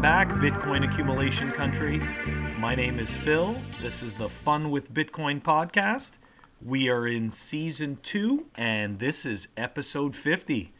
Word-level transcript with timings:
Back, 0.00 0.30
Bitcoin 0.30 0.90
accumulation 0.90 1.52
country. 1.52 1.98
My 2.58 2.74
name 2.74 2.98
is 2.98 3.18
Phil. 3.18 3.60
This 3.82 4.02
is 4.02 4.14
the 4.14 4.30
Fun 4.30 4.70
with 4.70 4.94
Bitcoin 4.94 5.42
podcast. 5.42 6.12
We 6.64 6.88
are 6.88 7.06
in 7.06 7.30
season 7.30 7.98
two, 8.02 8.46
and 8.54 8.98
this 8.98 9.26
is 9.26 9.48
episode 9.58 10.16
50. 10.16 10.72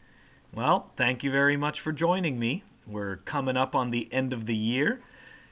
Well, 0.55 0.89
thank 0.97 1.23
you 1.23 1.29
very 1.29 1.55
much 1.55 1.81
for 1.81 1.91
joining 1.91 2.39
me. 2.39 2.63
We're 2.87 3.17
coming 3.17 3.57
up 3.57 3.75
on 3.75 3.91
the 3.91 4.11
end 4.11 4.33
of 4.33 4.47
the 4.47 4.55
year, 4.55 5.03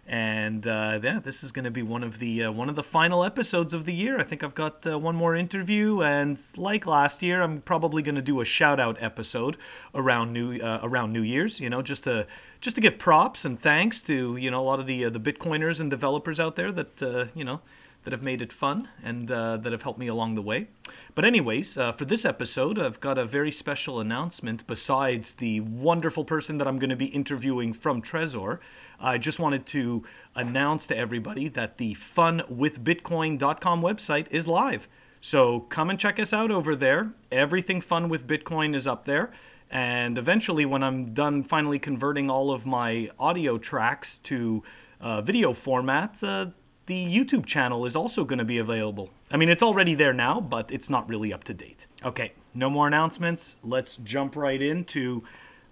and 0.09 0.65
uh, 0.65 0.99
yeah, 1.03 1.19
this 1.19 1.43
is 1.43 1.51
going 1.51 1.65
to 1.65 1.71
be 1.71 1.83
one 1.83 2.03
of 2.03 2.17
the 2.17 2.45
uh, 2.45 2.51
one 2.51 2.67
of 2.67 2.75
the 2.75 2.81
final 2.81 3.23
episodes 3.23 3.75
of 3.75 3.85
the 3.85 3.93
year. 3.93 4.19
I 4.19 4.23
think 4.23 4.43
I've 4.43 4.55
got 4.55 4.85
uh, 4.87 4.97
one 4.97 5.15
more 5.15 5.35
interview, 5.35 6.01
and 6.01 6.39
like 6.57 6.87
last 6.87 7.21
year, 7.21 7.43
I'm 7.43 7.61
probably 7.61 8.01
going 8.01 8.15
to 8.15 8.21
do 8.21 8.41
a 8.41 8.45
shout 8.45 8.79
out 8.79 8.97
episode 8.99 9.55
around 9.93 10.33
new 10.33 10.59
uh, 10.59 10.79
around 10.81 11.13
New 11.13 11.21
Year's. 11.21 11.59
You 11.59 11.69
know, 11.69 11.83
just 11.83 12.05
to 12.05 12.25
just 12.59 12.75
to 12.75 12.81
give 12.81 12.97
props 12.97 13.45
and 13.45 13.61
thanks 13.61 14.01
to 14.01 14.35
you 14.35 14.49
know 14.49 14.61
a 14.61 14.65
lot 14.65 14.79
of 14.79 14.87
the 14.87 15.05
uh, 15.05 15.09
the 15.11 15.19
Bitcoiners 15.19 15.79
and 15.79 15.91
developers 15.91 16.39
out 16.39 16.55
there 16.55 16.71
that 16.71 17.03
uh, 17.03 17.25
you 17.35 17.43
know 17.43 17.61
that 18.03 18.11
have 18.11 18.23
made 18.23 18.41
it 18.41 18.51
fun 18.51 18.89
and 19.03 19.29
uh, 19.29 19.57
that 19.57 19.71
have 19.71 19.83
helped 19.83 19.99
me 19.99 20.07
along 20.07 20.35
the 20.35 20.41
way. 20.41 20.67
But, 21.15 21.25
anyways, 21.25 21.77
uh, 21.77 21.91
for 21.91 22.05
this 22.05 22.23
episode, 22.23 22.79
I've 22.79 22.99
got 22.99 23.17
a 23.17 23.25
very 23.25 23.51
special 23.51 23.99
announcement 23.99 24.65
besides 24.67 25.33
the 25.33 25.59
wonderful 25.59 26.23
person 26.23 26.57
that 26.59 26.67
I'm 26.67 26.79
going 26.79 26.89
to 26.89 26.95
be 26.95 27.07
interviewing 27.07 27.73
from 27.73 28.01
Trezor. 28.01 28.59
I 28.99 29.17
just 29.17 29.39
wanted 29.39 29.65
to 29.67 30.03
announce 30.35 30.87
to 30.87 30.97
everybody 30.97 31.47
that 31.49 31.77
the 31.77 31.95
funwithbitcoin.com 31.95 33.81
website 33.81 34.27
is 34.31 34.47
live. 34.47 34.87
So 35.21 35.61
come 35.61 35.89
and 35.89 35.99
check 35.99 36.19
us 36.19 36.33
out 36.33 36.51
over 36.51 36.75
there. 36.75 37.11
Everything 37.31 37.81
Fun 37.81 38.09
with 38.09 38.27
Bitcoin 38.27 38.75
is 38.75 38.87
up 38.87 39.05
there. 39.05 39.31
And 39.69 40.17
eventually, 40.17 40.65
when 40.65 40.81
I'm 40.81 41.13
done 41.13 41.43
finally 41.43 41.77
converting 41.77 42.29
all 42.29 42.51
of 42.51 42.65
my 42.65 43.09
audio 43.19 43.57
tracks 43.57 44.19
to 44.19 44.63
uh, 44.99 45.21
video 45.21 45.53
format, 45.53 46.17
uh, 46.23 46.47
the 46.87 47.05
YouTube 47.05 47.45
channel 47.45 47.85
is 47.85 47.95
also 47.95 48.23
going 48.23 48.39
to 48.39 48.45
be 48.45 48.57
available. 48.57 49.11
I 49.29 49.37
mean, 49.37 49.49
it's 49.49 49.61
already 49.61 49.93
there 49.93 50.13
now, 50.13 50.41
but 50.41 50.71
it's 50.71 50.89
not 50.89 51.07
really 51.07 51.31
up 51.31 51.43
to 51.45 51.53
date. 51.53 51.85
Okay, 52.03 52.33
no 52.55 52.69
more 52.69 52.87
announcements. 52.87 53.57
Let's 53.63 53.97
jump 53.97 54.35
right 54.35 54.59
into 54.59 55.23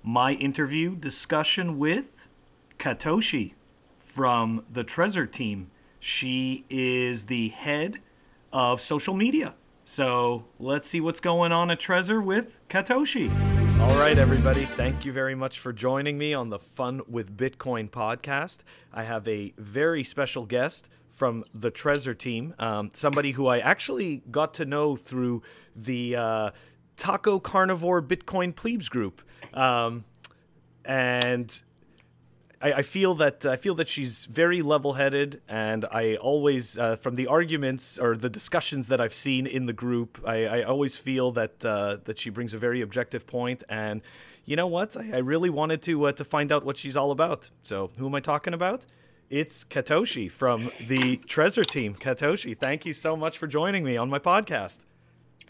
my 0.04 0.34
interview 0.34 0.96
discussion 0.96 1.80
with 1.80 2.06
Katoshi 2.78 3.54
from 4.00 4.66
the 4.72 4.84
Trezor 4.84 5.32
team. 5.32 5.72
She 6.00 6.66
is 6.70 7.26
the 7.26 7.50
head 7.50 8.00
of 8.54 8.82
social 8.82 9.14
media. 9.14 9.56
So 9.86 10.46
let's 10.60 10.90
see 10.90 11.02
what's 11.02 11.20
going 11.20 11.52
on 11.52 11.72
at 11.72 11.80
Trezor 11.80 12.24
with 12.24 12.52
Katoshi. 12.70 13.32
All 13.80 13.98
right, 14.00 14.18
everybody. 14.18 14.66
Thank 14.66 15.06
you 15.06 15.14
very 15.14 15.36
much 15.36 15.60
for 15.60 15.72
joining 15.72 16.18
me 16.18 16.34
on 16.34 16.50
the 16.50 16.60
Fun 16.60 17.02
with 17.08 17.38
Bitcoin 17.38 17.90
podcast. 17.90 18.60
I 18.92 19.04
have 19.04 19.28
a 19.28 19.54
very 19.58 20.04
special 20.04 20.46
guest 20.46 20.90
from 21.10 21.44
the 21.54 21.72
Trezor 21.72 22.18
team, 22.18 22.54
um, 22.60 22.90
somebody 22.94 23.32
who 23.32 23.48
I 23.48 23.60
actually 23.60 24.24
got 24.30 24.54
to 24.56 24.66
know 24.66 24.96
through 24.96 25.42
the 25.76 26.16
uh, 26.16 26.52
Taco 26.96 27.40
Carnivore 27.40 28.02
Bitcoin 28.02 28.56
Plebes 28.56 28.90
group, 28.90 29.22
um, 29.54 30.06
and 30.84 31.62
I, 32.62 32.74
I, 32.74 32.82
feel 32.82 33.14
that 33.16 33.46
I 33.46 33.56
feel 33.56 33.76
that 33.76 33.88
she's 33.88 34.26
very 34.26 34.62
level-headed, 34.62 35.42
and 35.48 35.86
I 35.92 36.16
always, 36.16 36.78
uh, 36.78 36.96
from 36.96 37.16
the 37.16 37.28
arguments 37.28 38.00
or 38.00 38.16
the 38.16 38.30
discussions 38.30 38.88
that 38.88 39.00
I've 39.00 39.14
seen 39.14 39.46
in 39.46 39.66
the 39.66 39.74
group, 39.74 40.20
I, 40.26 40.46
I 40.46 40.64
always 40.64 40.96
feel 40.96 41.32
that 41.34 41.64
uh, 41.64 41.98
that 42.06 42.18
she 42.18 42.30
brings 42.30 42.54
a 42.54 42.58
very 42.58 42.82
objective 42.82 43.28
point. 43.28 43.64
and. 43.70 44.02
You 44.50 44.56
know 44.56 44.68
what? 44.68 44.96
I, 44.96 45.16
I 45.16 45.18
really 45.18 45.50
wanted 45.50 45.82
to 45.82 46.06
uh, 46.06 46.14
to 46.14 46.24
find 46.24 46.54
out 46.54 46.64
what 46.64 46.78
she's 46.78 46.96
all 46.96 47.12
about. 47.12 47.50
So, 47.64 47.92
who 47.98 48.06
am 48.08 48.16
I 48.16 48.22
talking 48.22 48.54
about? 48.54 48.86
it's 49.30 49.64
Katoshi 49.64 50.32
from 50.32 50.72
the 50.88 51.18
Trezor 51.18 51.66
team. 51.66 51.96
Katoshi, 51.96 52.58
thank 52.58 52.86
you 52.86 52.94
so 52.94 53.16
much 53.16 53.38
for 53.38 53.48
joining 53.48 53.84
me 53.84 53.98
on 53.98 54.10
my 54.10 54.20
podcast. 54.20 54.82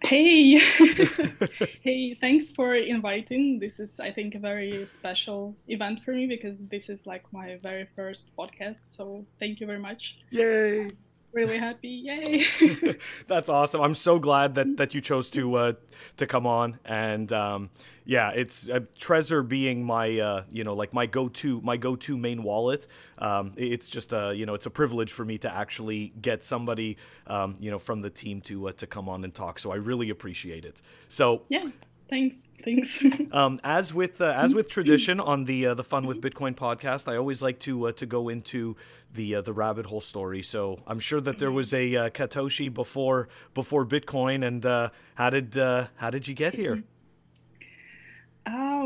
Hey, 0.03 0.57
hey, 1.81 2.13
thanks 2.13 2.51
for 2.51 2.75
inviting. 2.75 3.59
This 3.59 3.79
is, 3.79 3.99
I 3.99 4.11
think, 4.11 4.35
a 4.35 4.39
very 4.39 4.85
special 4.85 5.55
event 5.67 6.01
for 6.01 6.11
me 6.11 6.27
because 6.27 6.57
this 6.69 6.89
is 6.89 7.07
like 7.07 7.23
my 7.31 7.57
very 7.61 7.87
first 7.95 8.35
podcast. 8.37 8.79
So 8.87 9.25
thank 9.39 9.59
you 9.59 9.67
very 9.67 9.79
much. 9.79 10.19
Yay! 10.29 10.89
Really 11.37 11.59
happy. 11.59 11.89
Yay! 11.89 12.97
That's 13.27 13.47
awesome. 13.47 13.81
I'm 13.81 13.95
so 13.95 14.17
glad 14.17 14.55
that 14.55 14.77
that 14.77 14.95
you 14.95 15.01
chose 15.01 15.29
to 15.31 15.55
uh, 15.55 15.73
to 16.17 16.25
come 16.25 16.47
on. 16.47 16.79
And 16.83 17.31
um, 17.31 17.69
yeah, 18.05 18.31
it's 18.31 18.67
uh, 18.67 18.79
Trezor 18.97 19.47
being 19.47 19.83
my 19.83 20.19
uh, 20.19 20.43
you 20.51 20.63
know 20.63 20.73
like 20.73 20.93
my 20.93 21.05
go 21.05 21.29
to 21.29 21.61
my 21.61 21.77
go 21.77 21.95
to 21.95 22.17
main 22.17 22.41
wallet. 22.41 22.87
Um, 23.19 23.53
it's 23.55 23.87
just 23.87 24.11
a 24.13 24.33
you 24.35 24.45
know 24.47 24.55
it's 24.55 24.65
a 24.65 24.71
privilege 24.71 25.13
for 25.13 25.23
me 25.23 25.37
to 25.39 25.53
actually 25.53 26.13
get 26.19 26.43
somebody 26.43 26.97
um, 27.27 27.55
you 27.59 27.69
know 27.69 27.79
from 27.79 28.01
the 28.01 28.09
team 28.09 28.41
to 28.41 28.69
uh, 28.69 28.71
to 28.73 28.87
come 28.87 29.07
on 29.07 29.23
and 29.23 29.33
talk. 29.33 29.59
So 29.59 29.71
I 29.71 29.75
really 29.75 30.09
appreciate 30.09 30.65
it. 30.65 30.81
So 31.07 31.43
yeah. 31.49 31.61
Thanks. 32.09 32.47
Thanks. 32.63 33.03
um, 33.31 33.59
as 33.63 33.93
with 33.93 34.21
uh, 34.21 34.33
as 34.35 34.55
with 34.55 34.69
tradition 34.69 35.19
on 35.19 35.45
the 35.45 35.67
uh, 35.67 35.73
the 35.73 35.83
Fun 35.83 36.05
with 36.05 36.21
Bitcoin 36.21 36.55
podcast, 36.55 37.11
I 37.11 37.17
always 37.17 37.41
like 37.41 37.59
to 37.59 37.87
uh, 37.87 37.91
to 37.93 38.05
go 38.05 38.29
into 38.29 38.75
the 39.13 39.35
uh, 39.35 39.41
the 39.41 39.53
rabbit 39.53 39.87
hole 39.87 40.01
story. 40.01 40.41
So 40.41 40.79
I'm 40.87 40.99
sure 40.99 41.19
that 41.21 41.39
there 41.39 41.51
was 41.51 41.73
a 41.73 41.95
uh, 41.95 42.09
Katoshi 42.09 42.73
before 42.73 43.27
before 43.53 43.85
Bitcoin, 43.85 44.45
and 44.45 44.65
uh, 44.65 44.89
how 45.15 45.29
did 45.29 45.55
how 45.55 46.09
did 46.09 46.27
you 46.27 46.33
get 46.33 46.55
here? 46.55 46.83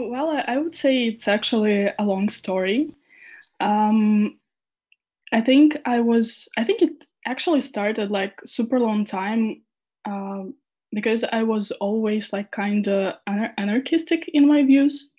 well, 0.10 0.44
I 0.48 0.58
would 0.58 0.76
say 0.76 1.06
it's 1.06 1.28
actually 1.28 1.86
a 1.86 2.04
long 2.04 2.28
story. 2.28 2.96
Um, 3.60 4.40
I 5.32 5.42
think 5.42 5.78
I 5.86 6.02
was. 6.02 6.50
I 6.58 6.64
think 6.64 6.82
it 6.82 7.06
actually 7.26 7.62
started 7.62 8.10
like 8.10 8.42
super 8.46 8.80
long 8.80 9.06
time. 9.06 9.62
Um, 10.06 10.56
because 10.94 11.24
I 11.24 11.44
was 11.44 11.72
always 11.72 12.34
like 12.34 12.52
kind 12.52 12.88
of 12.88 13.16
anarchistic 13.28 14.30
in 14.34 14.48
my 14.48 14.64
views. 14.64 15.12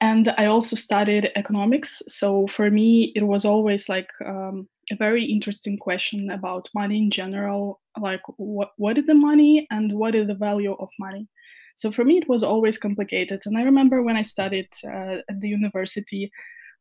And 0.00 0.32
I 0.36 0.46
also 0.46 0.76
studied 0.76 1.32
economics. 1.36 2.02
So 2.06 2.46
for 2.48 2.70
me, 2.70 3.12
it 3.16 3.22
was 3.22 3.44
always 3.44 3.88
like 3.88 4.10
um, 4.24 4.68
a 4.90 4.96
very 4.96 5.24
interesting 5.24 5.78
question 5.78 6.30
about 6.30 6.68
money 6.74 6.98
in 6.98 7.10
general 7.10 7.80
like, 7.98 8.20
what, 8.36 8.72
what 8.76 8.98
is 8.98 9.06
the 9.06 9.14
money 9.14 9.66
and 9.70 9.92
what 9.92 10.14
is 10.14 10.26
the 10.26 10.34
value 10.34 10.74
of 10.74 10.88
money? 10.98 11.28
So 11.76 11.92
for 11.92 12.04
me, 12.04 12.18
it 12.18 12.28
was 12.28 12.42
always 12.42 12.78
complicated. 12.78 13.42
And 13.46 13.56
I 13.56 13.62
remember 13.62 14.02
when 14.02 14.16
I 14.16 14.22
studied 14.22 14.68
uh, 14.84 15.18
at 15.28 15.40
the 15.40 15.48
university, 15.48 16.30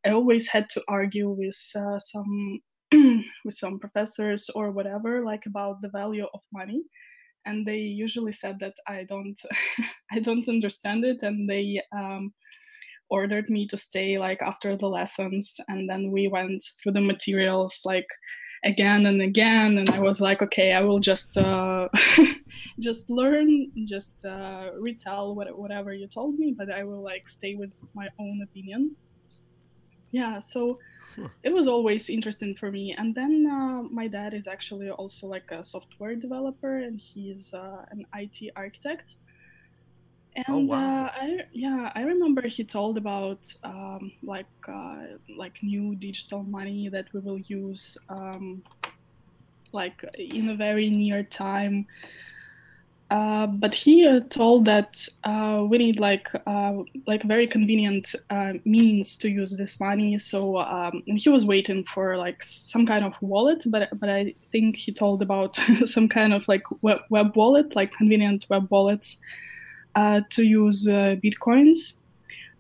I 0.05 0.11
always 0.11 0.47
had 0.47 0.69
to 0.69 0.81
argue 0.87 1.29
with 1.29 1.59
uh, 1.75 1.99
some 1.99 2.59
with 3.45 3.55
some 3.55 3.79
professors 3.79 4.49
or 4.53 4.72
whatever 4.72 5.25
like 5.25 5.47
about 5.47 5.81
the 5.81 5.89
value 5.89 6.27
of 6.33 6.39
money 6.53 6.83
and 7.45 7.66
they 7.66 7.78
usually 7.78 8.31
said 8.31 8.59
that 8.59 8.73
I 8.88 9.03
don't 9.03 9.39
I 10.11 10.19
don't 10.19 10.47
understand 10.47 11.06
it 11.06 11.23
and 11.23 11.50
they 11.50 11.81
um, 11.95 12.33
ordered 13.09 13.50
me 13.50 13.67
to 13.67 13.78
stay 13.78 14.17
like 14.17 14.41
after 14.41 14.75
the 14.75 14.88
lessons 14.88 15.59
and 15.67 15.89
then 15.89 16.11
we 16.11 16.28
went 16.28 16.63
through 16.81 16.94
the 16.94 17.01
materials 17.01 17.81
like 17.85 18.07
again 18.63 19.05
and 19.05 19.22
again 19.22 19.78
and 19.78 19.89
I 19.91 20.00
was 20.00 20.19
like 20.19 20.41
okay 20.41 20.73
I 20.73 20.81
will 20.81 21.00
just 21.00 21.38
uh, 21.38 21.88
just 22.79 23.09
learn 23.09 23.72
just 23.85 24.25
uh, 24.25 24.72
retell 24.79 25.35
what, 25.35 25.55
whatever 25.57 25.94
you 25.94 26.07
told 26.07 26.39
me 26.39 26.55
but 26.57 26.72
I 26.72 26.84
will 26.84 27.03
like 27.03 27.28
stay 27.28 27.55
with 27.55 27.79
my 27.94 28.07
own 28.19 28.41
opinion 28.44 28.95
yeah 30.15 30.39
so 30.39 30.77
it 31.43 31.53
was 31.53 31.67
always 31.67 32.09
interesting 32.09 32.55
for 32.55 32.71
me. 32.71 32.95
And 32.97 33.13
then 33.13 33.47
uh, 33.49 33.83
my 33.91 34.07
dad 34.07 34.33
is 34.33 34.47
actually 34.47 34.89
also 34.89 35.27
like 35.27 35.51
a 35.51 35.63
software 35.63 36.15
developer, 36.15 36.79
and 36.79 36.99
he's 36.99 37.53
uh, 37.53 37.85
an 37.91 38.05
IT 38.13 38.51
architect. 38.55 39.16
Oh, 40.49 40.57
and 40.57 40.69
oh, 40.69 40.73
wow. 40.73 41.05
uh, 41.05 41.11
I 41.13 41.40
yeah 41.53 41.91
I 41.95 42.01
remember 42.01 42.41
he 42.47 42.66
told 42.66 42.97
about 42.97 43.43
um, 43.63 44.11
like 44.23 44.53
uh, 44.67 45.17
like 45.37 45.55
new 45.61 45.95
digital 45.95 46.43
money 46.43 46.90
that 46.90 47.05
we 47.13 47.19
will 47.22 47.40
use 47.40 47.95
um, 48.09 48.63
like 49.72 50.03
in 50.17 50.49
a 50.49 50.55
very 50.55 50.90
near 50.90 51.23
time 51.23 51.85
uh, 53.11 53.46
but 53.46 53.73
he 53.73 54.07
uh, 54.07 54.19
told 54.29 54.66
that 54.66 55.07
uh, 55.23 55.63
we 55.69 55.78
need 55.78 55.99
like 55.99 56.28
uh, 56.47 56.73
like 57.05 57.22
very 57.23 57.46
convenient 57.46 58.16
uh, 58.31 58.53
means 58.66 59.16
to 59.17 59.29
use 59.29 59.55
this 59.57 59.79
money. 59.79 60.17
So 60.17 60.57
um, 60.57 61.03
he 61.05 61.29
was 61.29 61.46
waiting 61.46 61.84
for 61.84 62.17
like 62.17 62.41
some 62.41 62.85
kind 62.85 63.05
of 63.05 63.13
wallet, 63.22 63.63
but 63.67 63.90
but 63.99 64.09
I 64.09 64.34
think 64.52 64.75
he 64.75 64.91
told 64.91 65.22
about 65.22 65.55
some 65.85 66.09
kind 66.09 66.34
of 66.34 66.47
like 66.47 66.63
web, 66.81 66.99
web 67.11 67.35
wallet, 67.35 67.75
like 67.75 67.91
convenient 67.91 68.47
web 68.49 68.67
wallets 68.72 69.17
to 69.96 70.43
use 70.43 70.85
bitcoins. 70.85 71.99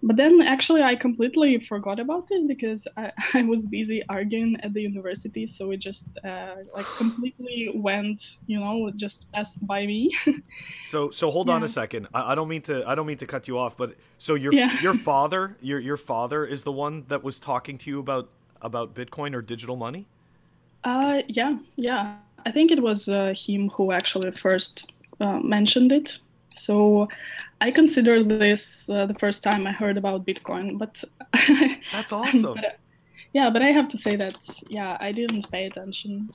But 0.05 0.17
then 0.17 0.39
actually 0.39 0.83
I 0.83 0.95
completely 0.95 1.59
forgot 1.59 1.99
about 1.99 2.27
it 2.29 2.47
because 2.47 2.87
I, 2.95 3.11
I 3.33 3.41
was 3.41 3.65
busy 3.65 4.03
arguing 4.07 4.55
at 4.61 4.71
the 4.73 4.81
university, 4.81 5.47
so 5.47 5.71
it 5.71 5.77
just 5.77 6.19
uh, 6.23 6.57
like 6.75 6.85
completely 6.97 7.71
went, 7.73 8.37
you 8.45 8.59
know, 8.59 8.91
just 8.95 9.33
passed 9.33 9.65
by 9.65 9.87
me. 9.87 10.15
so 10.85 11.09
so 11.09 11.31
hold 11.31 11.47
yeah. 11.47 11.55
on 11.55 11.63
a 11.63 11.67
second. 11.67 12.07
I, 12.13 12.31
I, 12.31 12.35
don't 12.35 12.47
mean 12.47 12.61
to 12.63 12.87
I 12.87 12.93
don't 12.93 13.07
mean 13.07 13.17
to 13.17 13.25
cut 13.25 13.47
you 13.47 13.57
off, 13.57 13.75
but 13.75 13.95
so 14.19 14.35
your 14.35 14.53
yeah. 14.53 14.79
your 14.79 14.93
father 15.09 15.57
your 15.59 15.79
your 15.79 15.97
father 15.97 16.45
is 16.45 16.63
the 16.63 16.71
one 16.71 17.05
that 17.07 17.23
was 17.23 17.39
talking 17.39 17.77
to 17.79 17.89
you 17.89 17.99
about 17.99 18.29
about 18.61 18.93
Bitcoin 18.93 19.33
or 19.33 19.41
digital 19.41 19.75
money. 19.75 20.05
Uh 20.83 21.23
yeah 21.27 21.57
yeah 21.77 22.17
I 22.45 22.51
think 22.51 22.69
it 22.69 22.81
was 22.81 23.09
uh, 23.09 23.33
him 23.35 23.69
who 23.69 23.91
actually 23.91 24.29
first 24.29 24.93
uh, 25.19 25.39
mentioned 25.39 25.91
it. 25.91 26.19
So 26.53 27.09
I 27.61 27.71
consider 27.71 28.23
this 28.23 28.89
uh, 28.89 29.05
the 29.05 29.13
first 29.15 29.43
time 29.43 29.65
I 29.65 29.71
heard 29.71 29.97
about 29.97 30.25
Bitcoin, 30.25 30.77
but 30.77 31.03
that's 31.91 32.11
awesome. 32.11 32.55
but, 32.55 32.79
yeah, 33.33 33.49
but 33.49 33.61
I 33.61 33.71
have 33.71 33.87
to 33.89 33.97
say 33.97 34.15
that 34.15 34.37
yeah, 34.69 34.97
I 34.99 35.11
didn't 35.11 35.49
pay 35.51 35.65
attention 35.65 36.29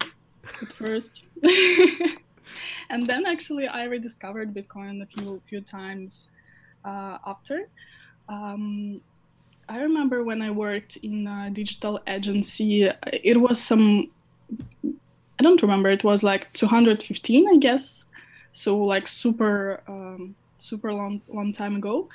at 0.44 0.72
first, 0.72 1.24
and 2.90 3.06
then 3.06 3.26
actually 3.26 3.68
I 3.68 3.84
rediscovered 3.84 4.54
Bitcoin 4.54 5.02
a 5.02 5.06
few 5.06 5.40
few 5.46 5.60
times 5.60 6.30
uh, 6.84 7.18
after. 7.26 7.68
Um, 8.28 9.00
I 9.68 9.80
remember 9.82 10.24
when 10.24 10.42
I 10.42 10.50
worked 10.50 10.96
in 10.96 11.26
a 11.26 11.50
digital 11.50 12.00
agency, 12.06 12.90
it 13.06 13.40
was 13.40 13.62
some 13.62 14.10
I 15.40 15.42
don't 15.42 15.62
remember. 15.62 15.88
It 15.88 16.04
was 16.04 16.22
like 16.22 16.52
215, 16.52 17.48
I 17.48 17.56
guess. 17.56 18.04
So 18.52 18.76
like 18.76 19.08
super, 19.08 19.80
um, 19.88 20.34
super 20.60 20.92
long, 20.92 21.22
long 21.28 21.52
time 21.52 21.76
ago. 21.76 22.08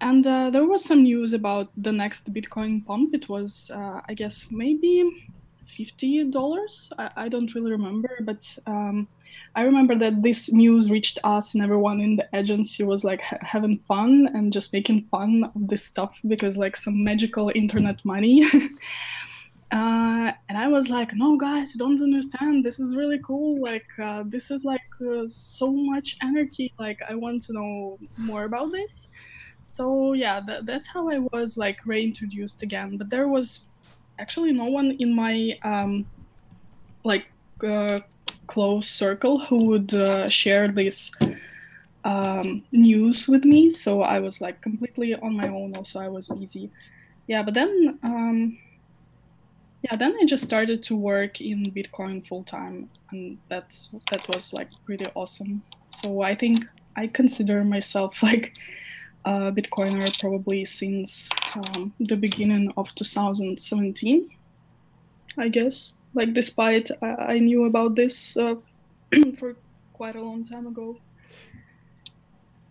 And 0.00 0.26
uh, 0.26 0.50
there 0.50 0.64
was 0.64 0.84
some 0.84 1.02
news 1.02 1.34
about 1.34 1.68
the 1.76 1.92
next 1.92 2.32
Bitcoin 2.32 2.84
pump. 2.86 3.14
It 3.14 3.28
was, 3.28 3.70
uh, 3.74 4.00
I 4.08 4.14
guess, 4.14 4.48
maybe 4.50 5.28
fifty 5.76 6.24
dollars. 6.24 6.90
I, 6.98 7.10
I, 7.16 7.28
don't 7.28 7.54
really 7.54 7.70
remember, 7.70 8.18
but 8.22 8.58
um, 8.66 9.08
I 9.54 9.62
remember 9.62 9.94
that 9.96 10.22
this 10.22 10.52
news 10.52 10.90
reached 10.90 11.18
us, 11.22 11.54
and 11.54 11.62
everyone 11.62 12.00
in 12.00 12.16
the 12.16 12.28
agency 12.34 12.82
was 12.82 13.04
like 13.04 13.20
ha- 13.20 13.38
having 13.42 13.78
fun 13.88 14.30
and 14.34 14.52
just 14.52 14.72
making 14.72 15.06
fun 15.10 15.44
of 15.54 15.68
this 15.68 15.84
stuff 15.84 16.16
because 16.26 16.56
like 16.56 16.76
some 16.76 17.04
magical 17.04 17.52
internet 17.54 18.02
money. 18.04 18.46
uh, 19.72 20.32
and 20.48 20.58
I 20.58 20.66
was 20.66 20.88
like, 20.88 21.14
no, 21.14 21.36
guys, 21.36 21.74
don't 21.74 22.02
understand. 22.02 22.64
This 22.64 22.80
is 22.80 22.96
really 22.96 23.20
cool. 23.20 23.60
Like, 23.60 23.86
uh, 24.02 24.24
this 24.26 24.50
is 24.50 24.64
like 24.64 24.80
uh, 25.00 25.26
so 25.28 25.70
much 25.70 26.16
anarchy. 26.22 26.72
Like, 26.78 27.00
I 27.08 27.14
want 27.14 27.42
to 27.42 27.52
know 27.52 27.98
more 28.16 28.44
about 28.44 28.72
this. 28.72 29.08
So 29.62 30.12
yeah, 30.12 30.40
th- 30.40 30.62
that's 30.64 30.88
how 30.88 31.08
I 31.08 31.18
was 31.32 31.56
like 31.56 31.86
reintroduced 31.86 32.62
again. 32.62 32.96
But 32.96 33.10
there 33.10 33.28
was 33.28 33.66
actually 34.18 34.52
no 34.52 34.64
one 34.64 34.96
in 34.98 35.14
my 35.14 35.56
um, 35.62 36.04
like 37.04 37.26
uh, 37.64 38.00
close 38.48 38.90
circle 38.90 39.38
who 39.38 39.64
would 39.66 39.94
uh, 39.94 40.28
share 40.28 40.66
this 40.66 41.12
um, 42.02 42.64
news 42.72 43.28
with 43.28 43.44
me. 43.44 43.70
So 43.70 44.02
I 44.02 44.18
was 44.18 44.40
like 44.40 44.60
completely 44.62 45.14
on 45.14 45.36
my 45.36 45.46
own. 45.46 45.76
Also, 45.76 46.00
I 46.00 46.08
was 46.08 46.26
busy. 46.26 46.70
Yeah, 47.28 47.44
but 47.44 47.54
then. 47.54 48.00
Um, 48.02 48.58
yeah 49.82 49.96
then 49.96 50.14
i 50.20 50.24
just 50.24 50.44
started 50.44 50.82
to 50.82 50.96
work 50.96 51.40
in 51.40 51.72
bitcoin 51.72 52.26
full 52.26 52.44
time 52.44 52.88
and 53.12 53.38
that's 53.48 53.90
that 54.10 54.26
was 54.28 54.52
like 54.52 54.68
pretty 54.84 55.06
awesome. 55.14 55.62
So 55.88 56.22
i 56.22 56.34
think 56.34 56.64
i 56.96 57.06
consider 57.06 57.64
myself 57.64 58.22
like 58.22 58.52
a 59.24 59.52
bitcoiner 59.52 60.08
probably 60.18 60.64
since 60.64 61.28
um, 61.54 61.92
the 62.00 62.16
beginning 62.16 62.72
of 62.76 62.94
2017 62.94 64.30
i 65.38 65.48
guess. 65.48 65.94
Like 66.14 66.32
despite 66.32 66.90
i, 67.02 67.34
I 67.34 67.38
knew 67.38 67.64
about 67.64 67.94
this 67.96 68.36
uh, 68.36 68.56
for 69.38 69.56
quite 69.92 70.16
a 70.16 70.22
long 70.22 70.42
time 70.42 70.66
ago 70.66 70.96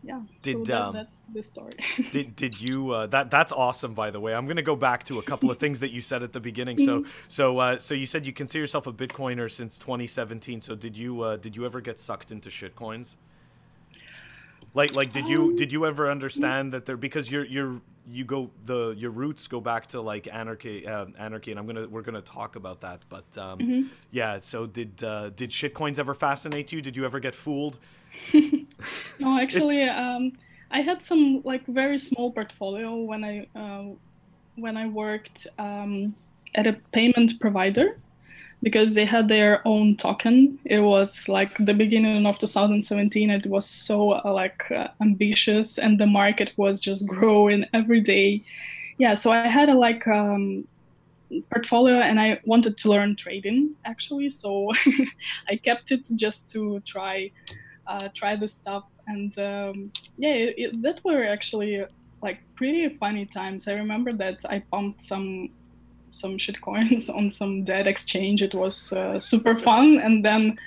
yeah 0.09 0.21
did 0.41 0.56
so 0.56 0.63
that, 0.63 0.81
um, 0.81 0.94
that's 0.95 1.17
the 1.33 1.44
story. 1.44 1.75
did 2.11 2.35
did 2.35 2.59
you 2.59 2.89
uh, 2.91 3.06
that 3.07 3.29
that's 3.29 3.51
awesome 3.51 3.94
by 3.94 4.09
the 4.09 4.19
way. 4.19 4.33
I'm 4.33 4.45
going 4.45 4.57
to 4.57 4.63
go 4.63 4.75
back 4.75 5.03
to 5.06 5.19
a 5.19 5.21
couple 5.21 5.51
of 5.51 5.57
things 5.57 5.79
that 5.81 5.91
you 5.91 6.01
said 6.01 6.23
at 6.23 6.33
the 6.33 6.39
beginning. 6.39 6.79
So 6.79 7.01
mm-hmm. 7.01 7.11
so 7.27 7.57
uh, 7.59 7.77
so 7.77 7.94
you 7.94 8.07
said 8.07 8.25
you 8.25 8.33
consider 8.33 8.61
yourself 8.61 8.88
a 8.88 8.94
bitcoiner 8.94 9.50
since 9.51 9.77
2017 9.77 10.61
so 10.61 10.75
did 10.75 10.97
you 10.97 11.21
uh, 11.21 11.38
did 11.38 11.56
you 11.56 11.65
ever 11.65 11.79
get 11.79 12.00
sucked 12.00 12.31
into 12.31 12.50
shitcoins? 12.50 13.15
Like 14.73 14.94
like 14.94 15.11
did 15.11 15.27
you 15.27 15.44
um, 15.44 15.56
did 15.56 15.71
you 15.71 15.85
ever 15.85 16.09
understand 16.09 16.73
that 16.73 16.88
there 16.88 16.97
because 16.97 17.29
you're 17.29 17.45
you're 17.45 17.81
you 18.07 18.25
go 18.25 18.50
the 18.63 18.95
your 18.97 19.11
roots 19.11 19.47
go 19.47 19.61
back 19.61 19.85
to 19.88 20.01
like 20.01 20.27
anarchy 20.33 20.88
uh, 20.88 21.06
anarchy 21.19 21.51
and 21.51 21.59
i'm 21.59 21.67
gonna 21.67 21.88
we're 21.88 22.01
gonna 22.01 22.19
talk 22.21 22.56
about 22.56 22.81
that 22.81 23.00
but 23.07 23.25
um, 23.38 23.59
mm-hmm. 23.59 23.88
yeah 24.09 24.39
so 24.39 24.65
did 24.65 25.03
uh, 25.03 25.29
did 25.29 25.51
shitcoins 25.51 26.00
ever 26.00 26.15
fascinate 26.15 26.71
you? 26.71 26.81
Did 26.81 26.97
you 26.97 27.06
ever 27.06 27.19
get 27.19 27.35
fooled 27.35 27.77
no, 29.19 29.39
actually, 29.39 29.83
um, 29.83 30.33
I 30.71 30.81
had 30.81 31.04
some 31.04 31.42
like 31.44 31.66
very 31.66 31.98
small 31.98 32.31
portfolio 32.31 32.95
when 32.95 33.24
I 33.24 33.48
uh, 33.56 33.86
when 34.56 34.77
I 34.77 34.88
worked 34.88 35.48
um, 35.57 36.16
at 36.56 36.68
a 36.68 36.74
payment 36.92 37.39
provider 37.39 37.98
because 38.62 38.94
they 38.94 39.06
had 39.06 39.27
their 39.27 39.66
own 39.66 39.95
token. 39.95 40.60
It 40.66 40.80
was 40.80 41.30
like 41.30 41.56
the 41.57 41.74
beginning 41.74 42.25
of 42.25 42.38
2017. 42.39 43.30
It 43.30 43.45
was 43.48 43.66
so 43.66 44.13
uh, 44.13 44.33
like 44.33 44.69
uh, 44.71 44.89
ambitious, 45.01 45.77
and 45.77 46.00
the 46.00 46.07
market 46.07 46.51
was 46.57 46.80
just 46.80 47.07
growing 47.07 47.66
every 47.74 48.01
day. 48.01 48.44
Yeah, 48.98 49.13
so 49.13 49.31
I 49.31 49.48
had 49.48 49.69
a 49.69 49.75
like 49.75 50.07
um, 50.07 50.68
portfolio, 51.51 51.98
and 51.98 52.19
I 52.19 52.39
wanted 52.45 52.77
to 52.77 52.89
learn 52.89 53.16
trading 53.16 53.75
actually. 53.86 54.30
So 54.30 54.71
I 55.50 55.56
kept 55.56 55.92
it 55.92 56.07
just 56.16 56.50
to 56.51 56.81
try 56.81 57.31
uh, 57.89 58.07
try 58.13 58.36
this 58.36 58.53
stuff. 58.53 58.83
And 59.07 59.38
um, 59.39 59.91
yeah, 60.18 60.33
it, 60.33 60.53
it, 60.57 60.81
that 60.83 61.01
were 61.03 61.24
actually 61.24 61.83
like 62.21 62.39
pretty 62.56 62.88
funny 62.97 63.25
times. 63.25 63.68
I 63.68 63.74
remember 63.74 64.13
that 64.13 64.45
I 64.50 64.59
pumped 64.71 65.01
some 65.01 65.50
some 66.12 66.38
shit 66.38 66.59
coins 66.62 67.09
on 67.19 67.30
some 67.30 67.63
dead 67.63 67.88
exchange. 67.88 68.41
It 68.41 68.53
was 68.53 68.94
uh, 68.94 69.19
super 69.19 69.57
fun. 69.57 70.00
And 70.00 70.24
then 70.24 70.59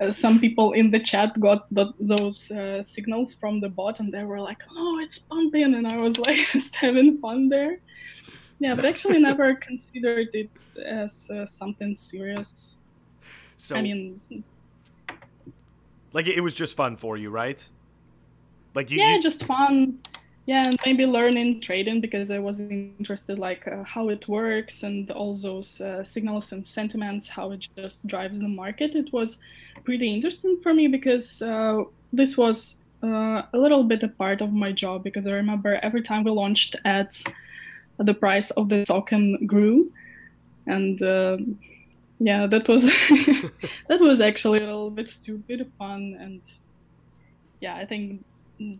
uh, 0.00 0.12
some 0.12 0.40
people 0.40 0.72
in 0.72 0.90
the 0.90 1.00
chat 1.00 1.38
got 1.40 1.72
the, 1.72 1.92
those 2.00 2.50
uh, 2.50 2.82
signals 2.82 3.34
from 3.34 3.60
the 3.60 3.68
bot 3.68 4.00
and 4.00 4.12
they 4.12 4.24
were 4.24 4.40
like, 4.40 4.62
oh, 4.76 4.98
it's 5.00 5.18
pumping. 5.18 5.74
And 5.74 5.86
I 5.86 5.96
was 5.98 6.18
like 6.26 6.36
just 6.52 6.76
having 6.76 7.18
fun 7.18 7.48
there. 7.48 7.78
Yeah, 8.60 8.74
but 8.74 8.84
actually 8.84 9.18
never 9.30 9.54
considered 9.54 10.34
it 10.34 10.50
as 10.84 11.30
uh, 11.30 11.46
something 11.46 11.94
serious. 11.94 12.78
So, 13.56 13.76
I 13.76 13.82
mean, 13.82 14.20
like 16.18 16.26
it 16.26 16.40
was 16.40 16.54
just 16.54 16.76
fun 16.76 16.96
for 16.96 17.16
you, 17.16 17.30
right? 17.30 17.60
Like 18.74 18.90
you, 18.90 18.98
yeah, 18.98 19.14
you... 19.14 19.22
just 19.22 19.44
fun. 19.44 20.00
Yeah, 20.46 20.64
and 20.66 20.76
maybe 20.84 21.06
learning 21.06 21.60
trading 21.60 22.00
because 22.00 22.32
I 22.32 22.40
was 22.40 22.58
interested 22.58 23.38
like 23.38 23.68
uh, 23.68 23.84
how 23.84 24.08
it 24.08 24.26
works 24.26 24.82
and 24.82 25.08
all 25.12 25.34
those 25.34 25.80
uh, 25.80 26.02
signals 26.02 26.50
and 26.52 26.66
sentiments, 26.66 27.28
how 27.28 27.52
it 27.52 27.68
just 27.76 28.04
drives 28.06 28.40
the 28.40 28.48
market. 28.48 28.96
It 28.96 29.12
was 29.12 29.38
pretty 29.84 30.12
interesting 30.12 30.58
for 30.62 30.74
me 30.74 30.88
because 30.88 31.40
uh, 31.40 31.84
this 32.12 32.36
was 32.36 32.80
uh, 33.04 33.42
a 33.52 33.58
little 33.64 33.84
bit 33.84 34.02
a 34.02 34.08
part 34.08 34.40
of 34.40 34.52
my 34.52 34.72
job 34.72 35.04
because 35.04 35.26
I 35.28 35.32
remember 35.32 35.78
every 35.82 36.02
time 36.02 36.24
we 36.24 36.32
launched 36.32 36.74
ads, 36.84 37.26
the 37.98 38.14
price 38.14 38.50
of 38.52 38.68
the 38.70 38.84
token 38.84 39.46
grew, 39.46 39.92
and 40.66 41.00
um, 41.02 41.58
yeah 42.18 42.46
that 42.46 42.68
was 42.68 42.84
that 43.88 44.00
was 44.00 44.20
actually 44.20 44.58
a 44.58 44.64
little 44.66 44.90
bit 44.90 45.08
stupid 45.08 45.70
fun 45.78 46.16
and 46.20 46.40
yeah 47.60 47.76
i 47.76 47.84
think 47.84 48.24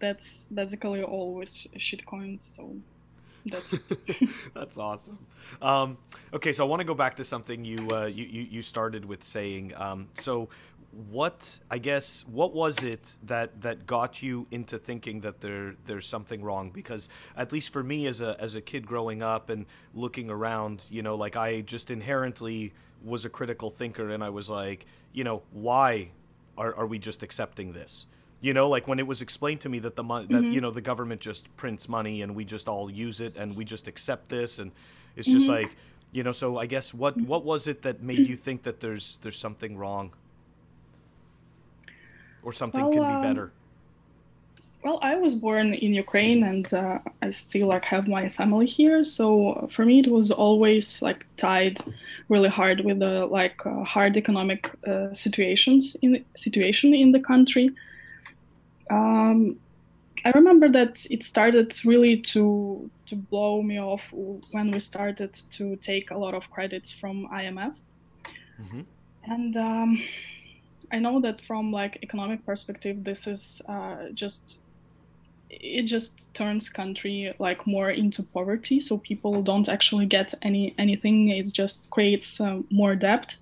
that's 0.01 0.47
basically 0.53 1.03
all 1.03 1.29
always 1.29 1.67
shitcoins 1.77 2.41
so 2.57 2.75
that's 4.55 4.77
awesome. 4.77 5.19
Um, 5.63 5.97
okay 6.35 6.53
so 6.53 6.65
i 6.65 6.69
want 6.69 6.81
to 6.81 6.85
go 6.85 6.95
back 6.95 7.17
to 7.17 7.25
something 7.25 7.65
you 7.65 7.89
uh, 7.91 8.05
you, 8.05 8.25
you 8.25 8.61
started 8.61 9.07
with 9.07 9.23
saying 9.25 9.73
um, 9.77 10.09
so 10.15 10.51
what 11.11 11.59
I 11.71 11.79
guess 11.79 12.25
what 12.27 12.55
was 12.55 12.83
it 12.83 13.19
that 13.25 13.61
that 13.63 13.87
got 13.87 14.23
you 14.23 14.47
into 14.51 14.79
thinking 14.79 15.21
that 15.21 15.41
there 15.41 15.75
there's 15.85 16.07
something 16.07 16.43
wrong? 16.43 16.71
Because 16.71 17.09
at 17.37 17.53
least 17.53 17.73
for 17.73 17.83
me 17.83 18.07
as 18.07 18.21
a 18.21 18.37
as 18.41 18.55
a 18.55 18.61
kid 18.61 18.87
growing 18.87 19.23
up 19.23 19.51
and 19.51 19.67
looking 19.95 20.31
around 20.31 20.87
you 20.91 21.03
know 21.03 21.15
like 21.15 21.37
I 21.37 21.61
just 21.61 21.91
inherently 21.91 22.73
was 23.05 23.25
a 23.25 23.29
critical 23.29 23.71
thinker 23.71 24.11
and 24.11 24.23
I 24.23 24.31
was 24.31 24.51
like, 24.51 24.87
you 25.13 25.25
know, 25.25 25.43
why 25.53 26.11
are, 26.57 26.75
are 26.75 26.87
we 26.87 26.99
just 26.99 27.23
accepting 27.23 27.73
this? 27.73 28.07
You 28.41 28.55
know, 28.55 28.69
like 28.69 28.87
when 28.87 28.99
it 28.99 29.07
was 29.07 29.21
explained 29.21 29.61
to 29.63 29.69
me 29.69 29.81
that 29.81 29.97
the 29.97 30.05
money 30.05 30.27
that 30.29 30.43
mm-hmm. 30.43 30.53
you 30.53 30.61
know 30.61 30.71
the 30.71 30.81
government 30.81 31.21
just 31.21 31.55
prints 31.57 31.89
money 31.89 32.23
and 32.23 32.35
we 32.35 32.45
just 32.45 32.69
all 32.69 32.89
use 32.91 33.21
it 33.21 33.37
and 33.37 33.57
we 33.57 33.65
just 33.65 33.89
accept 33.89 34.29
this 34.29 34.59
and 34.59 34.71
it's 35.17 35.27
just 35.27 35.49
mm-hmm. 35.49 35.65
like, 35.65 35.77
you 36.13 36.23
know, 36.23 36.31
so 36.33 36.57
I 36.57 36.67
guess 36.67 36.95
what 36.95 37.17
what 37.17 37.45
was 37.45 37.67
it 37.67 37.83
that 37.83 38.03
made 38.03 38.29
you 38.29 38.37
think 38.37 38.63
that 38.63 38.79
there's 38.79 39.19
there's 39.23 39.39
something 39.39 39.77
wrong 39.77 40.13
or 42.43 42.53
something 42.53 42.83
well, 42.83 42.93
can 42.93 43.23
be 43.23 43.29
better? 43.29 43.53
Well, 44.89 44.99
I 45.03 45.17
was 45.17 45.35
born 45.35 45.75
in 45.75 45.93
Ukraine, 45.93 46.43
and 46.45 46.73
uh, 46.73 46.99
I 47.21 47.31
still 47.31 47.69
like 47.69 47.85
have 47.85 48.09
my 48.09 48.31
family 48.31 48.65
here. 48.65 49.05
So 49.05 49.69
for 49.71 49.85
me, 49.85 49.99
it 49.99 50.11
was 50.11 50.31
always 50.31 51.03
like 51.03 51.27
tied 51.37 51.79
really 52.31 52.49
hard 52.49 52.81
with 52.87 52.99
the 53.01 53.27
like 53.27 53.59
uh, 53.67 53.85
hard 53.85 54.17
economic 54.17 54.63
uh, 54.87 55.13
situations 55.13 55.95
in 56.01 56.25
situation 56.37 56.95
in 56.95 57.13
the 57.13 57.21
country. 57.21 57.69
Um, 58.91 59.59
I 60.25 60.31
remember 60.31 60.69
that 60.79 61.07
it 61.11 61.23
started 61.23 61.69
really 61.85 62.17
to 62.33 62.91
to 63.09 63.15
blow 63.31 63.61
me 63.63 63.79
off 63.79 64.05
when 64.55 64.71
we 64.71 64.81
started 64.81 65.33
to 65.57 65.77
take 65.77 66.11
a 66.11 66.19
lot 66.25 66.35
of 66.35 66.51
credits 66.51 66.91
from 67.01 67.29
IMF, 67.41 67.75
mm-hmm. 68.63 68.81
and. 69.25 69.57
Um, 69.57 70.03
I 70.91 70.99
know 70.99 71.21
that 71.21 71.39
from 71.43 71.71
like 71.71 71.99
economic 72.03 72.47
perspective, 72.47 73.05
this 73.05 73.27
is 73.27 73.61
uh, 73.69 74.09
just 74.15 74.59
it 75.51 75.83
just 75.83 76.33
turns 76.35 76.69
country 76.69 77.33
like 77.39 77.67
more 77.67 77.91
into 77.91 78.23
poverty 78.23 78.81
so 78.81 78.99
people 78.99 79.43
don't 79.43 79.69
actually 79.69 80.07
get 80.07 80.35
any 80.43 80.75
anything. 80.79 81.29
It 81.31 81.53
just 81.53 81.91
creates 81.91 82.41
um, 82.41 82.67
more 82.71 82.95
debt. 82.95 83.37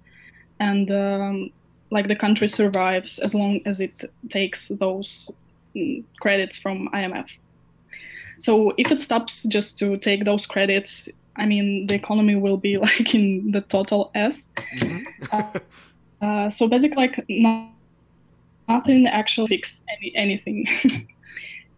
And 0.59 0.91
um, 0.91 1.51
like 1.91 2.09
the 2.09 2.17
country 2.17 2.49
survives 2.49 3.19
as 3.19 3.35
long 3.35 3.61
as 3.65 3.81
it 3.81 4.05
takes 4.29 4.69
those 4.69 5.31
mm, 5.75 6.03
credits 6.21 6.57
from 6.59 6.89
imf 6.93 7.31
so 8.39 8.73
if 8.77 8.91
it 8.93 9.01
stops 9.01 9.45
just 9.45 9.79
to 9.79 9.97
take 9.97 10.25
those 10.25 10.47
credits 10.47 11.09
i 11.37 11.47
mean 11.47 11.87
the 11.87 11.95
economy 11.95 12.35
will 12.35 12.57
be 12.57 12.77
like 12.89 13.15
in 13.15 13.51
the 13.51 13.61
total 13.63 14.11
s. 14.15 14.49
Mm-hmm. 14.57 15.05
uh, 15.33 15.59
uh, 16.25 16.51
so 16.51 16.69
basically 16.69 16.97
like 16.97 17.25
not, 17.29 17.71
nothing 18.69 19.07
actually 19.07 19.49
fix 19.49 19.81
any, 19.89 20.13
anything 20.17 20.67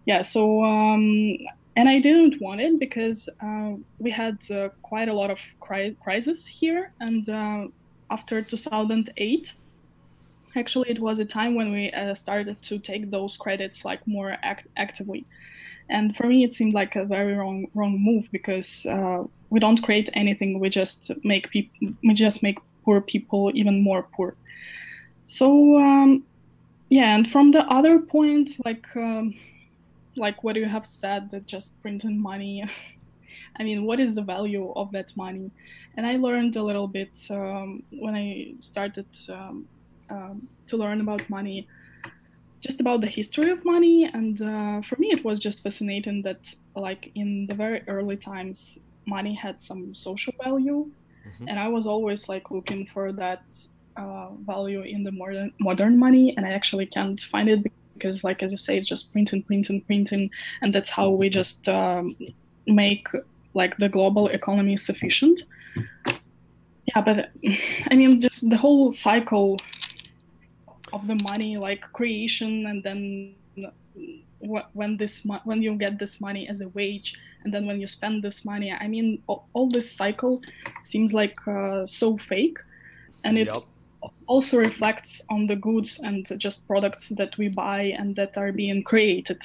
yeah 0.09 0.23
so 0.23 0.65
um, 0.65 1.37
and 1.77 1.89
i 1.89 1.99
didn't 2.01 2.41
want 2.41 2.61
it 2.61 2.81
because 2.81 3.29
uh, 3.47 3.73
we 3.99 4.11
had 4.11 4.37
uh, 4.51 4.69
quite 4.83 5.09
a 5.09 5.15
lot 5.21 5.31
of 5.31 5.39
cri- 5.61 5.97
crisis 6.03 6.47
here 6.47 6.93
and 7.01 7.29
uh, 7.29 7.67
after 8.11 8.43
2008 8.43 9.55
actually 10.57 10.91
it 10.91 10.99
was 10.99 11.19
a 11.19 11.25
time 11.25 11.55
when 11.55 11.71
we 11.73 11.91
uh, 11.93 12.15
started 12.15 12.61
to 12.63 12.79
take 12.79 13.11
those 13.11 13.37
credits 13.37 13.85
like 13.85 14.01
more 14.07 14.37
act- 14.43 14.67
actively. 14.77 15.27
And 15.91 16.17
for 16.17 16.27
me 16.27 16.45
it 16.45 16.53
seemed 16.53 16.75
like 16.75 16.97
a 16.97 17.05
very 17.05 17.35
wrong 17.35 17.67
wrong 17.75 17.97
move 17.99 18.29
because 18.33 18.87
uh, 18.87 19.25
we 19.51 19.61
don't 19.61 19.83
create 19.83 20.09
anything 20.15 20.61
we 20.61 20.69
just 20.69 21.11
make 21.25 21.51
people 21.51 21.95
we 22.05 22.15
just 22.15 22.43
make 22.43 22.59
poor 22.85 23.01
people 23.01 23.51
even 23.55 23.83
more 23.83 24.07
poor. 24.15 24.37
So 25.25 25.79
um, 25.79 26.25
yeah 26.89 27.15
and 27.15 27.31
from 27.31 27.51
the 27.53 27.65
other 27.67 28.01
point 28.01 28.51
like 28.65 28.87
um, 28.97 29.35
like 30.17 30.43
what 30.45 30.57
you 30.57 30.67
have 30.67 30.87
said 30.87 31.31
that 31.31 31.47
just 31.47 31.81
printing 31.83 32.21
money. 32.21 32.65
I 33.59 33.63
mean 33.65 33.85
what 33.85 34.01
is 34.01 34.15
the 34.15 34.23
value 34.23 34.73
of 34.77 34.93
that 34.93 35.17
money? 35.17 35.51
And 35.97 36.07
i 36.07 36.17
learned 36.17 36.57
a 36.57 36.63
little 36.63 36.87
bit 36.87 37.19
um, 37.31 37.83
when 37.91 38.15
i 38.15 38.55
started 38.61 39.07
um, 39.31 39.67
um, 40.11 40.49
to 40.69 40.77
learn 40.77 41.01
about 41.01 41.29
money 41.29 41.67
just 42.61 42.81
about 42.81 43.01
the 43.01 43.07
history 43.07 43.51
of 43.51 43.65
money. 43.65 44.05
And 44.07 44.41
uh, 44.43 44.83
for 44.83 44.97
me 44.99 45.09
it 45.13 45.25
was 45.25 45.39
just 45.39 45.63
fascinating 45.63 46.23
that 46.23 46.53
like 46.75 47.11
in 47.15 47.47
the 47.47 47.55
very 47.55 47.83
early 47.89 48.17
times 48.17 48.79
money 49.07 49.35
had 49.35 49.61
some 49.61 49.95
social 49.95 50.35
value. 50.45 50.91
Mm-hmm. 51.29 51.49
and 51.49 51.59
i 51.59 51.69
was 51.69 51.85
always 51.85 52.29
like 52.29 52.51
looking 52.51 52.87
for 52.87 53.13
that 53.13 53.43
uh, 53.97 54.29
value 54.47 54.83
in 54.83 55.03
the 55.03 55.13
modern 55.13 55.53
modern 55.61 55.99
money. 55.99 56.35
And 56.37 56.47
i 56.47 56.51
actually 56.51 56.87
can't 56.87 57.21
find 57.21 57.49
it 57.49 57.61
because 57.99 58.25
like 58.25 58.43
as 58.43 58.53
you 58.53 58.59
say 58.59 58.77
it's 58.77 58.87
just 58.87 59.13
printing 59.13 59.43
printing 59.43 59.81
printing 59.83 60.31
and 60.63 60.73
that's 60.73 60.91
how 60.91 61.09
we 61.11 61.29
just 61.29 61.69
um, 61.69 62.17
make 62.67 63.07
like 63.55 63.77
the 63.79 63.89
global 63.89 64.29
economy 64.29 64.77
sufficient. 64.77 65.43
Yeah 66.87 67.03
but 67.03 67.31
i 67.91 67.95
mean 67.95 68.19
just 68.21 68.49
the 68.49 68.57
whole 68.57 68.91
cycle 68.91 69.59
of 70.95 71.07
the 71.07 71.17
money 71.17 71.59
like 71.59 71.83
creation 71.93 72.67
and 72.67 72.83
then 72.83 73.35
when 74.73 74.97
this 74.97 75.27
when 75.45 75.61
you 75.61 75.75
get 75.75 75.99
this 75.99 76.19
money 76.21 76.49
as 76.49 76.63
a 76.63 76.69
wage 76.69 77.15
and 77.45 77.53
then 77.53 77.67
when 77.67 77.79
you 77.79 77.87
spend 77.87 78.23
this 78.23 78.47
money 78.47 78.73
i 78.73 78.89
mean 78.89 79.23
all, 79.27 79.69
this 79.69 79.91
cycle 79.93 80.41
seems 80.83 81.13
like 81.13 81.37
uh, 81.47 81.85
so 81.85 82.17
fake. 82.17 82.59
And 83.25 83.37
it 83.37 83.49
yep 83.49 83.65
also 84.29 84.59
reflects 84.59 85.23
on 85.31 85.47
the 85.47 85.57
goods 85.57 85.99
and 86.05 86.29
just 86.39 86.67
products 86.69 87.09
that 87.09 87.37
we 87.39 87.49
buy 87.49 87.95
and 87.99 88.15
that 88.17 88.37
are 88.37 88.53
being 88.53 88.85
created. 88.85 89.43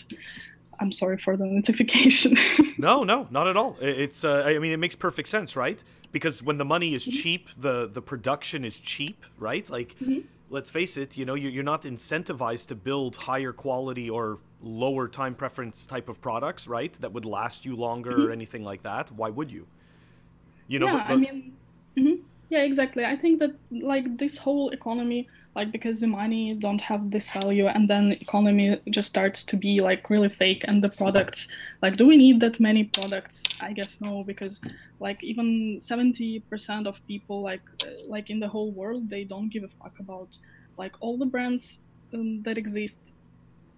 I'm 0.80 0.92
sorry 0.92 1.18
for 1.18 1.38
the 1.38 1.46
notification. 1.46 2.38
no, 2.78 3.04
no, 3.04 3.28
not 3.32 3.48
at 3.48 3.58
all. 3.58 3.78
It's 3.82 4.24
uh, 4.24 4.44
I 4.46 4.60
mean 4.60 4.74
it 4.74 4.78
makes 4.78 4.96
perfect 4.96 5.30
sense, 5.30 5.56
right? 5.56 5.84
Because 6.12 6.44
when 6.44 6.58
the 6.58 6.66
money 6.66 6.94
is 6.94 7.08
mm-hmm. 7.08 7.22
cheap, 7.22 7.50
the 7.58 7.90
the 7.92 8.02
production 8.02 8.66
is 8.66 8.80
cheap, 8.80 9.25
right? 9.40 9.68
Like 9.70 9.96
mm-hmm. 10.00 10.20
let's 10.50 10.70
face 10.70 10.98
it, 10.98 11.16
you 11.18 11.25
know, 11.25 11.36
you're, 11.36 11.52
you're 11.52 11.63
not 11.63 11.84
incentivized 11.84 12.68
to 12.68 12.75
build 12.75 13.16
higher 13.16 13.54
quality 13.54 14.10
or 14.10 14.40
lower 14.62 15.08
time 15.08 15.36
preference 15.36 15.86
type 15.86 16.10
of 16.10 16.22
products, 16.22 16.68
right? 16.68 16.94
That 16.94 17.13
would 17.13 17.25
last 17.25 17.66
you 17.66 17.75
longer 17.75 18.12
mm-hmm. 18.12 18.28
or 18.28 18.32
anything 18.32 18.63
like 18.63 18.84
that. 18.84 19.12
Why 19.12 19.30
would 19.30 19.52
you? 19.52 19.66
You 20.68 20.80
know, 20.80 20.88
yeah, 20.88 21.08
the, 21.08 21.08
the, 21.08 21.13
I 21.13 21.16
mean, 21.16 21.54
mm-hmm 21.98 22.24
yeah 22.53 22.62
exactly. 22.62 23.03
I 23.03 23.15
think 23.15 23.39
that 23.39 23.53
like 23.72 24.05
this 24.17 24.38
whole 24.38 24.69
economy 24.69 25.27
like 25.55 25.72
because 25.72 26.01
the 26.01 26.07
money 26.07 26.53
don't 26.65 26.81
have 26.81 27.12
this 27.12 27.29
value 27.31 27.67
and 27.67 27.88
then 27.88 28.03
economy 28.27 28.79
just 28.89 29.07
starts 29.07 29.43
to 29.50 29.55
be 29.55 29.81
like 29.81 30.10
really 30.10 30.29
fake 30.29 30.63
and 30.67 30.83
the 30.83 30.89
products 30.89 31.48
like 31.83 31.95
do 31.95 32.07
we 32.07 32.17
need 32.17 32.39
that 32.43 32.60
many 32.60 32.83
products? 32.98 33.43
I 33.67 33.72
guess 33.74 34.01
no 34.01 34.24
because 34.24 34.62
like 35.00 35.24
even 35.24 35.77
70% 35.77 36.88
of 36.88 36.95
people 37.07 37.41
like 37.41 37.65
uh, 37.83 37.88
like 38.15 38.29
in 38.29 38.39
the 38.39 38.48
whole 38.48 38.72
world 38.72 39.10
they 39.10 39.24
don't 39.24 39.50
give 39.53 39.63
a 39.63 39.72
fuck 39.79 39.95
about 40.00 40.29
like 40.77 40.95
all 41.01 41.17
the 41.17 41.29
brands 41.33 41.79
um, 42.13 42.43
that 42.45 42.57
exist. 42.57 43.13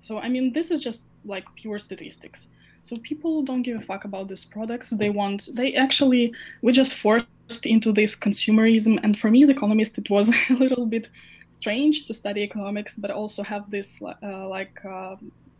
So 0.08 0.20
i 0.25 0.27
mean 0.34 0.46
this 0.58 0.67
is 0.74 0.79
just 0.88 1.01
like 1.34 1.46
pure 1.62 1.79
statistics. 1.79 2.39
So 2.88 2.94
people 3.10 3.34
don't 3.50 3.63
give 3.67 3.77
a 3.84 3.86
fuck 3.91 4.03
about 4.05 4.27
these 4.27 4.46
products. 4.55 4.88
They 5.01 5.12
want 5.22 5.39
they 5.60 5.70
actually 5.86 6.34
we 6.62 6.72
just 6.82 6.94
force 7.03 7.24
into 7.66 7.92
this 7.92 8.16
consumerism. 8.16 9.00
And 9.04 9.18
for 9.18 9.30
me 9.30 9.44
as 9.44 9.50
economist 9.50 9.98
it 9.98 10.10
was 10.10 10.30
a 10.50 10.54
little 10.54 10.86
bit 10.86 11.10
strange 11.50 12.06
to 12.06 12.14
study 12.14 12.42
economics 12.42 12.98
but 12.98 13.12
also 13.12 13.44
have 13.44 13.70
this 13.70 14.02
uh, 14.02 14.48
like 14.48 14.84
uh, 14.86 15.16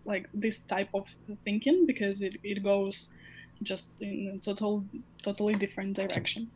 like 0.06 0.27
this 0.34 0.63
type 0.63 0.89
of 0.94 1.08
thinking 1.44 1.86
because 1.86 2.22
it, 2.22 2.38
it 2.44 2.63
goes 2.63 3.12
just 3.63 4.01
in 4.01 4.34
a 4.36 4.38
total 4.39 4.84
totally 5.24 5.56
different 5.56 5.96
direction. 5.96 6.50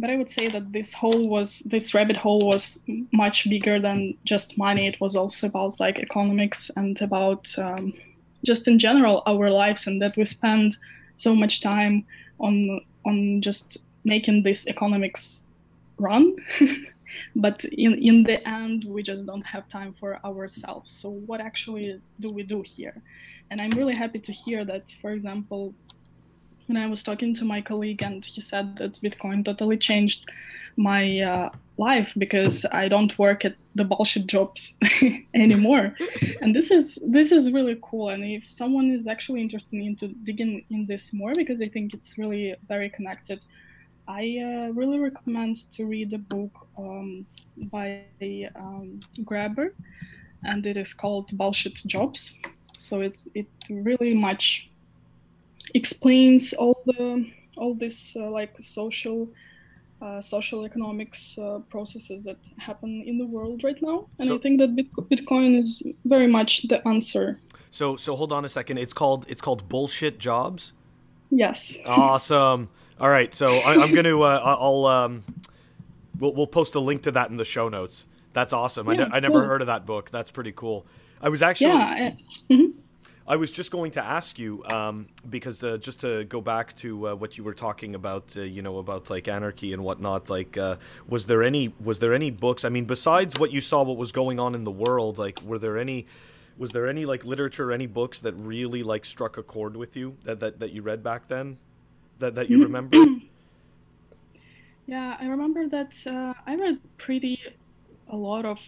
But 0.00 0.10
i 0.10 0.16
would 0.16 0.30
say 0.30 0.48
that 0.48 0.72
this 0.72 0.92
hole 0.92 1.28
was 1.28 1.60
this 1.60 1.92
rabbit 1.92 2.16
hole 2.16 2.40
was 2.46 2.78
much 3.12 3.48
bigger 3.50 3.80
than 3.80 4.14
just 4.24 4.56
money. 4.56 4.86
It 4.86 5.00
was 5.00 5.16
also 5.16 5.48
about 5.48 5.80
like 5.80 5.98
economics 5.98 6.70
and 6.76 7.00
about 7.02 7.52
um, 7.58 7.92
just 8.44 8.68
in 8.68 8.78
general 8.78 9.22
our 9.26 9.50
lives 9.50 9.86
and 9.86 10.00
that 10.02 10.16
we 10.16 10.24
spend 10.24 10.76
so 11.16 11.34
much 11.34 11.60
time 11.60 12.04
on 12.38 12.80
on 13.04 13.40
just 13.40 13.78
making 14.14 14.42
this 14.42 14.66
economics 14.66 15.22
run 15.98 16.36
but 17.36 17.64
in, 17.64 17.94
in 17.94 18.22
the 18.22 18.46
end 18.48 18.84
we 18.84 19.02
just 19.02 19.26
don't 19.26 19.46
have 19.46 19.68
time 19.68 19.94
for 19.98 20.18
ourselves. 20.24 20.90
So 20.90 21.10
what 21.10 21.40
actually 21.40 22.00
do 22.20 22.30
we 22.30 22.42
do 22.42 22.62
here? 22.62 22.96
And 23.50 23.60
i'm 23.60 23.70
really 23.70 23.94
happy 23.94 24.18
to 24.18 24.32
hear 24.32 24.64
that 24.66 24.94
for 25.00 25.10
example 25.10 25.74
when 26.66 26.76
i 26.76 26.86
was 26.86 27.02
talking 27.02 27.32
to 27.34 27.44
my 27.46 27.60
colleague 27.62 28.02
and 28.02 28.26
he 28.26 28.42
said 28.42 28.76
that 28.76 28.92
bitcoin 29.04 29.42
totally 29.42 29.78
changed 29.78 30.30
my 30.76 31.20
uh, 31.20 31.48
life 31.78 32.12
because 32.18 32.66
i 32.72 32.88
don't 32.88 33.18
work 33.18 33.46
at 33.46 33.54
the 33.74 33.84
bullshit 33.84 34.26
jobs 34.26 34.76
anymore. 35.34 35.94
And 36.42 36.54
this 36.54 36.70
is 36.70 36.98
this 37.16 37.32
is 37.32 37.52
really 37.56 37.78
cool. 37.88 38.08
And 38.10 38.22
if 38.24 38.44
someone 38.50 38.90
is 38.98 39.06
actually 39.06 39.40
interested 39.40 39.80
into 39.90 40.08
digging 40.28 40.64
in 40.74 40.86
this 40.86 41.12
more 41.20 41.32
because 41.34 41.60
i 41.66 41.68
think 41.74 41.94
it's 41.96 42.18
really 42.18 42.44
very 42.72 42.90
connected 42.90 43.38
I 44.08 44.38
uh, 44.42 44.72
really 44.72 44.98
recommend 44.98 45.70
to 45.72 45.84
read 45.84 46.14
a 46.14 46.18
book 46.18 46.66
um, 46.78 47.26
by 47.70 48.04
um, 48.56 49.00
Graeber, 49.20 49.72
and 50.44 50.64
it 50.66 50.78
is 50.78 50.94
called 50.94 51.30
Bullshit 51.36 51.74
Jobs. 51.86 52.34
So 52.78 53.02
it's 53.02 53.28
it 53.34 53.46
really 53.68 54.14
much 54.14 54.70
explains 55.74 56.54
all 56.54 56.80
the 56.86 57.30
all 57.58 57.74
this 57.74 58.16
uh, 58.16 58.30
like 58.30 58.56
social 58.60 59.28
uh, 60.00 60.22
social 60.22 60.64
economics 60.64 61.36
uh, 61.36 61.58
processes 61.68 62.24
that 62.24 62.38
happen 62.56 63.02
in 63.04 63.18
the 63.18 63.26
world 63.26 63.62
right 63.62 63.80
now, 63.82 64.08
and 64.18 64.28
so, 64.28 64.36
I 64.36 64.38
think 64.38 64.58
that 64.60 64.74
Bitcoin 65.10 65.58
is 65.58 65.82
very 66.06 66.28
much 66.28 66.66
the 66.68 66.86
answer. 66.88 67.40
So 67.70 67.96
so 67.96 68.16
hold 68.16 68.32
on 68.32 68.46
a 68.46 68.48
second. 68.48 68.78
It's 68.78 68.94
called 68.94 69.26
it's 69.28 69.42
called 69.42 69.68
bullshit 69.68 70.18
jobs. 70.18 70.72
Yes. 71.30 71.76
Awesome. 71.86 72.70
All 73.00 73.08
right, 73.08 73.32
so 73.32 73.58
I, 73.58 73.74
am 73.74 73.92
going 73.92 74.04
to 74.04 74.22
uh, 74.22 74.56
I'll 74.60 74.84
um, 74.86 75.22
we'll 76.18 76.34
we'll 76.34 76.46
post 76.48 76.74
a 76.74 76.80
link 76.80 77.02
to 77.02 77.12
that 77.12 77.30
in 77.30 77.36
the 77.36 77.44
show 77.44 77.68
notes. 77.68 78.06
That's 78.32 78.52
awesome. 78.52 78.86
Yeah, 78.86 78.92
I, 78.92 78.96
ne- 78.96 79.14
I 79.14 79.20
never 79.20 79.40
cool. 79.40 79.48
heard 79.48 79.60
of 79.60 79.68
that 79.68 79.86
book. 79.86 80.10
That's 80.10 80.30
pretty 80.30 80.52
cool. 80.52 80.84
I 81.20 81.28
was 81.28 81.40
actually 81.42 81.70
yeah. 81.70 82.10
mm-hmm. 82.50 82.78
I 83.28 83.36
was 83.36 83.52
just 83.52 83.70
going 83.70 83.90
to 83.92 84.02
ask 84.02 84.38
you 84.38 84.64
um, 84.64 85.06
because 85.28 85.62
uh, 85.62 85.76
just 85.76 86.00
to 86.00 86.24
go 86.24 86.40
back 86.40 86.74
to 86.76 87.08
uh, 87.08 87.14
what 87.14 87.36
you 87.36 87.44
were 87.44 87.52
talking 87.52 87.94
about, 87.94 88.34
uh, 88.36 88.40
you 88.40 88.62
know, 88.62 88.78
about 88.78 89.10
like 89.10 89.28
anarchy 89.28 89.74
and 89.74 89.84
whatnot. 89.84 90.30
Like, 90.30 90.56
uh, 90.56 90.76
was 91.06 91.26
there 91.26 91.42
any 91.42 91.74
was 91.80 91.98
there 91.98 92.14
any 92.14 92.30
books? 92.30 92.64
I 92.64 92.70
mean, 92.70 92.86
besides 92.86 93.38
what 93.38 93.52
you 93.52 93.60
saw, 93.60 93.82
what 93.82 93.98
was 93.98 94.12
going 94.12 94.40
on 94.40 94.54
in 94.54 94.64
the 94.64 94.72
world, 94.72 95.18
like, 95.18 95.40
were 95.42 95.58
there 95.58 95.76
any 95.76 96.06
was 96.56 96.70
there 96.72 96.88
any 96.88 97.04
like 97.04 97.24
literature, 97.24 97.70
any 97.70 97.86
books 97.86 98.20
that 98.20 98.32
really 98.32 98.82
like 98.82 99.04
struck 99.04 99.36
a 99.36 99.42
chord 99.42 99.76
with 99.76 99.96
you 99.96 100.16
that 100.24 100.40
that, 100.40 100.58
that 100.58 100.72
you 100.72 100.80
read 100.80 101.02
back 101.02 101.28
then, 101.28 101.58
that 102.18 102.34
that 102.34 102.50
you 102.50 102.58
mm-hmm. 102.58 102.72
remember? 102.72 102.96
yeah, 104.86 105.16
I 105.20 105.26
remember 105.26 105.68
that 105.68 106.00
uh, 106.06 106.34
I 106.46 106.56
read 106.56 106.78
pretty 106.96 107.40
a 108.08 108.16
lot 108.16 108.44
of 108.44 108.58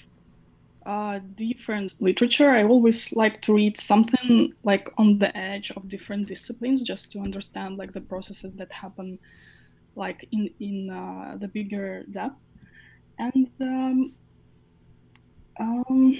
uh, 0.86 1.20
different 1.36 1.94
literature. 2.00 2.50
I 2.50 2.64
always 2.64 3.12
like 3.12 3.42
to 3.42 3.54
read 3.54 3.78
something 3.78 4.52
like 4.64 4.88
on 4.98 5.18
the 5.18 5.36
edge 5.36 5.70
of 5.72 5.88
different 5.88 6.26
disciplines, 6.26 6.82
just 6.82 7.10
to 7.12 7.20
understand 7.20 7.76
like 7.76 7.92
the 7.92 8.00
processes 8.00 8.54
that 8.54 8.72
happen, 8.72 9.18
like 9.96 10.26
in 10.32 10.50
in 10.60 10.90
uh, 10.90 11.36
the 11.38 11.48
bigger 11.48 12.04
depth. 12.10 12.38
And 13.18 13.50
um, 13.60 14.12
um, 15.58 16.18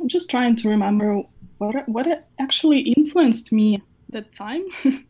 I'm 0.00 0.08
just 0.08 0.28
trying 0.28 0.56
to 0.56 0.68
remember 0.68 1.22
what 1.58 1.88
what 1.88 2.26
actually 2.38 2.80
influenced 2.80 3.52
me 3.52 3.82
that 4.10 4.32
time. 4.32 4.64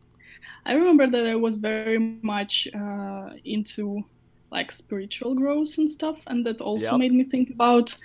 I 0.65 0.73
remember 0.73 1.07
that 1.07 1.25
I 1.25 1.35
was 1.35 1.57
very 1.57 1.99
much 2.21 2.67
uh, 2.73 3.29
into 3.43 4.03
like 4.51 4.71
spiritual 4.71 5.35
growth 5.35 5.77
and 5.77 5.89
stuff, 5.89 6.19
and 6.27 6.45
that 6.45 6.61
also 6.61 6.91
yep. 6.91 6.99
made 6.99 7.13
me 7.13 7.23
think 7.23 7.49
about 7.49 7.95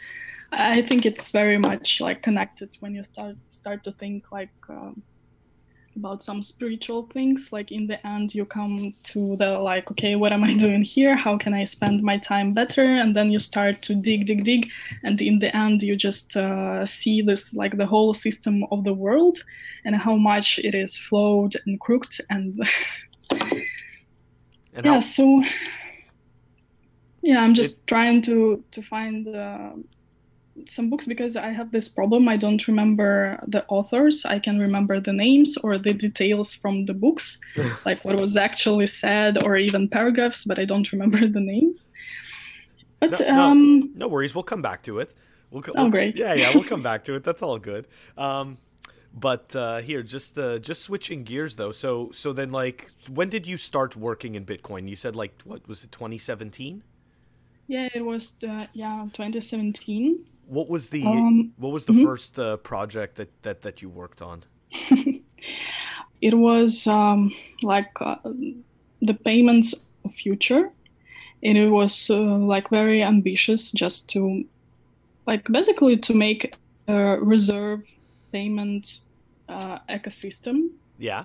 I 0.52 0.82
think 0.82 1.06
it's 1.06 1.30
very 1.30 1.58
much 1.58 2.00
like 2.00 2.22
connected 2.22 2.70
when 2.80 2.94
you 2.94 3.04
start 3.04 3.36
start 3.48 3.84
to 3.84 3.92
think 3.92 4.32
like 4.32 4.50
um, 4.68 5.02
about 6.00 6.22
some 6.22 6.42
spiritual 6.42 7.02
things. 7.12 7.52
Like 7.52 7.70
in 7.70 7.86
the 7.86 8.04
end, 8.06 8.34
you 8.34 8.44
come 8.44 8.94
to 9.12 9.36
the 9.36 9.58
like, 9.58 9.90
okay, 9.92 10.16
what 10.16 10.32
am 10.32 10.42
I 10.42 10.54
doing 10.66 10.82
here? 10.82 11.14
How 11.16 11.36
can 11.36 11.52
I 11.54 11.64
spend 11.64 12.02
my 12.02 12.16
time 12.18 12.52
better? 12.54 12.84
And 12.84 13.14
then 13.14 13.30
you 13.30 13.38
start 13.38 13.82
to 13.82 13.94
dig, 13.94 14.26
dig, 14.26 14.44
dig, 14.44 14.70
and 15.04 15.20
in 15.20 15.38
the 15.38 15.54
end, 15.54 15.82
you 15.82 15.96
just 15.96 16.36
uh, 16.36 16.84
see 16.86 17.22
this 17.22 17.54
like 17.54 17.76
the 17.76 17.86
whole 17.86 18.14
system 18.14 18.64
of 18.72 18.84
the 18.84 18.94
world 18.94 19.38
and 19.84 19.94
how 19.94 20.16
much 20.16 20.58
it 20.58 20.74
is 20.74 20.98
flawed 20.98 21.54
and 21.66 21.78
crooked 21.80 22.16
and. 22.30 22.56
and 23.30 24.84
yeah. 24.84 25.00
So. 25.00 25.42
Yeah, 27.22 27.42
I'm 27.44 27.52
just 27.52 27.78
it- 27.78 27.86
trying 27.86 28.22
to 28.22 28.64
to 28.72 28.82
find. 28.82 29.28
Uh, 29.28 29.72
some 30.68 30.90
books 30.90 31.06
because 31.06 31.36
I 31.36 31.52
have 31.52 31.72
this 31.72 31.88
problem. 31.88 32.28
I 32.28 32.36
don't 32.36 32.66
remember 32.66 33.42
the 33.46 33.64
authors. 33.68 34.24
I 34.24 34.38
can 34.38 34.58
remember 34.58 35.00
the 35.00 35.12
names 35.12 35.56
or 35.58 35.78
the 35.78 35.92
details 35.92 36.54
from 36.54 36.86
the 36.86 36.94
books, 36.94 37.38
like 37.84 38.04
what 38.04 38.20
was 38.20 38.36
actually 38.36 38.86
said 38.86 39.42
or 39.44 39.56
even 39.56 39.88
paragraphs, 39.88 40.44
but 40.44 40.58
I 40.58 40.64
don't 40.64 40.90
remember 40.92 41.26
the 41.26 41.40
names. 41.40 41.88
But 43.00 43.18
no, 43.18 43.28
um, 43.28 43.80
no, 43.80 43.88
no 43.94 44.08
worries. 44.08 44.34
We'll 44.34 44.44
come 44.44 44.62
back 44.62 44.82
to 44.84 44.98
it. 44.98 45.14
We'll, 45.50 45.64
oh, 45.68 45.72
we'll, 45.82 45.90
great. 45.90 46.18
Yeah, 46.18 46.34
yeah, 46.34 46.52
we'll 46.54 46.64
come 46.64 46.82
back 46.90 47.04
to 47.04 47.14
it. 47.14 47.24
That's 47.24 47.42
all 47.42 47.58
good. 47.58 47.88
Um, 48.16 48.58
but 49.12 49.56
uh, 49.56 49.78
here, 49.78 50.02
just 50.02 50.38
uh, 50.38 50.58
just 50.58 50.82
switching 50.82 51.24
gears 51.24 51.56
though. 51.56 51.72
So 51.72 52.10
so 52.12 52.32
then, 52.32 52.50
like, 52.50 52.90
when 53.12 53.28
did 53.28 53.46
you 53.46 53.56
start 53.56 53.96
working 53.96 54.34
in 54.34 54.44
Bitcoin? 54.44 54.88
You 54.88 54.96
said 54.96 55.16
like 55.16 55.42
what 55.44 55.66
was 55.66 55.82
it, 55.82 55.92
2017? 55.92 56.82
Yeah, 57.66 57.88
it 57.94 58.04
was 58.04 58.34
uh, 58.46 58.66
yeah 58.72 59.06
2017. 59.12 60.26
What 60.50 60.68
was 60.68 60.90
the 60.90 61.06
um, 61.06 61.52
what 61.58 61.72
was 61.72 61.84
the 61.84 61.92
mm-hmm. 61.92 62.04
first 62.04 62.36
uh, 62.38 62.56
project 62.56 63.14
that, 63.16 63.30
that 63.42 63.62
that 63.62 63.82
you 63.82 63.88
worked 63.88 64.20
on? 64.20 64.42
it 66.20 66.34
was 66.34 66.86
um, 66.88 67.32
like 67.62 67.92
uh, 68.00 68.16
the 69.00 69.14
payments 69.14 69.74
future, 70.16 70.70
and 71.44 71.56
it 71.56 71.70
was 71.70 72.10
uh, 72.10 72.18
like 72.18 72.68
very 72.68 73.00
ambitious, 73.00 73.70
just 73.70 74.08
to 74.10 74.44
like 75.26 75.44
basically 75.52 75.96
to 75.98 76.14
make 76.14 76.52
a 76.88 77.18
reserve 77.20 77.82
payment 78.32 78.98
uh, 79.48 79.78
ecosystem. 79.88 80.70
Yeah 80.98 81.24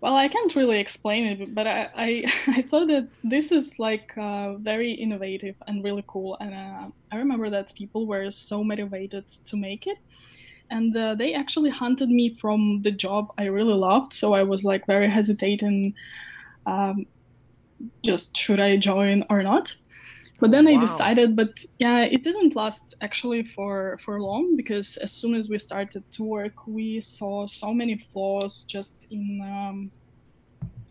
well 0.00 0.16
i 0.16 0.28
can't 0.28 0.54
really 0.54 0.78
explain 0.78 1.26
it 1.26 1.54
but 1.54 1.66
i 1.66 1.88
i, 1.96 2.32
I 2.48 2.62
thought 2.62 2.88
that 2.88 3.08
this 3.24 3.52
is 3.52 3.78
like 3.78 4.16
uh, 4.16 4.54
very 4.56 4.92
innovative 4.92 5.56
and 5.66 5.82
really 5.82 6.04
cool 6.06 6.36
and 6.40 6.54
uh, 6.54 6.90
i 7.12 7.16
remember 7.16 7.50
that 7.50 7.72
people 7.74 8.06
were 8.06 8.30
so 8.30 8.62
motivated 8.62 9.28
to 9.28 9.56
make 9.56 9.86
it 9.86 9.98
and 10.70 10.96
uh, 10.96 11.14
they 11.14 11.32
actually 11.32 11.70
hunted 11.70 12.08
me 12.08 12.34
from 12.34 12.82
the 12.82 12.90
job 12.90 13.32
i 13.38 13.44
really 13.44 13.74
loved 13.74 14.12
so 14.12 14.34
i 14.34 14.42
was 14.42 14.64
like 14.64 14.86
very 14.86 15.08
hesitating 15.08 15.94
um, 16.66 17.06
just 18.02 18.36
should 18.36 18.60
i 18.60 18.76
join 18.76 19.24
or 19.30 19.42
not 19.42 19.74
but 20.40 20.50
then 20.50 20.66
wow. 20.66 20.72
i 20.72 20.80
decided 20.80 21.34
but 21.34 21.64
yeah 21.78 22.00
it 22.00 22.22
didn't 22.22 22.54
last 22.54 22.94
actually 23.00 23.42
for 23.42 23.98
for 24.04 24.20
long 24.20 24.56
because 24.56 24.96
as 24.98 25.12
soon 25.12 25.34
as 25.34 25.48
we 25.48 25.58
started 25.58 26.02
to 26.10 26.22
work 26.22 26.66
we 26.66 27.00
saw 27.00 27.46
so 27.46 27.72
many 27.72 27.96
flaws 28.12 28.64
just 28.64 29.06
in 29.10 29.40
um, 29.42 29.90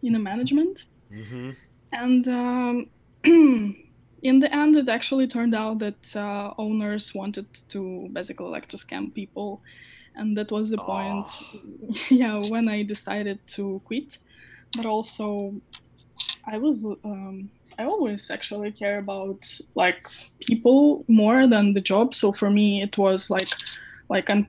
in 0.04 0.14
the 0.14 0.20
management 0.20 0.86
mm-hmm. 1.12 1.52
and 1.92 2.28
um, 2.28 2.88
in 3.24 4.40
the 4.40 4.54
end 4.54 4.76
it 4.76 4.90
actually 4.90 5.28
turned 5.28 5.54
out 5.56 5.80
that 5.80 6.16
uh, 6.16 6.54
owners 6.58 7.14
wanted 7.14 7.46
to 7.70 8.10
basically 8.14 8.48
like 8.48 8.68
to 8.68 8.78
scam 8.78 9.14
people 9.14 9.62
and 10.16 10.38
that 10.38 10.52
was 10.52 10.70
the 10.70 10.80
oh. 10.80 10.86
point 10.86 12.02
yeah 12.10 12.38
when 12.50 12.68
i 12.68 12.82
decided 12.82 13.40
to 13.48 13.82
quit 13.86 14.18
but 14.76 14.86
also 14.86 15.54
i 16.48 16.58
was 16.58 16.86
um, 17.04 17.50
I 17.78 17.86
always 17.86 18.32
actually 18.32 18.72
care 18.72 19.00
about 19.00 19.60
like 19.76 20.08
people 20.40 21.04
more 21.08 21.48
than 21.48 21.74
the 21.74 21.82
job. 21.82 22.16
So 22.16 22.32
for 22.32 22.50
me, 22.50 22.82
it 22.82 22.98
was 22.98 23.30
like 23.30 23.50
like 24.10 24.30
I'm 24.30 24.48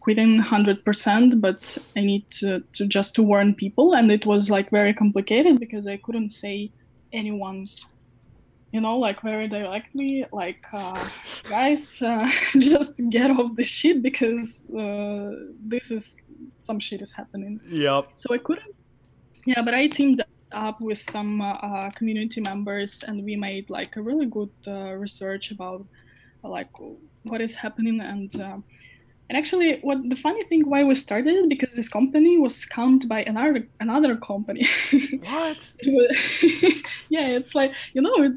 quitting 0.00 0.38
hundred 0.38 0.84
percent, 0.84 1.40
but 1.40 1.78
I 1.96 2.00
need 2.00 2.28
to, 2.40 2.60
to 2.72 2.86
just 2.86 3.14
to 3.16 3.22
warn 3.22 3.54
people, 3.54 3.94
and 3.94 4.10
it 4.10 4.26
was 4.26 4.50
like 4.50 4.70
very 4.70 4.94
complicated 4.94 5.60
because 5.60 5.86
I 5.86 5.96
couldn't 5.98 6.30
say 6.30 6.70
anyone 7.12 7.68
you 8.72 8.80
know 8.80 8.98
like 8.98 9.22
very 9.22 9.46
directly 9.48 10.26
like 10.32 10.66
uh, 10.72 11.08
guys 11.48 12.02
uh, 12.02 12.28
just 12.58 12.94
get 13.10 13.30
off 13.30 13.54
the 13.54 13.62
shit 13.62 14.02
because 14.02 14.68
uh, 14.70 15.30
this 15.64 15.90
is 15.90 16.26
some 16.62 16.80
shit 16.80 17.00
is 17.00 17.12
happening. 17.12 17.60
Yep 17.68 18.08
so 18.16 18.34
i 18.34 18.38
couldn't 18.38 18.74
yeah 19.46 19.62
but 19.62 19.72
i 19.72 19.86
teamed 19.86 20.20
up 20.56 20.80
with 20.80 20.98
some 20.98 21.40
uh, 21.40 21.90
community 21.90 22.40
members 22.40 23.02
and 23.06 23.24
we 23.24 23.36
made 23.36 23.68
like 23.70 23.96
a 23.96 24.02
really 24.02 24.26
good 24.26 24.50
uh, 24.66 24.94
research 24.94 25.50
about 25.50 25.84
uh, 26.42 26.48
like 26.48 26.70
what 27.24 27.40
is 27.40 27.54
happening 27.54 28.00
and 28.00 28.40
uh, 28.40 28.58
and 29.28 29.36
actually 29.36 29.78
what 29.80 29.98
the 30.08 30.16
funny 30.16 30.42
thing 30.44 30.68
why 30.68 30.84
we 30.84 30.94
started 30.94 31.34
it 31.34 31.48
because 31.48 31.74
this 31.74 31.88
company 31.88 32.38
was 32.38 32.54
scammed 32.54 33.06
by 33.08 33.22
another 33.24 33.66
another 33.80 34.16
company. 34.16 34.66
What? 35.22 35.72
Yeah 37.08 37.26
it's 37.38 37.54
like 37.54 37.72
you 37.94 38.02
know 38.02 38.16
it, 38.22 38.32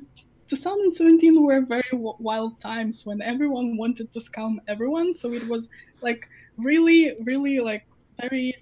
2017 0.47 1.43
were 1.43 1.61
very 1.61 1.91
wild 1.93 2.59
times 2.59 3.05
when 3.05 3.21
everyone 3.21 3.77
wanted 3.77 4.11
to 4.11 4.19
scam 4.19 4.57
everyone. 4.67 5.13
So 5.13 5.31
it 5.31 5.47
was 5.47 5.69
like 6.01 6.27
really 6.57 7.15
really 7.23 7.59
like 7.59 7.85
very 8.19 8.55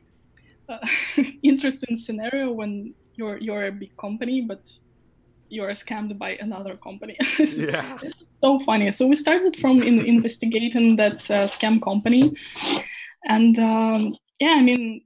uh, 0.68 0.86
interesting 1.44 1.96
scenario 1.96 2.52
when 2.52 2.94
you're 3.18 3.38
you're 3.38 3.66
a 3.68 3.72
big 3.72 3.98
company, 3.98 4.42
but 4.42 4.72
you're 5.50 5.70
scammed 5.72 6.18
by 6.18 6.32
another 6.36 6.78
company. 6.78 7.18
yeah. 7.40 7.98
so 8.44 8.60
funny. 8.60 8.92
So 8.92 9.08
we 9.08 9.16
started 9.16 9.58
from 9.58 9.82
in, 9.82 10.06
investigating 10.06 10.96
that 10.98 11.30
uh, 11.32 11.46
scam 11.46 11.82
company, 11.82 12.36
and 13.26 13.58
um, 13.60 14.16
yeah, 14.40 14.56
I 14.58 14.62
mean, 14.62 15.02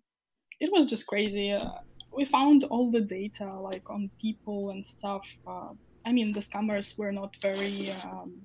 it 0.59 0.71
was 0.71 0.85
just 0.85 1.07
crazy. 1.07 1.51
Uh, 1.51 1.69
we 2.15 2.25
found 2.25 2.65
all 2.65 2.91
the 2.91 3.01
data 3.01 3.51
like 3.59 3.89
on 3.89 4.09
people 4.19 4.71
and 4.71 4.85
stuff. 4.85 5.25
Uh, 5.47 5.69
I 6.05 6.11
mean, 6.11 6.33
the 6.33 6.41
scammers 6.41 6.97
were 6.99 7.11
not 7.11 7.37
very. 7.41 7.91
Um, 7.91 8.41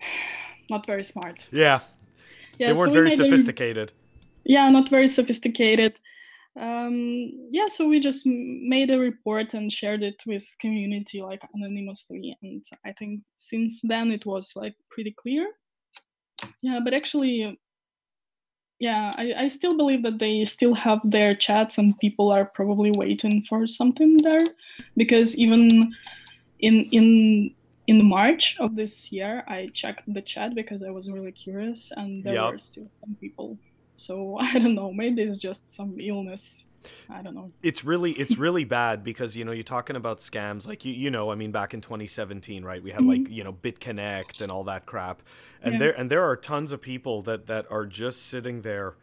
not 0.70 0.84
very 0.86 1.02
smart. 1.04 1.46
Yeah. 1.50 1.80
yeah 2.58 2.68
they 2.68 2.72
weren't 2.74 2.90
so 2.90 2.94
very 2.94 3.10
sophisticated. 3.10 3.92
yeah, 4.44 4.68
not 4.68 4.90
very 4.90 5.08
sophisticated 5.08 5.98
um, 6.58 7.30
yeah 7.50 7.68
so 7.68 7.88
we 7.88 8.00
just 8.00 8.26
made 8.26 8.90
a 8.90 8.98
report 8.98 9.54
and 9.54 9.72
shared 9.72 10.02
it 10.02 10.22
with 10.26 10.44
community 10.60 11.22
like 11.22 11.42
anonymously 11.54 12.36
and 12.42 12.64
i 12.84 12.92
think 12.92 13.22
since 13.36 13.80
then 13.84 14.10
it 14.10 14.26
was 14.26 14.52
like 14.56 14.74
pretty 14.90 15.14
clear 15.20 15.48
yeah 16.62 16.80
but 16.82 16.94
actually 16.94 17.58
yeah 18.78 19.12
I, 19.16 19.34
I 19.44 19.48
still 19.48 19.76
believe 19.76 20.02
that 20.04 20.18
they 20.18 20.44
still 20.44 20.74
have 20.74 21.00
their 21.04 21.34
chats 21.34 21.78
and 21.78 21.98
people 21.98 22.30
are 22.30 22.44
probably 22.44 22.92
waiting 22.96 23.44
for 23.48 23.66
something 23.66 24.18
there 24.18 24.46
because 24.96 25.36
even 25.36 25.90
in 26.60 26.84
in 26.92 27.54
in 27.86 28.04
March 28.06 28.54
of 28.60 28.76
this 28.76 29.10
year, 29.10 29.44
I 29.48 29.68
checked 29.72 30.02
the 30.12 30.20
chat 30.20 30.54
because 30.54 30.82
I 30.82 30.90
was 30.90 31.10
really 31.10 31.32
curious, 31.32 31.90
and 31.96 32.22
there 32.22 32.34
Yep. 32.34 32.52
were 32.52 32.58
still 32.58 32.90
some 33.00 33.16
people. 33.18 33.58
So 33.98 34.36
I 34.40 34.58
don't 34.58 34.74
know. 34.74 34.92
Maybe 34.92 35.22
it's 35.22 35.38
just 35.38 35.68
some 35.74 35.96
illness. 36.00 36.66
I 37.10 37.22
don't 37.22 37.34
know. 37.34 37.50
it's 37.62 37.84
really 37.84 38.12
it's 38.12 38.38
really 38.46 38.64
bad 38.64 39.02
because 39.02 39.36
you 39.36 39.44
know 39.44 39.52
you're 39.52 39.64
talking 39.64 39.96
about 39.96 40.18
scams 40.18 40.66
like 40.66 40.84
you 40.84 40.92
you 40.94 41.10
know 41.10 41.30
I 41.30 41.34
mean 41.34 41.50
back 41.50 41.74
in 41.74 41.80
2017 41.80 42.64
right 42.64 42.82
we 42.82 42.92
had 42.92 43.04
like 43.04 43.28
you 43.28 43.42
know 43.44 43.52
BitConnect 43.52 44.40
and 44.40 44.50
all 44.52 44.64
that 44.64 44.86
crap 44.86 45.20
and 45.60 45.72
Yeah. 45.74 45.78
there 45.80 45.98
and 46.00 46.08
there 46.10 46.22
are 46.24 46.36
tons 46.36 46.70
of 46.72 46.80
people 46.80 47.20
that 47.22 47.46
that 47.48 47.66
are 47.70 47.84
just 47.84 48.26
sitting 48.26 48.62
there 48.62 48.94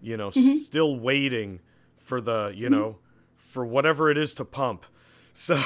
you 0.00 0.16
know 0.16 0.28
Mhm. 0.30 0.54
still 0.56 0.98
waiting 0.98 1.60
for 1.98 2.20
the 2.20 2.52
you 2.56 2.70
know 2.70 2.98
for 3.36 3.66
whatever 3.66 4.08
it 4.08 4.16
is 4.16 4.32
to 4.36 4.44
pump 4.44 4.86
so 5.32 5.60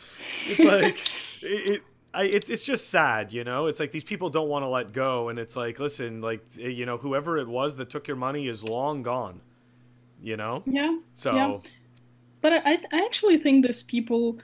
it's 0.46 0.64
like 0.64 0.98
it, 1.42 1.60
it 1.76 1.82
I, 2.16 2.24
it's 2.24 2.48
it's 2.48 2.64
just 2.64 2.88
sad, 2.88 3.32
you 3.32 3.44
know. 3.44 3.66
It's 3.66 3.78
like 3.78 3.92
these 3.92 4.04
people 4.04 4.30
don't 4.30 4.48
want 4.48 4.62
to 4.62 4.68
let 4.68 4.92
go, 4.92 5.28
and 5.28 5.38
it's 5.38 5.54
like, 5.54 5.78
listen, 5.78 6.20
like 6.20 6.42
you 6.56 6.86
know, 6.86 6.96
whoever 6.96 7.36
it 7.36 7.46
was 7.46 7.76
that 7.76 7.90
took 7.90 8.08
your 8.08 8.16
money 8.16 8.48
is 8.48 8.64
long 8.64 9.02
gone, 9.02 9.40
you 10.22 10.36
know. 10.36 10.62
Yeah. 10.66 10.98
So 11.14 11.34
Yeah. 11.34 11.58
But 12.40 12.52
I, 12.64 12.78
I 12.92 13.04
actually 13.04 13.38
think 13.38 13.66
these 13.66 13.82
people, 13.82 14.38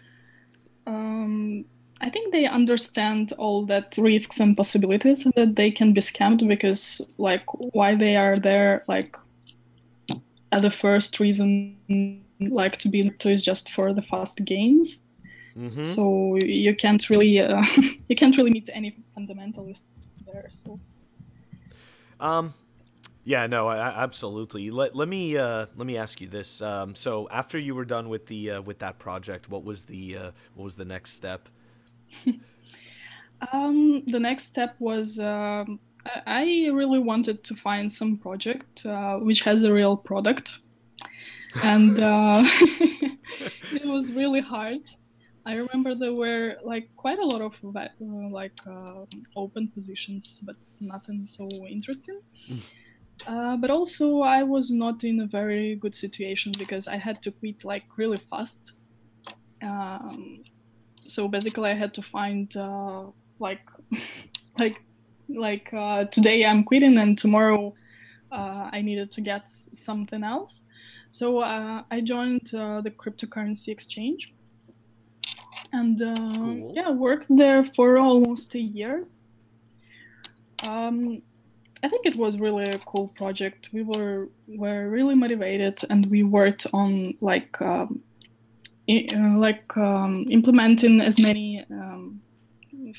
um, 0.87 1.64
I 2.00 2.11
think 2.11 2.32
they 2.32 2.46
understand 2.46 3.32
all 3.38 3.64
that 3.66 3.96
risks 3.96 4.40
and 4.40 4.56
possibilities 4.56 5.24
and 5.24 5.32
that 5.37 5.54
they 5.54 5.70
can 5.70 5.92
be 5.92 6.00
scammed 6.00 6.46
because, 6.48 7.00
like, 7.18 7.44
why 7.74 7.94
they 7.94 8.16
are 8.16 8.40
there, 8.40 8.85
like, 8.88 9.16
at 10.50 10.62
the 10.62 10.70
first 10.70 11.20
reason, 11.20 11.76
like, 12.40 12.76
to 12.78 12.88
be 12.88 13.08
to 13.08 13.30
is 13.30 13.44
just 13.44 13.70
for 13.72 13.94
the 13.94 14.02
fast 14.02 14.44
gains. 14.44 15.02
Mhm. 15.56 15.84
So 15.84 16.36
you 16.36 16.74
can't 16.74 17.08
really, 17.10 17.40
uh, 17.40 17.62
you 18.08 18.16
can't 18.16 18.36
really 18.36 18.50
meet 18.50 18.68
any 18.72 18.96
fundamentalists 19.16 20.06
there. 20.26 20.46
So 20.48 20.78
Um, 22.20 22.54
yeah, 23.24 23.46
no, 23.46 23.66
I, 23.68 23.76
I- 23.78 24.02
absolutely. 24.02 24.70
Let, 24.70 24.94
let 24.96 25.08
me 25.08 25.36
uh, 25.36 25.66
let 25.76 25.86
me 25.86 25.96
ask 25.96 26.20
you 26.20 26.26
this. 26.28 26.60
Um, 26.62 26.94
so 26.94 27.28
after 27.30 27.58
you 27.58 27.74
were 27.74 27.84
done 27.84 28.08
with 28.08 28.26
the 28.26 28.50
uh, 28.52 28.62
with 28.62 28.78
that 28.80 28.98
project, 28.98 29.48
what 29.48 29.64
was 29.64 29.84
the 29.84 30.16
uh, 30.16 30.30
what 30.54 30.64
was 30.64 30.76
the 30.76 30.84
next 30.84 31.12
step? 31.14 31.48
Um, 33.52 34.04
the 34.06 34.20
next 34.20 34.44
step 34.46 34.76
was 34.78 35.18
um, 35.18 35.80
I 36.06 36.66
I 36.66 36.70
really 36.72 37.00
wanted 37.00 37.42
to 37.44 37.56
find 37.56 37.92
some 37.92 38.16
project 38.16 38.86
uh, 38.86 39.16
which 39.16 39.40
has 39.42 39.64
a 39.64 39.72
real 39.72 39.96
product, 39.96 40.60
and 41.64 42.00
uh, 42.00 42.42
it 43.72 43.84
was 43.84 44.12
really 44.12 44.40
hard. 44.40 44.82
I 45.44 45.55
remember 45.55 45.94
there 45.94 46.14
were 46.14 46.57
like 46.64 46.88
quite 46.96 47.18
a 47.18 47.24
lot 47.24 47.42
of 47.42 47.55
like 47.62 48.52
uh, 48.66 49.05
open 49.37 49.68
positions, 49.68 50.38
but 50.42 50.57
nothing 50.81 51.26
so 51.26 51.48
interesting. 51.66 52.20
Uh, 53.26 53.57
but 53.57 53.70
also, 53.70 54.20
I 54.20 54.42
was 54.42 54.70
not 54.70 55.05
in 55.05 55.20
a 55.20 55.26
very 55.26 55.76
good 55.76 55.94
situation 55.94 56.52
because 56.59 56.88
I 56.88 56.96
had 56.96 57.22
to 57.22 57.33
quit 57.33 57.64
like 57.64 57.85
really 57.96 58.18
fast. 58.31 58.72
Um, 59.62 60.42
so 61.05 61.28
basically, 61.28 61.70
I 61.70 61.74
had 61.74 61.94
to 61.94 62.02
find 62.02 62.55
uh, 62.57 63.07
like 63.38 63.68
like 64.59 64.81
like 65.28 65.72
uh, 65.72 66.05
today 66.05 66.44
I'm 66.44 66.64
quitting 66.64 66.98
and 66.98 67.18
tomorrow 67.18 67.74
uh, 68.31 68.70
I 68.72 68.83
needed 68.83 69.11
to 69.12 69.20
get 69.20 69.48
something 69.48 70.24
else. 70.24 70.62
So 71.11 71.40
uh, 71.40 71.83
I 71.90 72.00
joined 72.00 72.55
uh, 72.55 72.81
the 72.81 72.90
cryptocurrency 72.90 73.68
exchange 73.68 74.33
and 75.72 76.00
uh, 76.02 76.14
Cool. 76.14 76.72
yeah, 76.74 76.90
worked 76.90 77.26
there 77.28 77.64
for 77.76 77.98
almost 77.98 78.54
a 78.54 78.61
year. 78.61 79.06
Um, 80.62 81.22
I 81.82 81.88
think 81.88 82.06
it 82.06 82.14
was 82.16 82.38
really 82.38 82.64
a 82.64 82.78
cool 82.80 83.08
project. 83.08 83.70
We 83.72 83.82
were 83.82 84.28
were 84.46 84.88
really 84.88 85.14
motivated 85.14 85.80
and 85.90 86.06
we 86.06 86.22
worked 86.22 86.66
on 86.72 87.14
like 87.20 87.61
um, 87.61 88.00
i- 88.88 89.08
uh, 89.12 89.38
like 89.38 89.76
um, 89.76 90.26
implementing 90.30 91.00
as 91.00 91.18
many 91.18 91.64
um, 91.70 92.20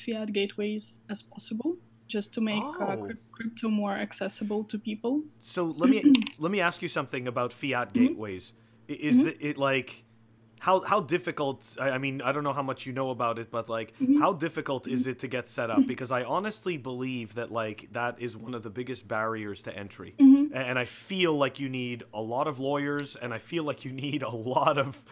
fiat 0.04 0.32
gateways 0.32 0.98
as 1.10 1.22
possible 1.22 1.76
just 2.08 2.34
to 2.34 2.40
make 2.42 2.62
uh, 2.62 2.96
Oh. 2.96 2.96
cryp- 3.04 3.26
crypto 3.32 3.68
more 3.70 3.92
accessible 3.96 4.64
to 4.64 4.78
people. 4.78 5.22
So 5.38 5.64
let 5.78 5.88
me 5.88 6.02
let 6.38 6.50
me 6.52 6.60
ask 6.60 6.82
you 6.82 6.88
something 6.88 7.26
about 7.28 7.52
fiat 7.52 7.94
Mm-hmm. 7.94 8.06
gateways. 8.08 8.52
I- 8.90 8.92
Is 9.00 9.22
the, 9.22 9.32
it 9.48 9.56
like 9.56 10.03
how 10.60 10.80
how 10.80 11.00
difficult? 11.00 11.76
I 11.80 11.98
mean, 11.98 12.22
I 12.22 12.32
don't 12.32 12.44
know 12.44 12.52
how 12.52 12.62
much 12.62 12.86
you 12.86 12.92
know 12.92 13.10
about 13.10 13.38
it, 13.38 13.50
but 13.50 13.68
like, 13.68 13.94
Mhm. 14.00 14.18
how 14.18 14.32
difficult 14.32 14.86
is 14.86 15.06
it 15.06 15.18
to 15.20 15.28
get 15.28 15.48
set 15.48 15.70
up? 15.70 15.86
Because 15.86 16.10
I 16.10 16.22
honestly 16.24 16.76
believe 16.76 17.34
that 17.34 17.52
like 17.52 17.88
that 17.92 18.20
is 18.20 18.36
one 18.36 18.54
of 18.54 18.62
the 18.62 18.70
biggest 18.70 19.06
barriers 19.08 19.62
to 19.62 19.76
entry. 19.76 20.16
Mhm. 20.20 20.50
And 20.52 20.78
I 20.78 20.84
feel 20.84 21.34
like 21.36 21.58
you 21.58 21.68
need 21.68 22.04
a 22.14 22.22
lot 22.22 22.46
of 22.46 22.58
lawyers, 22.60 23.16
and 23.16 23.34
I 23.34 23.38
feel 23.38 23.64
like 23.64 23.84
you 23.84 23.92
need 23.92 24.22
a 24.22 24.30
lot 24.54 24.78
of 24.78 25.04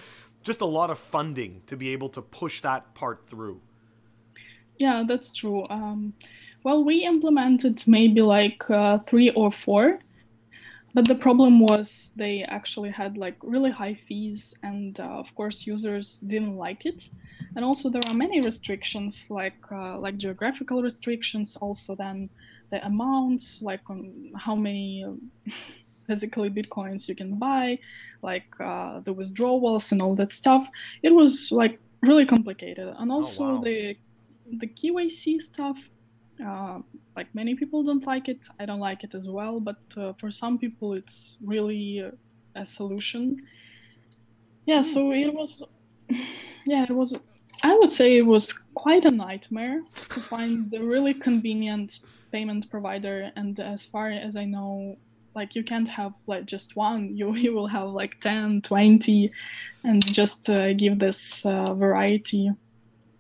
just 0.43 0.61
a 0.61 0.67
lot 0.67 0.91
of 0.91 0.99
funding 0.99 1.63
to 1.67 1.77
be 1.77 1.91
able 1.91 2.09
to 2.11 2.23
push 2.23 2.61
that 2.63 2.95
part 2.95 3.27
through. 3.27 3.61
Yeah, 4.79 5.05
that's 5.07 5.33
true. 5.33 5.67
Um, 5.69 6.15
well, 6.65 6.85
we 6.85 7.05
implemented 7.05 7.83
maybe 7.87 8.23
like 8.23 8.69
uh, 8.71 8.99
three 9.07 9.31
or 9.31 9.53
four, 9.53 10.01
but 10.95 11.09
the 11.09 11.15
problem 11.15 11.61
was 11.61 12.13
they 12.17 12.43
actually 12.43 12.91
had 12.91 13.17
like 13.17 13.37
really 13.43 13.71
high 13.71 13.95
fees, 14.07 14.55
and 14.63 14.99
uh, 15.01 15.05
of 15.05 15.35
course, 15.35 15.67
users 15.67 16.19
didn't 16.19 16.57
like 16.57 16.85
it. 16.85 17.09
And 17.57 17.65
also, 17.65 17.89
there 17.89 18.07
are 18.07 18.15
many 18.15 18.41
restrictions, 18.41 19.31
like 19.31 19.57
uh, 19.71 19.99
like 19.99 20.19
geographical 20.19 20.83
restrictions. 20.83 21.57
Also, 21.57 21.95
then 21.95 22.29
the 22.71 22.85
amounts, 22.87 23.63
like 23.63 23.89
on 23.89 24.33
how 24.37 24.55
many. 24.55 25.05
um, 25.05 25.31
Basically, 26.09 26.51
bitcoins 26.51 27.09
you 27.09 27.15
can 27.15 27.37
buy, 27.37 27.79
like 28.23 28.53
uh, 28.61 28.99
the 29.01 29.13
withdrawals 29.13 29.93
and 29.93 30.03
all 30.03 30.17
that 30.17 30.33
stuff. 30.33 30.69
It 31.03 31.15
was 31.15 31.53
like 31.53 31.79
really 32.03 32.27
complicated, 32.27 32.93
and 32.99 33.13
also 33.13 33.45
wow. 33.45 33.61
the 33.63 33.97
the 34.59 34.67
KYC 34.67 35.41
stuff, 35.41 35.79
uh, 36.45 36.81
like 37.17 37.35
many 37.35 37.55
people 37.55 37.83
don't 37.83 38.07
like 38.07 38.29
it. 38.29 38.47
I 38.59 38.67
don't 38.67 38.81
like 38.81 39.05
it 39.05 39.15
as 39.15 39.29
well, 39.29 39.61
but 39.61 39.81
uh, 39.97 40.13
for 40.15 40.31
some 40.31 40.59
people, 40.59 40.95
it's 40.95 41.37
really 41.45 42.03
uh, 42.05 42.11
a 42.55 42.67
solution. 42.67 43.39
Yeah, 44.67 44.83
so 44.83 45.13
it 45.13 45.33
was, 45.33 45.65
yeah, 46.67 46.85
it 46.85 46.91
was. 46.91 47.17
I 47.63 47.75
would 47.77 47.91
say 47.91 48.17
it 48.17 48.27
was 48.27 48.53
quite 48.75 49.05
a 49.05 49.11
nightmare 49.11 49.83
to 50.11 50.21
find 50.21 50.71
the 50.71 50.83
really 50.83 51.15
convenient 51.15 52.01
payment 52.33 52.71
provider, 52.71 53.31
and 53.37 53.59
as 53.61 53.85
far 53.85 54.11
as 54.11 54.37
I 54.37 54.45
know, 54.45 54.97
like 55.35 55.55
you 55.55 55.63
can't 55.63 55.89
have 55.89 56.13
like 56.27 56.47
just 56.47 56.77
one. 56.77 57.17
You 57.17 57.35
you 57.45 57.53
will 57.53 57.69
have 57.69 57.89
like 57.89 58.21
10, 58.21 58.63
20, 58.63 59.31
and 59.85 60.05
just 60.05 60.49
uh, 60.49 60.73
give 60.73 60.99
this 60.99 61.45
uh, 61.47 61.75
variety. 61.75 62.51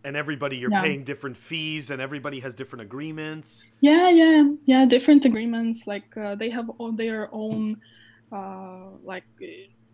And 0.04 0.16
everybody, 0.16 0.56
you're 0.56 0.70
Yeah. 0.70 0.82
paying 0.82 1.04
different 1.04 1.36
fees, 1.36 1.90
and 1.90 2.00
everybody 2.02 2.40
has 2.40 2.54
different 2.54 2.82
agreements. 2.82 3.66
Yeah, 3.80 4.08
yeah, 4.10 4.50
yeah. 4.64 4.84
Different 4.86 5.24
agreements, 5.24 5.86
like 5.86 6.16
uh, 6.16 6.34
they 6.34 6.50
have 6.50 6.68
all 6.78 6.92
their 6.92 7.28
own, 7.32 7.80
uh, 8.32 8.86
like 9.04 9.24
uh, 9.40 9.46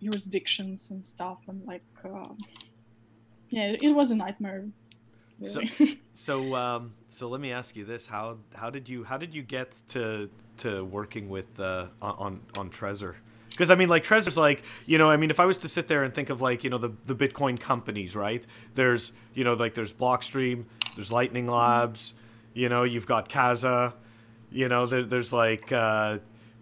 jurisdictions 0.02 0.90
and 0.90 1.04
stuff, 1.04 1.38
and 1.48 1.62
like, 1.66 1.84
uh, 2.04 2.32
yeah, 3.50 3.76
it, 3.82 3.92
was 3.94 4.10
a 4.10 4.16
nightmare. 4.16 4.66
So- 5.42 5.60
Really. 5.60 6.00
So, 6.12 6.54
um, 6.56 6.94
so 7.06 7.28
let 7.28 7.40
me 7.40 7.52
ask 7.52 7.76
you 7.76 7.84
this: 7.84 8.06
how 8.06 8.38
how 8.56 8.70
did 8.70 8.88
you 8.88 9.04
how 9.04 9.16
did 9.18 9.32
you 9.36 9.42
get 9.42 9.80
to 9.88 10.28
to 10.56 10.84
working 10.84 11.28
with 11.28 11.60
uh, 11.60 11.88
on 12.02 12.40
on 12.56 12.70
Trezor? 12.70 13.14
Because 13.58 13.70
I 13.70 13.74
mean, 13.74 13.88
like 13.88 14.04
Trezor's 14.04 14.36
like 14.36 14.62
you 14.86 14.98
know, 14.98 15.10
I 15.10 15.16
mean, 15.16 15.30
if 15.30 15.40
I 15.40 15.44
was 15.44 15.58
to 15.58 15.68
sit 15.68 15.88
there 15.88 16.04
and 16.04 16.14
think 16.14 16.30
of 16.30 16.40
like 16.40 16.62
you 16.62 16.70
know 16.70 16.78
the 16.78 16.92
the 17.06 17.14
Bitcoin 17.16 17.58
companies, 17.58 18.14
right? 18.14 18.46
There's 18.74 19.12
you 19.34 19.42
know 19.42 19.54
like 19.54 19.74
there's 19.74 19.92
Blockstream, 19.92 20.66
there's 20.94 21.10
Lightning 21.10 21.48
Labs, 21.48 22.14
you 22.54 22.68
know, 22.68 22.84
you've 22.84 23.06
got 23.06 23.28
Casa, 23.28 23.94
you 24.52 24.68
know, 24.68 24.86
there, 24.86 25.02
there's 25.02 25.32
like. 25.32 25.72
Uh, 25.72 26.18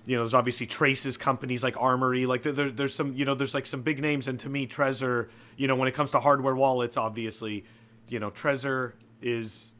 you 0.09 0.15
know, 0.15 0.23
there's 0.23 0.35
obviously 0.35 0.67
Traces 0.67 1.17
companies 1.17 1.65
like 1.65 1.75
Armory, 1.83 2.27
like 2.27 2.43
there, 2.43 2.53
there, 2.53 2.71
there's 2.71 2.95
some, 2.95 3.13
you 3.15 3.25
know, 3.25 3.35
there's 3.35 3.55
like 3.55 3.67
some 3.67 3.83
big 3.83 4.01
names, 4.01 4.29
and 4.29 4.39
to 4.39 4.49
me, 4.49 4.65
Trezor, 4.65 5.31
you 5.57 5.67
know, 5.67 5.75
when 5.75 5.89
it 5.89 5.95
comes 5.95 6.13
to 6.13 6.21
hardware 6.21 6.55
wallets, 6.55 6.97
obviously, 6.97 7.65
you 8.09 8.21
know, 8.21 8.31
Trezor 8.31 8.93
is, 9.21 9.75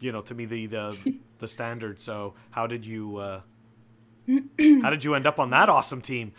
you 0.00 0.10
know, 0.10 0.22
to 0.22 0.34
me 0.34 0.46
the 0.46 0.64
the 0.64 1.18
the 1.38 1.46
standard. 1.46 2.00
So 2.00 2.32
how 2.48 2.66
did 2.66 2.86
you 2.86 3.18
uh, 3.18 3.40
how 4.82 4.90
did 4.90 5.04
you 5.04 5.14
end 5.14 5.26
up 5.26 5.38
on 5.38 5.50
that 5.50 5.68
awesome 5.68 6.02
team? 6.02 6.32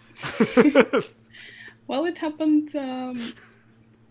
well, 1.88 2.06
it 2.06 2.18
happened. 2.18 2.76
Um, 2.76 3.18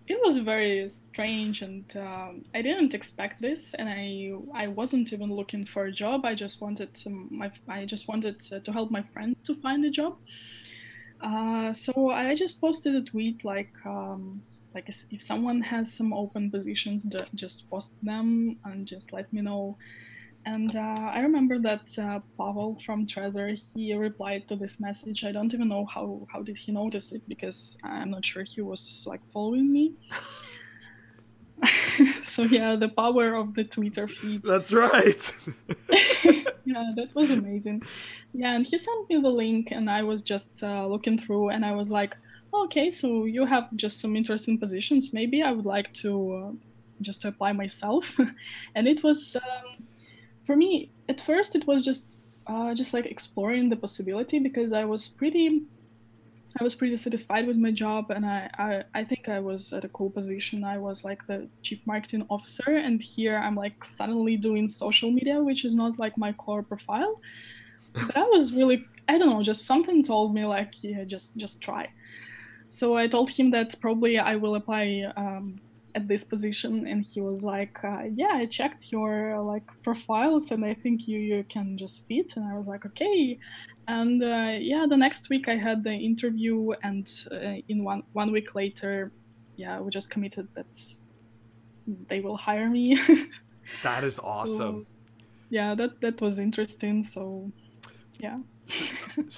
it 0.08 0.18
was 0.24 0.38
very 0.38 0.88
strange, 0.88 1.62
and 1.62 1.84
um, 1.96 2.44
I 2.54 2.62
didn't 2.62 2.94
expect 2.94 3.42
this, 3.42 3.74
and 3.74 3.88
I 3.88 4.32
I 4.54 4.68
wasn't 4.68 5.12
even 5.12 5.32
looking 5.32 5.64
for 5.66 5.84
a 5.84 5.92
job. 5.92 6.24
I 6.24 6.34
just 6.34 6.60
wanted 6.60 6.96
some, 6.96 7.28
my 7.30 7.52
I 7.68 7.84
just 7.84 8.08
wanted 8.08 8.40
to, 8.40 8.60
to 8.60 8.72
help 8.72 8.90
my 8.90 9.02
friend 9.12 9.36
to 9.44 9.54
find 9.56 9.84
a 9.84 9.90
job. 9.90 10.16
Uh, 11.20 11.72
so 11.72 12.10
I 12.10 12.34
just 12.34 12.60
posted 12.60 12.94
a 12.94 13.02
tweet 13.02 13.44
like, 13.44 13.72
um, 13.84 14.40
like 14.74 14.88
if 14.88 15.22
someone 15.22 15.60
has 15.60 15.92
some 15.92 16.12
open 16.12 16.50
positions, 16.50 17.06
just 17.34 17.68
post 17.68 17.92
them 18.02 18.56
and 18.64 18.86
just 18.86 19.12
let 19.12 19.32
me 19.32 19.40
know. 19.42 19.76
And 20.54 20.74
uh, 20.74 21.10
I 21.16 21.20
remember 21.20 21.58
that 21.58 21.86
uh, 21.98 22.20
Pavel 22.38 22.78
from 22.86 23.06
Trezor, 23.06 23.50
he 23.74 23.92
replied 23.92 24.48
to 24.48 24.56
this 24.56 24.80
message. 24.80 25.22
I 25.22 25.30
don't 25.30 25.52
even 25.52 25.68
know 25.68 25.84
how, 25.84 26.26
how 26.32 26.40
did 26.42 26.56
he 26.56 26.72
notice 26.72 27.12
it 27.12 27.22
because 27.28 27.76
I'm 27.84 28.10
not 28.12 28.24
sure 28.24 28.44
he 28.44 28.62
was 28.62 29.04
like 29.06 29.20
following 29.30 29.70
me. 29.70 29.92
so 32.22 32.44
yeah, 32.44 32.76
the 32.76 32.88
power 32.88 33.34
of 33.34 33.54
the 33.54 33.64
Twitter 33.64 34.08
feed. 34.08 34.42
That's 34.42 34.72
right. 34.72 35.22
yeah, 36.64 36.92
that 36.96 37.10
was 37.14 37.30
amazing. 37.30 37.82
Yeah, 38.32 38.54
and 38.54 38.66
he 38.66 38.78
sent 38.78 39.10
me 39.10 39.20
the 39.20 39.28
link, 39.28 39.70
and 39.70 39.90
I 39.90 40.02
was 40.02 40.22
just 40.22 40.62
uh, 40.62 40.86
looking 40.86 41.18
through, 41.18 41.50
and 41.50 41.62
I 41.62 41.72
was 41.72 41.90
like, 41.90 42.16
okay, 42.54 42.90
so 42.90 43.26
you 43.26 43.44
have 43.44 43.68
just 43.76 44.00
some 44.00 44.16
interesting 44.16 44.56
positions. 44.56 45.12
Maybe 45.12 45.42
I 45.42 45.52
would 45.52 45.66
like 45.66 45.92
to 46.04 46.12
uh, 46.32 46.52
just 47.02 47.22
to 47.22 47.28
apply 47.28 47.52
myself. 47.52 48.04
and 48.74 48.88
it 48.88 49.02
was 49.02 49.36
um, 49.36 49.84
for 50.48 50.56
me 50.56 50.90
at 51.10 51.20
first 51.20 51.54
it 51.54 51.66
was 51.66 51.82
just 51.82 52.16
uh, 52.46 52.74
just 52.74 52.94
like 52.94 53.04
exploring 53.04 53.68
the 53.68 53.76
possibility 53.76 54.38
because 54.38 54.72
I 54.72 54.84
was 54.86 55.06
pretty 55.06 55.46
I 56.58 56.64
was 56.64 56.74
pretty 56.74 56.96
satisfied 56.96 57.46
with 57.46 57.58
my 57.58 57.70
job 57.70 58.10
and 58.10 58.24
I, 58.24 58.50
I, 58.66 59.00
I 59.00 59.04
think 59.04 59.28
I 59.28 59.38
was 59.38 59.72
at 59.72 59.84
a 59.84 59.90
cool 59.90 60.10
position. 60.10 60.64
I 60.64 60.78
was 60.78 61.04
like 61.04 61.24
the 61.26 61.46
chief 61.62 61.80
marketing 61.86 62.26
officer 62.30 62.70
and 62.86 63.00
here 63.00 63.36
I'm 63.36 63.54
like 63.54 63.84
suddenly 63.84 64.36
doing 64.36 64.66
social 64.66 65.10
media, 65.12 65.36
which 65.40 65.64
is 65.64 65.74
not 65.74 65.98
like 65.98 66.16
my 66.16 66.32
core 66.32 66.62
profile. 66.62 67.20
But 67.92 68.16
I 68.16 68.24
was 68.24 68.52
really 68.52 68.86
I 69.06 69.18
don't 69.18 69.30
know, 69.30 69.42
just 69.42 69.66
something 69.66 70.02
told 70.02 70.34
me 70.34 70.46
like 70.46 70.72
yeah, 70.82 71.04
just 71.04 71.36
just 71.36 71.60
try. 71.60 71.84
So 72.68 72.96
I 72.96 73.06
told 73.06 73.28
him 73.30 73.50
that 73.50 73.78
probably 73.80 74.18
I 74.18 74.34
will 74.36 74.54
apply 74.54 74.86
um, 75.16 75.60
at 75.98 76.06
this 76.12 76.24
position 76.32 76.72
and 76.90 77.00
he 77.10 77.20
was 77.28 77.40
like 77.54 77.76
uh, 77.92 78.04
yeah 78.20 78.34
i 78.42 78.46
checked 78.58 78.82
your 78.94 79.12
like 79.52 79.68
profiles 79.86 80.44
and 80.52 80.62
i 80.72 80.74
think 80.82 80.96
you 81.08 81.18
you 81.30 81.40
can 81.54 81.68
just 81.82 81.96
fit. 82.06 82.28
And 82.36 82.44
i 82.52 82.54
was 82.60 82.66
like 82.72 82.84
okay. 82.90 83.20
And 83.96 84.18
uh, 84.22 84.52
yeah 84.72 84.84
the 84.92 85.00
next 85.06 85.22
week 85.32 85.44
i 85.54 85.56
had 85.66 85.78
the 85.88 85.96
interview 86.10 86.56
and 86.88 87.06
uh, 87.32 87.70
in 87.70 87.78
one 87.90 88.02
one 88.20 88.30
week 88.36 88.48
later 88.60 88.94
yeah 89.62 89.74
we 89.82 89.88
just 89.98 90.08
committed 90.14 90.46
that 90.56 90.72
they 92.10 92.20
will 92.24 92.38
hire 92.48 92.70
me. 92.78 92.84
That 93.82 94.02
is 94.10 94.16
awesome. 94.36 94.76
so, 94.76 94.86
yeah 95.58 95.70
that 95.80 95.92
that 96.04 96.16
was 96.26 96.34
interesting 96.48 96.96
so 97.14 97.22
yeah. 98.24 98.38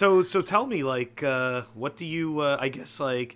So 0.01 0.23
so 0.33 0.38
tell 0.53 0.66
me 0.75 0.81
like 0.94 1.16
uh 1.23 1.62
what 1.83 1.92
do 2.01 2.07
you 2.16 2.27
uh, 2.49 2.66
i 2.66 2.68
guess 2.77 2.92
like 3.12 3.31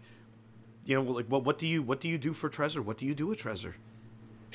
you 0.84 0.94
know, 0.96 1.02
like 1.10 1.26
what 1.26 1.44
what 1.44 1.58
do 1.58 1.66
you 1.66 1.82
what 1.82 2.00
do 2.00 2.08
you 2.08 2.18
do 2.18 2.32
for 2.32 2.48
Trezor? 2.48 2.84
What 2.84 2.98
do 2.98 3.06
you 3.06 3.14
do 3.14 3.26
with 3.26 3.38
Trezor? 3.38 3.74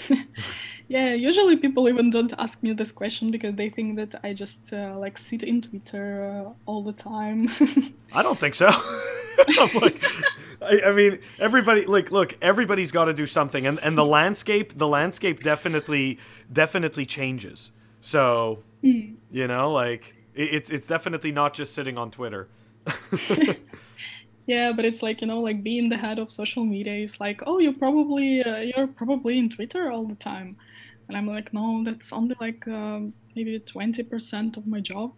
yeah, 0.87 1.13
usually 1.13 1.57
people 1.57 1.89
even 1.89 2.09
don't 2.09 2.33
ask 2.37 2.63
me 2.63 2.73
this 2.73 2.91
question 2.91 3.31
because 3.31 3.55
they 3.55 3.69
think 3.69 3.95
that 3.97 4.15
I 4.23 4.33
just 4.33 4.71
uh, 4.73 4.95
like 4.97 5.17
sit 5.17 5.43
in 5.43 5.61
Twitter 5.61 6.45
uh, 6.47 6.53
all 6.65 6.83
the 6.83 6.93
time. 6.93 7.49
I 8.13 8.23
don't 8.23 8.39
think 8.39 8.55
so. 8.55 8.67
like, 9.81 10.03
I, 10.61 10.81
I, 10.87 10.91
mean, 10.91 11.19
everybody 11.39 11.85
like 11.85 12.11
look, 12.11 12.37
everybody's 12.41 12.91
got 12.91 13.05
to 13.05 13.13
do 13.13 13.25
something, 13.25 13.65
and 13.65 13.79
and 13.81 13.97
the 13.97 14.05
landscape 14.05 14.77
the 14.77 14.87
landscape 14.87 15.43
definitely 15.43 16.19
definitely 16.51 17.05
changes. 17.05 17.71
So 18.01 18.63
mm. 18.83 19.15
you 19.31 19.47
know, 19.47 19.71
like 19.71 20.15
it, 20.35 20.53
it's 20.53 20.69
it's 20.69 20.87
definitely 20.87 21.31
not 21.31 21.53
just 21.53 21.73
sitting 21.73 21.97
on 21.97 22.11
Twitter. 22.11 22.47
Yeah, 24.49 24.71
but 24.71 24.83
it's 24.83 25.03
like 25.03 25.21
you 25.21 25.27
know, 25.27 25.41
like 25.41 25.61
being 25.61 25.89
the 25.89 25.97
head 25.97 26.17
of 26.17 26.31
social 26.31 26.65
media 26.65 26.95
is 26.95 27.19
like, 27.19 27.43
oh, 27.45 27.59
you're 27.59 27.79
probably 27.85 28.41
uh, 28.41 28.57
you're 28.57 28.87
probably 28.87 29.37
in 29.37 29.47
Twitter 29.47 29.91
all 29.91 30.07
the 30.07 30.15
time, 30.15 30.57
and 31.07 31.15
I'm 31.15 31.27
like, 31.27 31.53
no, 31.53 31.83
that's 31.83 32.11
only 32.11 32.35
like 32.41 32.67
um, 32.67 33.13
maybe 33.35 33.59
twenty 33.59 34.01
percent 34.01 34.57
of 34.57 34.65
my 34.65 34.79
job. 34.79 35.13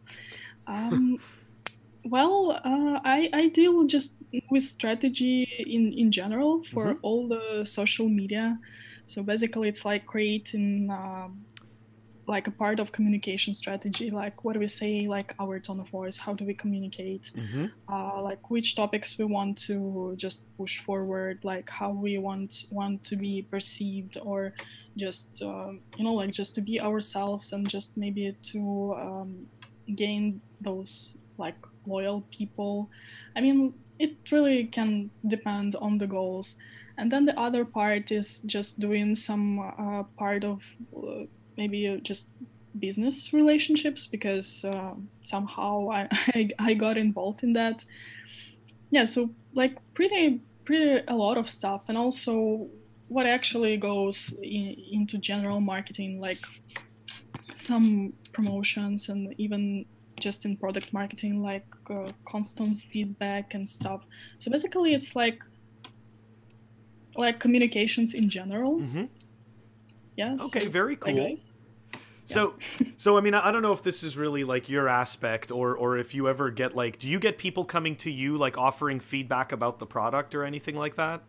Um, 0.67 1.17
well, 2.03 2.59
uh, 2.65 2.99
I 3.05 3.29
I 3.31 3.47
deal 3.47 3.85
just 3.85 4.15
with 4.49 4.65
strategy 4.65 5.47
in 5.65 5.93
in 5.93 6.11
general 6.11 6.65
for 6.65 6.87
mm-hmm. 6.87 6.99
all 7.01 7.29
the 7.29 7.63
social 7.63 8.09
media. 8.09 8.59
So 9.05 9.23
basically, 9.23 9.69
it's 9.69 9.85
like 9.85 10.05
creating 10.05 10.89
um, 10.91 11.45
like 12.27 12.47
a 12.47 12.51
part 12.51 12.79
of 12.79 12.91
communication 12.91 13.53
strategy 13.53 14.09
like 14.11 14.43
what 14.43 14.53
do 14.53 14.59
we 14.59 14.67
say 14.67 15.07
like 15.07 15.33
our 15.39 15.59
tone 15.59 15.79
of 15.79 15.89
voice 15.89 16.17
how 16.17 16.33
do 16.33 16.45
we 16.45 16.53
communicate 16.53 17.31
mm-hmm. 17.35 17.65
uh, 17.91 18.21
like 18.21 18.49
which 18.49 18.75
topics 18.75 19.17
we 19.17 19.25
want 19.25 19.57
to 19.57 20.13
just 20.17 20.45
push 20.57 20.79
forward 20.79 21.39
like 21.43 21.69
how 21.69 21.89
we 21.89 22.17
want 22.17 22.65
want 22.71 23.03
to 23.03 23.15
be 23.15 23.41
perceived 23.49 24.17
or 24.21 24.53
just 24.97 25.41
uh, 25.41 25.71
you 25.97 26.03
know 26.03 26.13
like 26.13 26.31
just 26.31 26.53
to 26.55 26.61
be 26.61 26.79
ourselves 26.79 27.53
and 27.53 27.67
just 27.67 27.97
maybe 27.97 28.35
to 28.41 28.95
um, 28.99 29.45
gain 29.95 30.39
those 30.61 31.17
like 31.37 31.57
loyal 31.85 32.23
people 32.31 32.89
i 33.35 33.41
mean 33.41 33.73
it 33.97 34.15
really 34.31 34.65
can 34.65 35.09
depend 35.27 35.75
on 35.77 35.97
the 35.97 36.07
goals 36.07 36.55
and 36.97 37.11
then 37.11 37.25
the 37.25 37.37
other 37.39 37.65
part 37.65 38.11
is 38.11 38.41
just 38.43 38.79
doing 38.79 39.15
some 39.15 39.59
uh, 39.59 40.03
part 40.17 40.43
of 40.43 40.61
uh, 40.95 41.25
maybe 41.57 41.99
just 42.03 42.29
business 42.79 43.33
relationships 43.33 44.07
because 44.07 44.63
uh, 44.63 44.93
somehow 45.23 45.89
I, 45.89 46.07
I, 46.11 46.49
I 46.59 46.73
got 46.73 46.97
involved 46.97 47.43
in 47.43 47.53
that. 47.53 47.85
Yeah, 48.89 49.05
so 49.05 49.29
like 49.53 49.77
pretty 49.93 50.41
pretty 50.65 51.03
a 51.07 51.15
lot 51.15 51.37
of 51.37 51.49
stuff, 51.49 51.81
and 51.87 51.97
also 51.97 52.67
what 53.07 53.25
actually 53.25 53.77
goes 53.77 54.33
in, 54.41 54.75
into 54.91 55.17
general 55.17 55.59
marketing, 55.59 56.19
like 56.19 56.39
some 57.55 58.13
promotions 58.31 59.09
and 59.09 59.35
even 59.37 59.85
just 60.19 60.45
in 60.45 60.55
product 60.55 60.93
marketing, 60.93 61.41
like 61.41 61.65
uh, 61.89 62.09
constant 62.25 62.81
feedback 62.91 63.53
and 63.53 63.67
stuff. 63.67 64.01
So 64.37 64.51
basically, 64.51 64.93
it's 64.93 65.15
like 65.15 65.43
like 67.15 67.39
communications 67.39 68.13
in 68.13 68.29
general. 68.29 68.79
Mm-hmm. 68.79 69.05
Yeah. 70.21 70.37
Okay, 70.47 70.65
so, 70.65 70.69
very 70.69 70.95
cool. 70.95 71.37
So, 72.25 72.55
so 72.95 73.17
I 73.17 73.21
mean, 73.21 73.33
I 73.33 73.51
don't 73.51 73.63
know 73.63 73.73
if 73.73 73.81
this 73.81 74.03
is 74.03 74.17
really 74.17 74.43
like 74.43 74.69
your 74.69 74.87
aspect, 74.87 75.51
or 75.51 75.75
or 75.75 75.97
if 75.97 76.13
you 76.15 76.29
ever 76.29 76.51
get 76.51 76.75
like, 76.75 76.99
do 76.99 77.09
you 77.09 77.19
get 77.19 77.37
people 77.37 77.65
coming 77.65 77.95
to 77.97 78.11
you 78.11 78.37
like 78.37 78.55
offering 78.57 78.99
feedback 78.99 79.51
about 79.51 79.79
the 79.79 79.87
product 79.87 80.35
or 80.35 80.43
anything 80.43 80.75
like 80.75 80.95
that? 80.95 81.23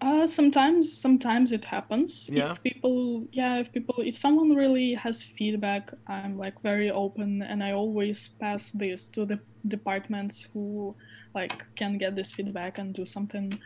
Uh, 0.00 0.26
sometimes, 0.26 0.92
sometimes 0.92 1.52
it 1.52 1.64
happens. 1.64 2.28
Yeah. 2.30 2.52
If 2.52 2.62
people, 2.62 3.26
yeah, 3.32 3.60
if 3.62 3.72
people, 3.72 3.94
if 3.98 4.18
someone 4.18 4.54
really 4.54 4.92
has 4.94 5.22
feedback, 5.22 5.90
I'm 6.06 6.36
like 6.36 6.60
very 6.62 6.90
open, 6.90 7.40
and 7.40 7.62
I 7.62 7.72
always 7.72 8.18
pass 8.40 8.70
this 8.70 9.08
to 9.14 9.24
the 9.24 9.38
departments 9.66 10.46
who 10.52 10.94
like 11.34 11.64
can 11.74 11.96
get 11.96 12.14
this 12.14 12.32
feedback 12.32 12.78
and 12.78 12.92
do 12.92 13.04
something 13.06 13.58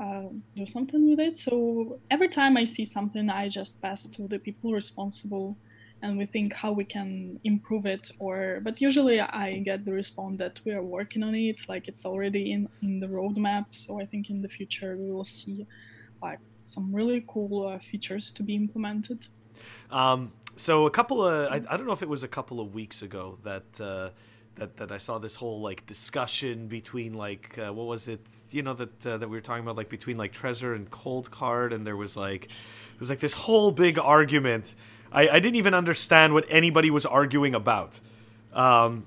uh, 0.00 0.28
do 0.56 0.66
something 0.66 1.10
with 1.10 1.20
it. 1.20 1.36
So 1.36 2.00
every 2.10 2.28
time 2.28 2.56
I 2.56 2.64
see 2.64 2.84
something, 2.84 3.28
I 3.28 3.48
just 3.48 3.82
pass 3.82 4.06
to 4.06 4.26
the 4.26 4.38
people 4.38 4.72
responsible 4.72 5.56
and 6.02 6.16
we 6.16 6.26
think 6.26 6.52
how 6.52 6.72
we 6.72 6.84
can 6.84 7.38
improve 7.44 7.86
it 7.86 8.10
or 8.18 8.60
but 8.62 8.80
usually 8.80 9.20
i 9.20 9.58
get 9.58 9.84
the 9.84 9.92
response 9.92 10.38
that 10.38 10.60
we 10.64 10.72
are 10.72 10.82
working 10.82 11.22
on 11.22 11.34
it. 11.34 11.48
It's 11.48 11.68
like 11.68 11.88
it's 11.88 12.06
already 12.06 12.52
in 12.52 12.68
in 12.82 13.00
the 13.00 13.06
roadmap. 13.06 13.66
So 13.70 14.00
i 14.00 14.06
think 14.06 14.30
in 14.30 14.40
the 14.40 14.48
future 14.48 14.96
we 14.96 15.10
will 15.10 15.24
see 15.24 15.66
like 16.22 16.40
some 16.62 16.94
really 16.94 17.24
cool 17.26 17.66
uh, 17.66 17.78
features 17.78 18.30
to 18.32 18.42
be 18.42 18.54
implemented. 18.54 19.26
Um, 19.90 20.32
so 20.56 20.86
a 20.86 20.90
couple 20.90 21.24
of 21.24 21.52
I, 21.52 21.56
I, 21.56 21.76
don't 21.76 21.86
know 21.86 21.92
if 21.92 22.02
it 22.02 22.08
was 22.08 22.22
a 22.22 22.28
couple 22.28 22.60
of 22.60 22.74
weeks 22.74 23.02
ago 23.02 23.38
that 23.44 23.80
uh, 23.80 24.10
that, 24.56 24.76
that 24.76 24.92
I 24.92 24.98
saw 24.98 25.18
this 25.18 25.34
whole 25.34 25.60
like 25.60 25.86
discussion 25.86 26.66
between 26.66 27.14
like 27.14 27.56
uh, 27.58 27.72
what 27.72 27.86
was 27.86 28.08
it 28.08 28.20
you 28.50 28.62
know 28.62 28.74
that 28.74 29.06
uh, 29.06 29.16
that 29.16 29.28
we 29.28 29.36
were 29.36 29.40
talking 29.40 29.62
about 29.62 29.76
like 29.76 29.88
between 29.88 30.16
like 30.16 30.32
Trezor 30.32 30.74
and 30.74 30.90
Coldcard 30.90 31.72
and 31.72 31.86
there 31.86 31.96
was 31.96 32.16
like 32.16 32.44
it 32.44 33.00
was 33.00 33.10
like 33.10 33.20
this 33.20 33.34
whole 33.34 33.72
big 33.72 33.98
argument 33.98 34.74
I, 35.12 35.28
I 35.28 35.40
didn't 35.40 35.56
even 35.56 35.74
understand 35.74 36.34
what 36.34 36.46
anybody 36.48 36.90
was 36.90 37.04
arguing 37.04 37.54
about. 37.54 38.00
Um, 38.52 39.04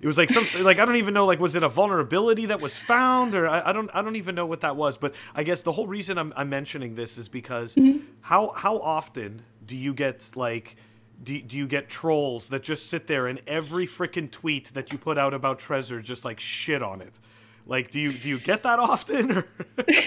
it 0.00 0.06
was 0.06 0.18
like 0.18 0.30
something 0.30 0.62
like 0.70 0.78
I 0.78 0.84
don't 0.84 0.96
even 0.96 1.14
know 1.14 1.26
like 1.26 1.40
was 1.40 1.54
it 1.54 1.62
a 1.62 1.68
vulnerability 1.68 2.46
that 2.46 2.60
was 2.60 2.76
found 2.76 3.34
or 3.34 3.48
I, 3.48 3.70
I, 3.70 3.72
don't 3.72 3.90
I 3.94 4.02
don't 4.02 4.16
even 4.16 4.34
know 4.34 4.46
what 4.46 4.60
that 4.60 4.76
was. 4.76 4.98
But 4.98 5.14
I 5.34 5.42
guess 5.42 5.62
the 5.62 5.72
whole 5.72 5.86
reason 5.86 6.18
I'm, 6.18 6.32
I'm 6.36 6.48
mentioning 6.48 6.94
this 6.94 7.18
is 7.18 7.28
because 7.28 7.74
mm-hmm. 7.74 8.04
how 8.20 8.52
how 8.56 8.78
often 8.78 9.42
do 9.64 9.76
you 9.76 9.94
get 9.94 10.30
like 10.34 10.76
do, 11.22 11.40
do 11.40 11.56
you 11.56 11.66
get 11.66 11.88
trolls 11.88 12.48
that 12.48 12.62
just 12.62 12.88
sit 12.88 13.06
there 13.06 13.26
and 13.26 13.40
every 13.46 13.86
freaking 13.86 14.30
tweet 14.30 14.72
that 14.74 14.92
you 14.92 14.98
put 14.98 15.18
out 15.18 15.34
about 15.34 15.58
Trezor 15.58 16.02
just 16.02 16.24
like 16.24 16.40
shit 16.40 16.82
on 16.82 17.00
it? 17.00 17.18
Like 17.66 17.90
do 17.90 18.00
you 18.00 18.12
do 18.12 18.28
you 18.28 18.38
get 18.38 18.62
that 18.62 18.78
often? 18.78 19.42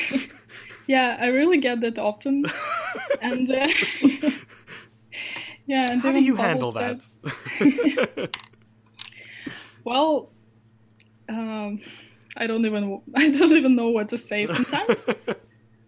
yeah, 0.88 1.18
I 1.20 1.28
really 1.28 1.58
get 1.58 1.82
that 1.82 1.98
often, 1.98 2.46
and. 3.22 3.52
Uh, 3.52 3.68
yeah. 5.68 5.92
And 5.92 6.02
How 6.02 6.12
do 6.14 6.24
you 6.24 6.36
handle 6.36 6.72
said, 6.72 7.02
that? 7.24 8.38
well, 9.84 10.32
um, 11.28 11.82
I 12.38 12.48
don't 12.48 12.66
even 12.66 13.02
I 13.16 13.30
don't 13.30 13.52
even 13.52 13.76
know 13.76 13.90
what 13.90 14.08
to 14.10 14.18
say 14.18 14.48
sometimes. 14.48 15.06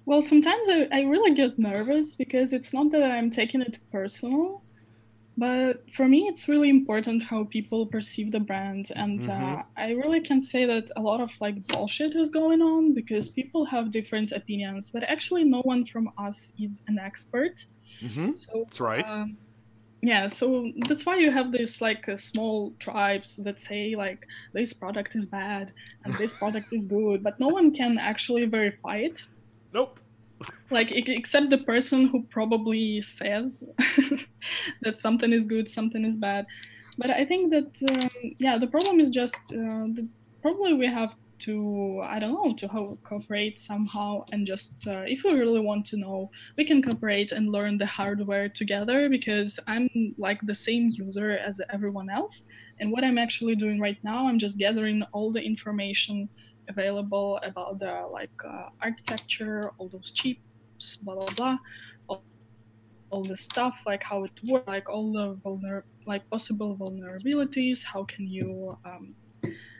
well, 0.05 0.21
sometimes 0.21 0.67
I, 0.67 0.87
I 0.91 1.01
really 1.03 1.33
get 1.33 1.57
nervous 1.57 2.15
because 2.15 2.51
it's 2.51 2.73
not 2.73 2.91
that 2.91 3.03
I'm 3.03 3.29
taking 3.29 3.61
it 3.61 3.79
personal, 3.93 4.61
but 5.41 5.83
for 5.95 6.07
me, 6.07 6.19
it's 6.31 6.47
really 6.47 6.69
important 6.69 7.23
how 7.23 7.45
people 7.45 7.81
perceive 7.87 8.31
the 8.31 8.39
brand. 8.49 8.85
And 8.95 9.21
uh, 9.23 9.33
Mm-hmm. 9.33 9.55
uh, 9.59 9.63
I 9.85 9.87
really 10.01 10.21
can 10.29 10.39
say 10.51 10.63
that 10.73 10.85
a 10.95 11.01
lot 11.09 11.19
of 11.19 11.31
like 11.45 11.57
bullshit 11.67 12.13
is 12.15 12.29
going 12.29 12.61
on 12.61 12.93
because 12.93 13.25
people 13.39 13.63
have 13.73 13.85
different 13.99 14.29
opinions, 14.41 14.91
but 14.93 15.03
actually, 15.15 15.43
no 15.43 15.61
one 15.71 15.83
from 15.93 16.05
us 16.27 16.53
is 16.65 16.83
an 16.87 16.97
expert. 17.09 17.55
Mm-hmm. 18.05 18.29
So 18.35 18.51
That's 18.65 18.81
right. 18.81 19.07
um, 19.09 19.37
yeah, 20.03 20.27
so 20.27 20.71
that's 20.87 21.05
why 21.07 21.17
you 21.17 21.31
have 21.31 21.51
these 21.51 21.81
like 21.81 22.03
uh, 22.09 22.17
small 22.17 22.73
tribes 22.85 23.29
that 23.45 23.57
say 23.59 23.95
like 23.95 24.21
this 24.53 24.73
product 24.73 25.15
is 25.15 25.25
bad 25.25 25.73
and 26.03 26.13
this 26.21 26.33
product 26.33 26.67
is 26.71 26.85
good, 26.87 27.23
but 27.23 27.39
no 27.39 27.47
one 27.47 27.67
can 27.79 27.97
actually 27.97 28.45
verify 28.45 28.97
it. 29.09 29.17
nope. 29.73 29.99
Like 30.69 30.91
except 30.91 31.49
the 31.49 31.57
person 31.57 32.07
who 32.07 32.23
probably 32.23 33.01
says 33.01 33.63
that 34.81 34.99
something 34.99 35.33
is 35.33 35.45
good, 35.45 35.69
something 35.69 36.05
is 36.05 36.17
bad. 36.17 36.45
But 36.97 37.09
I 37.09 37.25
think 37.25 37.51
that 37.51 37.71
um, 37.89 38.09
yeah, 38.39 38.57
the 38.57 38.67
problem 38.67 38.99
is 38.99 39.09
just 39.09 39.35
uh, 39.51 39.87
the, 39.95 40.07
probably 40.41 40.73
we 40.73 40.87
have 40.87 41.15
to 41.41 42.01
I 42.03 42.19
don't 42.19 42.33
know 42.33 42.53
to 42.53 42.97
cooperate 43.03 43.59
somehow 43.59 44.25
and 44.31 44.45
just 44.45 44.75
uh, 44.87 45.03
if 45.07 45.23
we 45.23 45.31
really 45.31 45.59
want 45.59 45.85
to 45.87 45.97
know 45.97 46.29
we 46.57 46.65
can 46.65 46.81
cooperate 46.81 47.31
and 47.31 47.51
learn 47.51 47.77
the 47.77 47.85
hardware 47.85 48.47
together 48.47 49.09
because 49.09 49.59
I'm 49.67 49.89
like 50.17 50.39
the 50.43 50.53
same 50.53 50.91
user 50.93 51.37
as 51.37 51.59
everyone 51.73 52.09
else 52.09 52.43
and 52.79 52.91
what 52.91 53.03
I'm 53.03 53.17
actually 53.17 53.55
doing 53.55 53.79
right 53.79 53.97
now 54.03 54.27
I'm 54.27 54.39
just 54.39 54.59
gathering 54.59 55.03
all 55.13 55.31
the 55.31 55.41
information 55.41 56.29
available 56.71 57.29
about 57.49 57.73
the 57.83 57.93
like 58.17 58.37
uh, 58.53 58.67
architecture 58.87 59.71
all 59.77 59.87
those 59.95 60.11
chips 60.19 60.87
blah 61.03 61.15
blah 61.19 61.33
blah 61.39 61.57
all, 62.09 62.23
all 63.11 63.23
the 63.33 63.39
stuff 63.49 63.75
like 63.91 64.03
how 64.09 64.19
it 64.27 64.35
works 64.51 64.67
like 64.75 64.87
all 64.93 65.07
the 65.19 65.27
vulner 65.43 65.77
like 66.11 66.23
possible 66.33 66.71
vulnerabilities 66.83 67.79
how 67.93 68.01
can 68.11 68.25
you 68.37 68.77
um, 68.89 69.05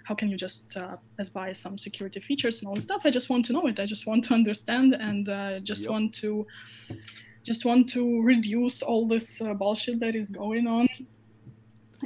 how 0.04 0.16
can 0.16 0.30
you 0.30 0.38
just 0.38 0.76
uh, 0.78 0.98
as 1.20 1.30
buy 1.30 1.54
some 1.54 1.78
security 1.78 2.20
features 2.20 2.62
and 2.62 2.68
all 2.68 2.76
this 2.76 2.84
stuff? 2.84 3.02
I 3.06 3.12
just 3.12 3.30
want 3.30 3.46
to 3.46 3.54
know 3.54 3.66
it. 3.68 3.80
I 3.80 3.86
just 3.86 4.08
want 4.08 4.24
to 4.26 4.34
understand 4.34 4.94
and 4.94 5.30
uh, 5.30 5.60
just 5.60 5.84
Yep. 5.84 5.92
want 5.92 6.14
to 6.16 6.46
just 7.46 7.66
want 7.66 7.90
to 7.90 8.22
reduce 8.22 8.82
all 8.84 9.08
this 9.08 9.42
uh, 9.42 9.54
bullshit 9.54 10.00
that 10.00 10.16
is 10.16 10.30
going 10.30 10.68
on. 10.68 10.88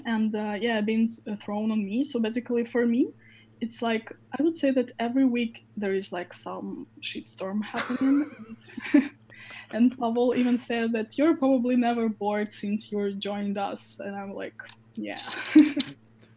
And 0.05 0.35
uh, 0.35 0.57
yeah 0.59 0.81
being 0.81 1.07
uh, 1.27 1.35
thrown 1.43 1.71
on 1.71 1.83
me. 1.85 2.03
So 2.03 2.19
basically 2.19 2.65
for 2.65 2.85
me 2.85 3.07
it's 3.61 3.81
like 3.81 4.11
i 4.37 4.43
would 4.43 4.55
say 4.55 4.71
that 4.71 4.91
every 4.99 5.25
week 5.25 5.65
there 5.77 5.93
is 5.93 6.11
like 6.11 6.33
some 6.33 6.87
shitstorm 7.01 7.63
happening 7.63 8.29
and 9.71 9.97
pavel 9.97 10.33
even 10.35 10.57
said 10.57 10.91
that 10.91 11.17
you're 11.17 11.35
probably 11.35 11.75
never 11.75 12.09
bored 12.09 12.51
since 12.51 12.91
you 12.91 13.13
joined 13.13 13.57
us 13.57 13.97
and 13.99 14.15
i'm 14.15 14.31
like 14.33 14.55
yeah 14.95 15.29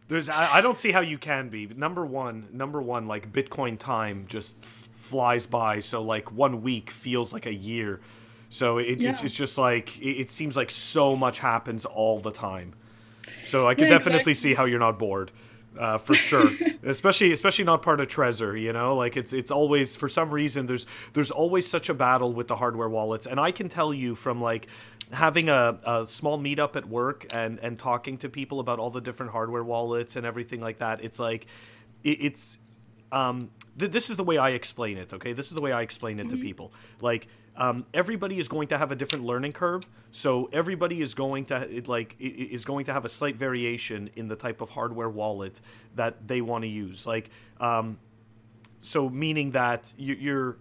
There's 0.07 0.27
I, 0.27 0.55
I 0.55 0.61
don't 0.61 0.79
see 0.79 0.91
how 0.91 1.01
you 1.01 1.19
can 1.19 1.49
be. 1.49 1.67
Number 1.67 2.03
one, 2.03 2.47
number 2.51 2.81
one, 2.81 3.07
like 3.07 3.31
Bitcoin 3.31 3.77
time 3.77 4.25
just 4.27 4.57
f- 4.63 4.67
flies 4.67 5.45
by. 5.45 5.81
So 5.81 6.01
like 6.01 6.31
one 6.31 6.63
week 6.63 6.89
feels 6.89 7.31
like 7.31 7.45
a 7.45 7.53
year. 7.53 8.01
So 8.49 8.79
it, 8.79 8.85
it's, 8.87 9.03
Yeah. 9.03 9.17
it's 9.23 9.35
just 9.35 9.59
like 9.59 9.99
it, 9.99 10.13
it 10.21 10.31
seems 10.31 10.57
like 10.57 10.71
so 10.71 11.15
much 11.15 11.37
happens 11.37 11.85
all 11.85 12.19
the 12.19 12.31
time. 12.31 12.73
So 13.45 13.67
I 13.67 13.75
can 13.75 13.83
Yeah, 13.83 13.91
definitely 13.99 14.33
see 14.33 14.55
how 14.55 14.65
you're 14.65 14.79
not 14.79 14.97
bored. 14.97 15.31
Uh, 15.77 15.97
for 15.97 16.13
sure, 16.13 16.49
especially 16.83 17.31
especially 17.31 17.63
not 17.63 17.81
part 17.81 17.99
of 17.99 18.07
Trezor, 18.07 18.59
you 18.59 18.73
know, 18.73 18.95
like 18.95 19.15
it's 19.15 19.33
it's 19.33 19.51
always 19.51 19.95
for 19.95 20.09
some 20.09 20.31
reason 20.31 20.65
there's 20.65 20.85
there's 21.13 21.31
always 21.31 21.67
such 21.67 21.89
a 21.89 21.93
battle 21.93 22.33
with 22.33 22.47
the 22.47 22.55
hardware 22.55 22.89
wallets, 22.89 23.27
and 23.27 23.39
I 23.39 23.51
can 23.51 23.69
tell 23.69 23.93
you 23.93 24.15
from 24.15 24.41
like 24.41 24.67
having 25.11 25.49
a, 25.49 25.77
a 25.85 26.05
small 26.05 26.37
meetup 26.37 26.75
at 26.75 26.87
work 26.87 27.25
and 27.31 27.59
and 27.59 27.77
talking 27.79 28.17
to 28.17 28.29
people 28.29 28.59
about 28.59 28.79
all 28.79 28.89
the 28.89 29.01
different 29.01 29.31
hardware 29.31 29.63
wallets 29.63 30.15
and 30.15 30.25
everything 30.25 30.61
like 30.61 30.79
that 30.79 31.03
it's 31.03 31.19
like 31.19 31.47
it, 32.03 32.23
it's 32.23 32.57
um 33.11 33.49
th- 33.77 33.91
this 33.91 34.09
is 34.09 34.17
the 34.17 34.23
way 34.23 34.37
i 34.37 34.51
explain 34.51 34.97
it 34.97 35.11
okay? 35.13 35.33
This 35.33 35.47
is 35.47 35.53
the 35.53 35.61
way 35.61 35.71
i 35.71 35.81
explain 35.81 36.19
it 36.19 36.29
to 36.29 36.37
people. 36.37 36.71
Like 37.01 37.27
um, 37.59 37.85
everybody 37.93 38.39
is 38.39 38.47
going 38.47 38.67
to 38.69 38.77
have 38.77 38.91
a 38.91 38.95
different 38.95 39.23
learning 39.25 39.51
curve 39.53 39.83
so 40.11 40.49
everybody 40.53 41.01
is 41.01 41.13
going 41.13 41.45
to 41.45 41.55
it, 41.77 41.87
like 41.87 42.15
i- 42.21 42.25
i- 42.25 42.49
is 42.57 42.63
going 42.65 42.85
to 42.85 42.93
have 42.93 43.05
a 43.05 43.09
slight 43.09 43.35
variation 43.35 44.09
in 44.15 44.27
the 44.27 44.35
type 44.35 44.61
of 44.61 44.69
hardware 44.69 45.09
wallet 45.09 45.61
that 45.95 46.27
they 46.27 46.41
want 46.41 46.63
to 46.63 46.67
use 46.67 47.05
like 47.05 47.29
um, 47.59 47.97
so 48.79 49.09
meaning 49.09 49.51
that 49.51 49.93
you, 49.97 50.15
you're 50.15 50.57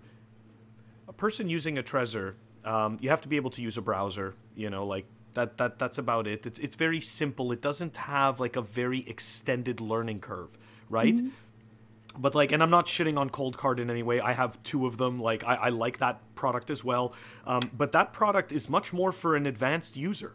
a 1.09 1.13
person 1.13 1.49
using 1.49 1.79
a 1.79 1.83
Trezor, 1.83 2.35
um, 2.65 2.99
you 3.01 3.09
have 3.11 3.21
to 3.23 3.29
be 3.29 3.37
able 3.37 3.51
to 3.51 3.63
use 3.63 3.77
a 3.79 3.83
browser. 3.83 4.35
You 4.57 4.71
know, 4.71 4.85
like 4.87 5.07
that. 5.35 5.57
That 5.59 5.79
that's 5.79 5.99
about 5.99 6.27
it. 6.27 6.45
It's 6.45 6.59
it's 6.59 6.77
very 6.77 7.01
simple. 7.01 7.53
It 7.53 7.63
doesn't 7.63 7.97
have 7.97 8.41
like 8.41 8.57
a 8.57 8.61
very 8.63 9.05
extended 9.07 9.81
learning 9.81 10.21
curve, 10.21 10.51
right? 10.91 11.19
But 12.19 12.35
like, 12.35 12.53
and 12.53 12.63
I'm 12.63 12.71
not 12.71 12.87
shitting 12.87 13.17
on 13.17 13.31
Coldcard 13.31 13.79
in 13.79 13.91
any 13.91 14.03
way. 14.03 14.21
I 14.21 14.33
have 14.33 14.63
two 14.63 14.87
of 14.87 14.99
them. 14.99 15.21
Like, 15.21 15.45
I, 15.45 15.55
I 15.55 15.69
like 15.69 15.99
that 15.99 16.21
product 16.35 16.69
as 16.71 16.85
well. 16.85 17.15
Um, 17.47 17.71
but 17.77 17.93
that 17.93 18.13
product 18.13 18.53
is 18.53 18.69
much 18.69 18.93
more 18.93 19.13
for 19.13 19.37
an 19.37 19.47
advanced 19.47 19.97
user. 19.97 20.35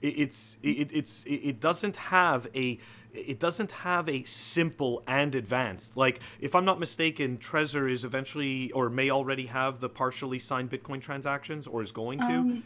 It, 0.00 0.18
it's 0.18 0.56
it, 0.62 0.90
it's 0.92 1.24
it, 1.24 1.60
doesn't 1.60 1.96
have 1.96 2.46
a 2.54 2.78
it 3.12 3.40
doesn't 3.40 3.72
have 3.72 4.08
a 4.08 4.22
simple 4.24 5.02
and 5.06 5.34
advanced. 5.34 5.96
Like, 5.96 6.20
if 6.40 6.54
I'm 6.54 6.64
not 6.64 6.78
mistaken, 6.78 7.38
Trezor 7.38 7.90
is 7.90 8.04
eventually 8.04 8.70
or 8.72 8.88
may 8.88 9.10
already 9.10 9.46
have 9.46 9.80
the 9.80 9.88
partially 9.88 10.38
signed 10.38 10.70
Bitcoin 10.70 11.00
transactions 11.00 11.66
or 11.66 11.82
is 11.82 11.92
going 11.92 12.20
to. 12.20 12.24
Um, 12.24 12.62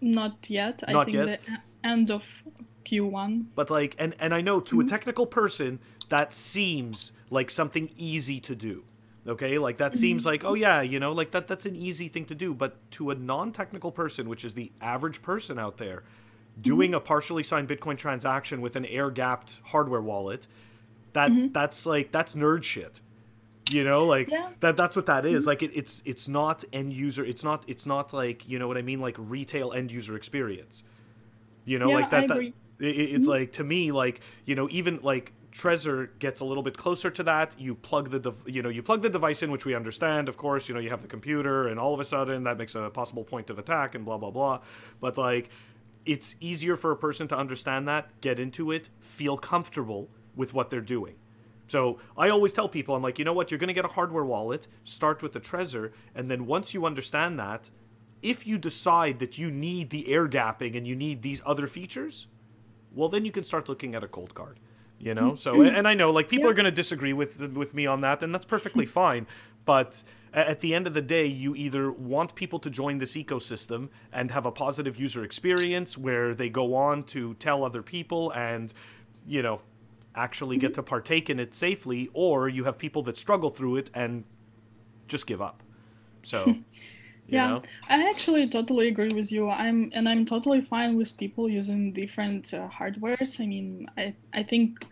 not 0.00 0.48
yet. 0.48 0.82
I 0.86 0.92
Not 0.92 1.06
think 1.06 1.16
yet? 1.16 1.40
the 1.44 1.58
end 1.88 2.10
of 2.10 2.22
Q1. 2.86 3.46
but 3.54 3.70
like 3.70 3.94
and 3.98 4.14
and 4.18 4.32
i 4.32 4.40
know 4.40 4.60
to 4.60 4.80
a 4.80 4.84
technical 4.84 5.26
person 5.26 5.78
that 6.08 6.32
seems 6.32 7.12
like 7.30 7.50
something 7.50 7.90
easy 7.96 8.40
to 8.40 8.54
do 8.54 8.84
okay? 9.28 9.58
Like 9.58 9.78
that 9.78 9.92
mm-hmm. 9.92 10.00
seems 10.00 10.26
like 10.26 10.44
oh 10.44 10.54
yeah 10.54 10.80
you 10.80 10.98
know 10.98 11.12
like 11.12 11.30
that 11.32 11.46
that's 11.46 11.66
an 11.66 11.76
easy 11.76 12.08
thing 12.08 12.24
to 12.26 12.34
do. 12.34 12.54
But 12.54 12.90
to 12.92 13.10
a 13.10 13.14
non-technical 13.14 13.92
person 13.92 14.28
which 14.28 14.44
is 14.44 14.54
the 14.54 14.72
average 14.80 15.22
person 15.22 15.58
out 15.58 15.78
there 15.78 15.98
mm-hmm. 15.98 16.62
doing 16.62 16.94
a 16.94 17.00
partially 17.00 17.42
signed 17.42 17.68
bitcoin 17.68 17.96
transaction 17.96 18.60
with 18.60 18.76
an 18.76 18.86
air 18.86 19.10
gapped 19.10 19.60
hardware 19.64 20.00
wallet 20.00 20.46
that 21.12 21.30
mm-hmm. 21.30 21.52
that's 21.52 21.86
like 21.86 22.10
that's 22.10 22.34
nerd 22.34 22.62
shit 22.62 23.00
you 23.70 23.84
know? 23.84 24.06
Like 24.06 24.30
Yeah. 24.30 24.48
that 24.60 24.78
that's 24.78 24.96
what 24.96 25.06
that 25.06 25.26
is. 25.26 25.46
like 25.46 25.62
it, 25.62 25.72
it's 25.74 26.02
it's 26.06 26.26
not 26.26 26.64
end 26.72 26.92
user 26.92 27.24
it's 27.24 27.44
not 27.44 27.64
it's 27.66 27.86
not 27.86 28.12
like 28.12 28.48
you 28.48 28.58
know 28.58 28.66
what 28.66 28.78
i 28.78 28.82
mean? 28.82 29.00
Like 29.00 29.16
retail 29.18 29.72
end 29.72 29.92
user 29.92 30.16
experience 30.16 30.84
you 31.64 31.78
know? 31.78 31.88
Yeah, 31.90 31.94
like 31.96 32.10
that, 32.10 32.28
that 32.28 32.38
it, 32.38 32.54
it's 32.80 33.26
like 33.26 33.52
to 33.52 33.64
me 33.64 33.92
like 33.92 34.20
you 34.46 34.54
know 34.54 34.68
even 34.70 35.00
like 35.02 35.32
Trezor 35.52 36.10
gets 36.18 36.40
a 36.40 36.44
little 36.44 36.62
bit 36.62 36.76
closer 36.76 37.10
to 37.10 37.22
that. 37.24 37.56
You 37.58 37.74
plug 37.74 38.10
the 38.10 38.20
dev- 38.20 38.42
you 38.46 38.62
know 38.62 38.68
you 38.68 38.82
plug 38.82 39.02
the 39.02 39.10
device 39.10 39.42
in, 39.42 39.50
which 39.50 39.64
we 39.64 39.74
understand. 39.74 40.28
Of 40.28 40.36
course, 40.36 40.68
you 40.68 40.74
know 40.74 40.80
you 40.80 40.90
have 40.90 41.02
the 41.02 41.08
computer, 41.08 41.68
and 41.68 41.80
all 41.80 41.94
of 41.94 42.00
a 42.00 42.04
sudden 42.04 42.44
that 42.44 42.58
makes 42.58 42.74
a 42.74 42.90
possible 42.90 43.24
point 43.24 43.50
of 43.50 43.58
attack, 43.58 43.94
and 43.94 44.04
blah 44.04 44.18
blah 44.18 44.30
blah. 44.30 44.60
But 45.00 45.16
like, 45.16 45.50
it's 46.04 46.36
easier 46.40 46.76
for 46.76 46.90
a 46.90 46.96
person 46.96 47.28
to 47.28 47.36
understand 47.36 47.88
that, 47.88 48.20
get 48.20 48.38
into 48.38 48.70
it, 48.70 48.90
feel 49.00 49.36
comfortable 49.36 50.08
with 50.36 50.54
what 50.54 50.70
they're 50.70 50.80
doing. 50.80 51.16
So 51.66 51.98
I 52.16 52.30
always 52.30 52.52
tell 52.52 52.68
people, 52.68 52.94
I'm 52.94 53.02
like, 53.02 53.18
you 53.18 53.24
know 53.24 53.34
what? 53.34 53.50
You're 53.50 53.58
going 53.58 53.68
to 53.68 53.74
get 53.74 53.84
a 53.84 53.88
hardware 53.88 54.24
wallet. 54.24 54.66
Start 54.84 55.22
with 55.22 55.32
the 55.32 55.40
Trezor, 55.40 55.92
and 56.14 56.30
then 56.30 56.46
once 56.46 56.72
you 56.72 56.86
understand 56.86 57.38
that, 57.38 57.70
if 58.22 58.46
you 58.46 58.58
decide 58.58 59.18
that 59.18 59.38
you 59.38 59.50
need 59.50 59.90
the 59.90 60.12
air 60.12 60.26
gapping 60.26 60.76
and 60.76 60.86
you 60.86 60.96
need 60.96 61.22
these 61.22 61.42
other 61.46 61.66
features, 61.66 62.26
well, 62.94 63.08
then 63.08 63.24
you 63.24 63.30
can 63.30 63.44
start 63.44 63.68
looking 63.68 63.94
at 63.94 64.02
a 64.02 64.08
Coldcard. 64.08 64.56
You 65.00 65.14
know, 65.14 65.36
so 65.36 65.54
mm. 65.54 65.72
and 65.72 65.86
I 65.86 65.94
know 65.94 66.10
like 66.10 66.28
people 66.28 66.46
Yeah. 66.46 66.50
are 66.50 66.54
going 66.54 66.64
to 66.64 66.72
disagree 66.72 67.12
with 67.12 67.52
with 67.52 67.72
me 67.72 67.86
on 67.86 68.00
that, 68.00 68.22
and 68.22 68.34
that's 68.34 68.44
perfectly 68.44 68.84
mm. 68.84 68.88
fine. 68.88 69.26
But 69.64 70.02
at 70.32 70.60
the 70.60 70.74
end 70.74 70.86
of 70.86 70.94
the 70.94 71.02
day, 71.02 71.26
you 71.26 71.54
either 71.54 71.90
want 71.90 72.34
people 72.34 72.58
to 72.60 72.70
join 72.70 72.98
this 72.98 73.16
ecosystem 73.16 73.88
and 74.12 74.30
have 74.30 74.46
a 74.46 74.50
positive 74.50 74.98
user 74.98 75.24
experience 75.24 75.96
where 75.96 76.34
they 76.34 76.48
go 76.48 76.74
on 76.74 77.02
to 77.04 77.34
tell 77.34 77.64
other 77.64 77.82
people 77.82 78.30
and, 78.32 78.72
you 79.26 79.42
know, 79.42 79.60
actually 80.14 80.56
get 80.56 80.72
mm-hmm. 80.72 80.74
to 80.76 80.82
partake 80.82 81.30
in 81.30 81.40
it 81.40 81.54
safely, 81.54 82.08
or 82.12 82.48
you 82.48 82.64
have 82.64 82.76
people 82.78 83.02
that 83.02 83.16
struggle 83.16 83.50
through 83.50 83.76
it 83.76 83.90
and 83.94 84.24
just 85.06 85.26
give 85.26 85.40
up. 85.40 85.62
So, 86.22 86.56
yeah, 87.28 87.48
know, 87.48 87.62
I 87.88 88.08
actually 88.08 88.48
totally 88.48 88.88
agree 88.88 89.12
with 89.12 89.30
you. 89.30 89.48
I'm 89.50 89.90
and 89.94 90.08
I'm 90.08 90.24
totally 90.24 90.62
fine 90.62 90.96
with 90.96 91.16
people 91.16 91.48
using 91.48 91.92
different 91.92 92.52
uh, 92.54 92.68
hardwares. 92.68 93.40
I 93.40 93.46
mean, 93.46 93.86
I 93.96 94.14
I 94.32 94.42
think 94.42 94.84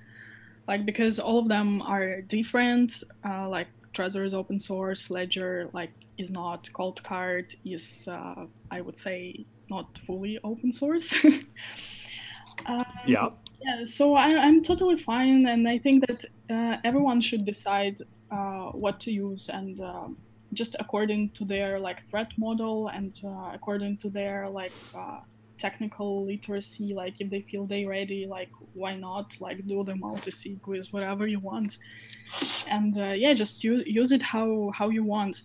like 0.69 0.85
because 0.85 1.19
all 1.19 1.39
of 1.39 1.49
them 1.49 1.83
are 1.83 2.21
different. 2.23 3.03
Uh, 3.25 3.49
like 3.49 3.69
Trezor 3.95 4.27
is 4.27 4.35
open 4.35 4.59
source, 4.59 5.11
Ledger 5.11 5.71
like 5.73 5.93
is 6.19 6.31
not. 6.31 6.69
Coldcard 6.75 7.55
is 7.65 8.07
uh, 8.11 8.47
I 8.71 8.81
would 8.81 8.99
say 8.99 9.47
not 9.71 9.99
fully 10.07 10.39
open 10.45 10.73
source. 10.73 11.15
um, 12.67 12.85
yeah. 13.07 13.31
Yeah, 13.63 13.85
so 13.87 14.15
I, 14.15 14.29
I'm 14.37 14.63
totally 14.63 14.99
fine, 14.99 15.47
and 15.47 15.67
I 15.67 15.79
think 15.79 16.07
that 16.07 16.25
uh, 16.51 16.77
everyone 16.85 17.23
should 17.23 17.47
decide 17.47 17.99
uh, 18.31 18.71
what 18.73 19.01
to 19.01 19.11
use 19.11 19.49
and 19.49 19.81
uh, 19.81 20.09
just 20.57 20.77
according 20.81 21.31
to 21.31 21.45
their 21.45 21.79
like 21.79 22.03
threat 22.11 22.31
model 22.39 22.89
and 22.89 23.19
uh, 23.25 23.51
according 23.53 23.99
to 23.99 24.11
their 24.11 24.49
like 24.49 24.73
uh, 24.95 25.21
technical 25.59 26.27
literacy 26.27 26.93
like 26.95 27.21
if 27.21 27.31
they 27.31 27.43
feel 27.43 27.67
they 27.67 27.85
ready 27.85 28.27
like 28.29 28.51
why 28.75 28.95
not 28.95 29.35
like 29.41 29.67
do 29.67 29.83
the 29.85 29.95
multisig 29.95 30.59
whatever 30.93 31.27
you 31.27 31.41
want. 31.41 31.77
And 32.69 32.97
uh, 32.99 33.13
yeah 33.13 33.35
just 33.35 33.63
use, 33.63 33.85
use 33.87 34.13
it 34.13 34.23
how 34.23 34.71
how 34.75 34.89
you 34.91 35.05
want. 35.05 35.43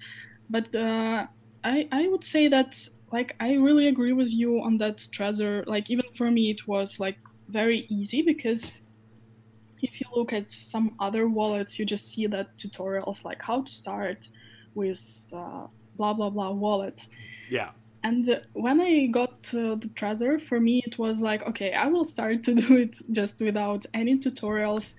But 0.50 0.74
uh, 0.76 1.28
i 1.64 1.88
i 1.92 2.08
would 2.08 2.24
say 2.24 2.48
that 2.48 2.76
like 3.12 3.36
i 3.40 3.54
really 3.54 3.88
agree 3.88 4.14
with 4.14 4.32
you 4.32 4.62
on 4.62 4.78
that 4.80 4.98
Trezor. 4.98 5.66
Like 5.68 5.90
even 5.90 6.06
for 6.18 6.32
me 6.32 6.50
it 6.52 6.68
was 6.68 7.00
like 7.00 7.18
very 7.50 7.86
easy 7.90 8.22
because 8.22 8.72
if 9.82 10.00
you 10.00 10.08
look 10.16 10.32
at 10.32 10.52
some 10.52 10.96
other 11.00 11.28
wallets 11.28 11.78
you 11.80 11.86
just 11.86 12.12
see 12.12 12.28
that 12.28 12.48
tutorials 12.58 13.26
like 13.26 13.42
how 13.42 13.62
to 13.62 13.72
start 13.72 14.28
with 14.76 15.34
uh, 15.36 15.68
blah 15.98 16.14
blah 16.14 16.30
blah 16.30 16.52
wallet 16.52 17.08
yeah 17.50 17.72
and 18.04 18.42
when 18.54 18.82
I 18.82 19.06
got 19.06 19.44
to 19.52 19.76
the 19.76 19.88
Trezor, 19.90 20.42
for 20.42 20.60
me 20.60 20.82
it 20.88 20.98
was 20.98 21.22
like, 21.22 21.44
okay, 21.48 21.72
I 21.74 21.86
will 21.86 22.04
start 22.04 22.42
to 22.46 22.56
do 22.64 22.78
it 22.78 22.98
just 23.12 23.40
without 23.40 23.86
any 23.94 24.18
tutorials. 24.18 24.96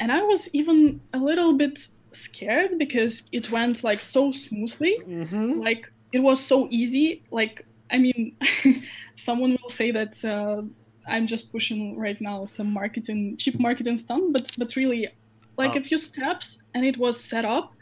And 0.00 0.12
I 0.12 0.20
was 0.22 0.50
even 0.52 1.00
a 1.14 1.18
little 1.18 1.54
bit 1.54 1.88
scared 2.12 2.78
because 2.78 3.22
it 3.32 3.50
went 3.50 3.82
like 3.82 4.00
so 4.00 4.32
smoothly. 4.32 4.98
Mm-hmm. 5.08 5.60
Like 5.60 5.90
it 6.12 6.18
was 6.20 6.40
so 6.44 6.68
easy. 6.70 7.22
Like, 7.30 7.64
I 7.90 7.96
mean, 7.96 8.36
someone 9.16 9.56
will 9.62 9.70
say 9.70 9.90
that 9.90 10.22
uh, 10.22 10.60
I'm 11.08 11.26
just 11.26 11.52
pushing 11.52 11.98
right 11.98 12.20
now 12.20 12.44
some 12.44 12.70
marketing, 12.70 13.38
cheap 13.38 13.58
marketing 13.58 13.96
stunt, 13.96 14.34
but 14.34 14.50
but 14.58 14.76
really, 14.76 15.08
like 15.56 15.74
Oh. 15.74 15.78
a 15.78 15.82
few 15.82 15.96
steps, 15.96 16.58
and 16.74 16.84
it 16.84 16.98
was 16.98 17.18
set 17.18 17.46
up. 17.46 17.72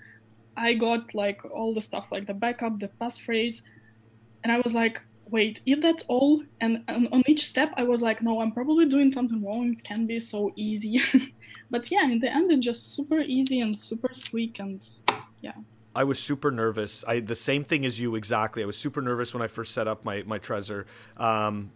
I 0.57 0.75
got 0.75 1.15
like 1.15 1.45
all 1.45 1.73
the 1.75 1.81
stuff, 1.81 2.09
like 2.11 2.27
the 2.27 2.35
backup, 2.35 2.79
the 2.79 2.89
passphrase, 3.01 3.63
and 4.43 4.53
I 4.53 4.61
was 4.61 4.75
like, 4.75 5.01
wait, 5.31 5.61
is 5.65 5.81
that 5.81 6.05
all? 6.09 6.43
And, 6.61 6.83
and 6.89 7.09
on 7.13 7.23
each 7.27 7.47
step, 7.47 7.73
I 7.77 7.85
was 7.85 8.03
like, 8.03 8.23
no, 8.23 8.41
I'm 8.41 8.53
probably 8.53 8.87
doing 8.87 9.13
something 9.13 9.45
wrong. 9.45 9.73
It 9.73 9.85
can 9.85 10.07
be 10.07 10.19
so 10.21 10.53
easy, 10.57 11.01
but 11.71 11.91
yeah, 11.91 12.05
in 12.05 12.19
the 12.19 12.33
end, 12.33 12.51
it's 12.51 12.65
just 12.65 12.95
super 12.95 13.21
easy 13.21 13.61
and 13.61 13.77
super 13.77 14.13
sleek, 14.13 14.59
and 14.59 14.87
yeah. 15.41 15.53
I 15.95 16.05
was 16.05 16.23
super 16.23 16.51
nervous. 16.51 17.05
I 17.07 17.21
the 17.21 17.35
same 17.35 17.65
thing 17.65 17.85
as 17.85 17.99
you 17.99 18.15
exactly. 18.15 18.63
I 18.63 18.67
was 18.67 18.77
super 18.77 19.03
nervous 19.03 19.35
when 19.35 19.43
I 19.43 19.49
first 19.49 19.73
set 19.73 19.89
up 19.89 20.05
my 20.05 20.23
my 20.25 20.39
Trezor, 20.39 20.85
um, 21.17 21.73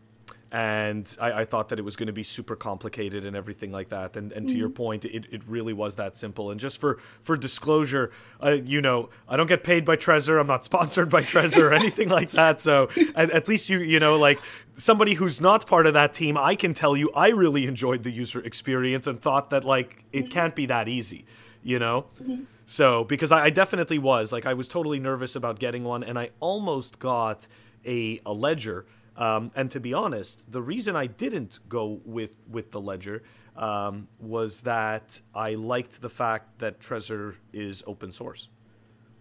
and 0.55 1.17
I, 1.21 1.41
I 1.41 1.45
thought 1.45 1.71
that 1.71 1.81
it 1.81 1.83
was 1.83 1.97
going 1.97 2.07
to 2.07 2.13
be 2.13 2.23
super 2.23 2.55
complicated 2.55 3.27
and 3.27 3.35
everything 3.35 3.73
like 3.73 3.89
that. 3.89 4.17
And 4.17 4.31
and 4.31 4.49
to 4.49 4.57
your 4.57 4.69
mm-hmm. 4.69 4.77
point, 4.77 5.05
it, 5.05 5.27
it 5.33 5.43
really 5.49 5.73
was 5.73 5.97
that 5.97 6.15
simple. 6.15 6.53
And 6.53 6.61
just 6.61 6.81
for 6.81 7.01
for 7.23 7.37
disclosure, 7.37 8.13
uh, 8.41 8.59
you 8.65 8.81
know, 8.81 9.11
I 9.29 9.37
don't 9.37 9.49
get 9.49 9.65
paid 9.65 9.85
by 9.85 9.97
Trezor. 9.97 10.39
I'm 10.39 10.47
not 10.47 10.63
sponsored 10.71 11.11
by 11.11 11.23
Trezor 11.23 11.63
or 11.63 11.73
anything 11.73 12.09
like 12.09 12.31
that. 12.31 12.61
So 12.61 12.89
at, 13.17 13.33
at 13.33 13.49
least 13.49 13.69
you 13.69 13.81
you 13.81 13.99
know 13.99 14.17
like 14.17 14.41
somebody 14.77 15.15
who's 15.15 15.41
not 15.41 15.67
part 15.67 15.89
of 15.89 15.95
that 15.95 16.15
team, 16.15 16.39
I 16.39 16.55
can 16.55 16.73
tell 16.73 16.97
you 16.97 17.11
I 17.17 17.31
really 17.31 17.67
enjoyed 17.67 18.05
the 18.05 18.13
user 18.13 18.41
experience 18.41 19.09
and 19.09 19.21
thought 19.21 19.51
that 19.51 19.65
like 19.65 20.05
it 20.13 20.27
mm-hmm. 20.27 20.31
can't 20.31 20.55
be 20.55 20.67
that 20.67 20.87
easy. 20.89 21.27
You 21.65 21.81
know. 21.81 22.07
Mm-hmm. 22.23 22.45
So, 22.67 23.03
because 23.05 23.33
I, 23.33 23.47
I 23.47 23.51
definitely 23.51 23.99
was 23.99 24.33
like, 24.33 24.47
I 24.47 24.55
was 24.55 24.69
totally 24.69 25.01
nervous 25.01 25.37
about 25.37 25.59
getting 25.59 25.83
one, 25.85 26.03
and 26.03 26.19
I 26.19 26.31
almost 26.41 26.99
got 26.99 27.49
a, 27.85 28.21
a 28.25 28.33
ledger. 28.33 28.87
Um, 29.17 29.51
and 29.55 29.71
to 29.71 29.81
be 29.81 29.95
honest, 29.95 30.51
the 30.51 30.61
reason 30.63 30.97
I 30.97 31.07
didn't 31.07 31.61
go 31.69 32.01
with 32.05 32.41
with 32.49 32.73
the 32.73 32.81
ledger 32.81 33.23
um, 33.57 34.09
was 34.19 34.63
that 34.63 35.21
I 35.35 35.55
liked 35.55 36.01
the 36.03 36.11
fact 36.11 36.59
that 36.59 36.81
Trezor 36.81 37.37
is 37.53 37.85
open 37.87 38.11
source. 38.11 38.49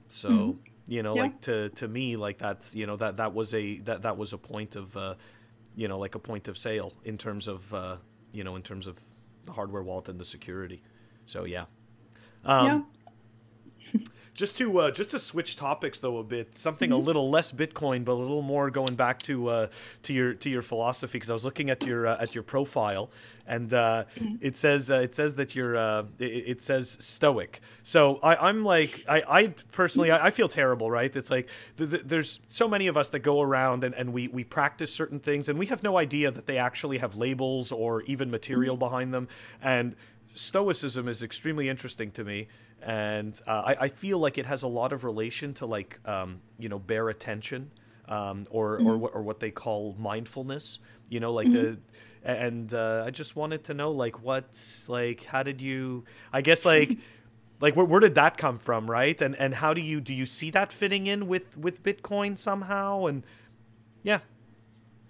So 0.07 0.57
you 0.87 1.01
know, 1.03 1.15
Yeah. 1.15 1.21
like 1.23 1.41
to 1.41 1.69
to 1.69 1.87
me, 1.87 2.15
like 2.17 2.37
that's 2.39 2.73
you 2.75 2.85
know 2.87 2.95
that 2.97 3.17
that 3.17 3.33
was 3.33 3.53
a 3.53 3.79
that 3.81 4.01
that 4.01 4.17
was 4.17 4.33
a 4.33 4.37
point 4.37 4.75
of 4.75 4.97
uh, 4.97 5.15
you 5.75 5.87
know 5.87 5.99
like 5.99 6.15
a 6.15 6.19
point 6.19 6.47
of 6.47 6.57
sale 6.57 6.93
in 7.05 7.17
terms 7.17 7.47
of 7.47 7.71
uh, 7.73 7.97
you 8.31 8.43
know 8.43 8.55
in 8.55 8.63
terms 8.63 8.87
of 8.87 8.99
the 9.45 9.51
hardware 9.51 9.83
wallet 9.83 10.09
and 10.09 10.19
the 10.19 10.25
security. 10.25 10.81
So 11.25 11.45
yeah. 11.45 11.65
Um, 12.45 12.87
yeah, 13.93 13.99
just 14.33 14.57
to 14.57 14.79
uh, 14.79 14.91
just 14.91 15.11
to 15.11 15.19
switch 15.19 15.55
topics 15.55 15.99
though 15.99 16.17
a 16.17 16.23
bit, 16.23 16.57
something 16.57 16.91
a 16.91 16.97
little 16.97 17.29
less 17.29 17.51
Bitcoin, 17.51 18.03
but 18.03 18.13
a 18.13 18.13
little 18.13 18.41
more 18.41 18.69
going 18.69 18.95
back 18.95 19.21
to 19.23 19.47
uh, 19.47 19.67
to 20.03 20.13
your 20.13 20.33
to 20.33 20.49
your 20.49 20.61
philosophy. 20.61 21.17
Because 21.17 21.29
I 21.29 21.33
was 21.33 21.45
looking 21.45 21.69
at 21.69 21.85
your 21.85 22.07
uh, 22.07 22.17
at 22.19 22.33
your 22.33 22.43
profile, 22.43 23.11
and 23.45 23.71
uh, 23.73 24.05
it 24.41 24.55
says 24.55 24.89
uh, 24.89 24.95
it 24.95 25.13
says 25.13 25.35
that 25.35 25.55
you're 25.55 25.77
uh, 25.77 26.05
it, 26.17 26.23
it 26.25 26.61
says 26.61 26.97
stoic. 26.99 27.61
So 27.83 28.19
I, 28.23 28.47
I'm 28.47 28.63
like 28.63 29.05
I, 29.07 29.23
I 29.27 29.47
personally 29.71 30.09
I, 30.09 30.27
I 30.27 30.29
feel 30.31 30.49
terrible, 30.49 30.89
right? 30.89 31.15
It's 31.15 31.29
like 31.29 31.47
th- 31.77 31.91
th- 31.91 32.03
there's 32.05 32.39
so 32.47 32.67
many 32.67 32.87
of 32.87 32.97
us 32.97 33.09
that 33.09 33.19
go 33.19 33.41
around 33.41 33.83
and, 33.83 33.93
and 33.93 34.13
we 34.13 34.29
we 34.29 34.43
practice 34.43 34.91
certain 34.91 35.19
things, 35.19 35.47
and 35.47 35.59
we 35.59 35.67
have 35.67 35.83
no 35.83 35.97
idea 35.97 36.31
that 36.31 36.47
they 36.47 36.57
actually 36.57 36.97
have 36.97 37.15
labels 37.15 37.71
or 37.71 38.01
even 38.03 38.31
material 38.31 38.77
behind 38.77 39.13
them, 39.13 39.27
and 39.61 39.95
stoicism 40.35 41.07
is 41.07 41.21
extremely 41.21 41.69
interesting 41.69 42.09
to 42.09 42.23
me 42.23 42.47
and 42.85 43.39
uh, 43.47 43.63
I, 43.65 43.85
I 43.85 43.87
feel 43.87 44.19
like 44.19 44.37
it 44.37 44.45
has 44.45 44.63
a 44.63 44.67
lot 44.67 44.93
of 44.93 45.03
relation 45.03 45.53
to 45.55 45.65
like 45.65 45.99
um, 46.05 46.41
you 46.59 46.69
know 46.69 46.79
bare 46.79 47.09
attention 47.09 47.71
um, 48.07 48.45
or, 48.49 48.79
or 48.79 48.97
what 48.97 49.15
or 49.15 49.21
what 49.21 49.39
they 49.39 49.51
call 49.51 49.95
mindfulness 49.97 50.79
you 51.09 51.19
know 51.19 51.33
like 51.33 51.51
the 51.51 51.77
and 52.23 52.73
uh, 52.73 53.03
I 53.05 53.11
just 53.11 53.35
wanted 53.35 53.65
to 53.65 53.73
know 53.73 53.91
like 53.91 54.21
what 54.21 54.45
like 54.87 55.23
how 55.23 55.43
did 55.43 55.61
you 55.61 56.05
I 56.31 56.41
guess 56.41 56.65
like 56.65 56.97
like 57.59 57.75
where, 57.75 57.85
where 57.85 57.99
did 57.99 58.15
that 58.15 58.37
come 58.37 58.57
from 58.57 58.89
right? 58.89 59.19
And 59.21 59.35
and 59.37 59.55
how 59.55 59.73
do 59.73 59.81
you 59.81 60.01
do 60.01 60.13
you 60.13 60.25
see 60.25 60.49
that 60.51 60.71
fitting 60.71 61.07
in 61.07 61.27
with 61.27 61.57
with 61.57 61.83
Bitcoin 61.83 62.37
somehow? 62.37 63.05
And 63.05 63.23
yeah. 64.03 64.19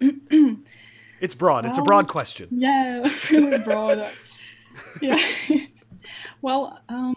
It's 1.20 1.34
broad. 1.34 1.64
It's 1.64 1.78
a 1.78 1.82
broad 1.82 2.06
question. 2.06 2.48
yeah, 2.50 3.08
really 3.30 3.58
broad. 3.58 4.10
yeah. 5.00 5.18
well, 6.42 6.78
um, 6.90 7.13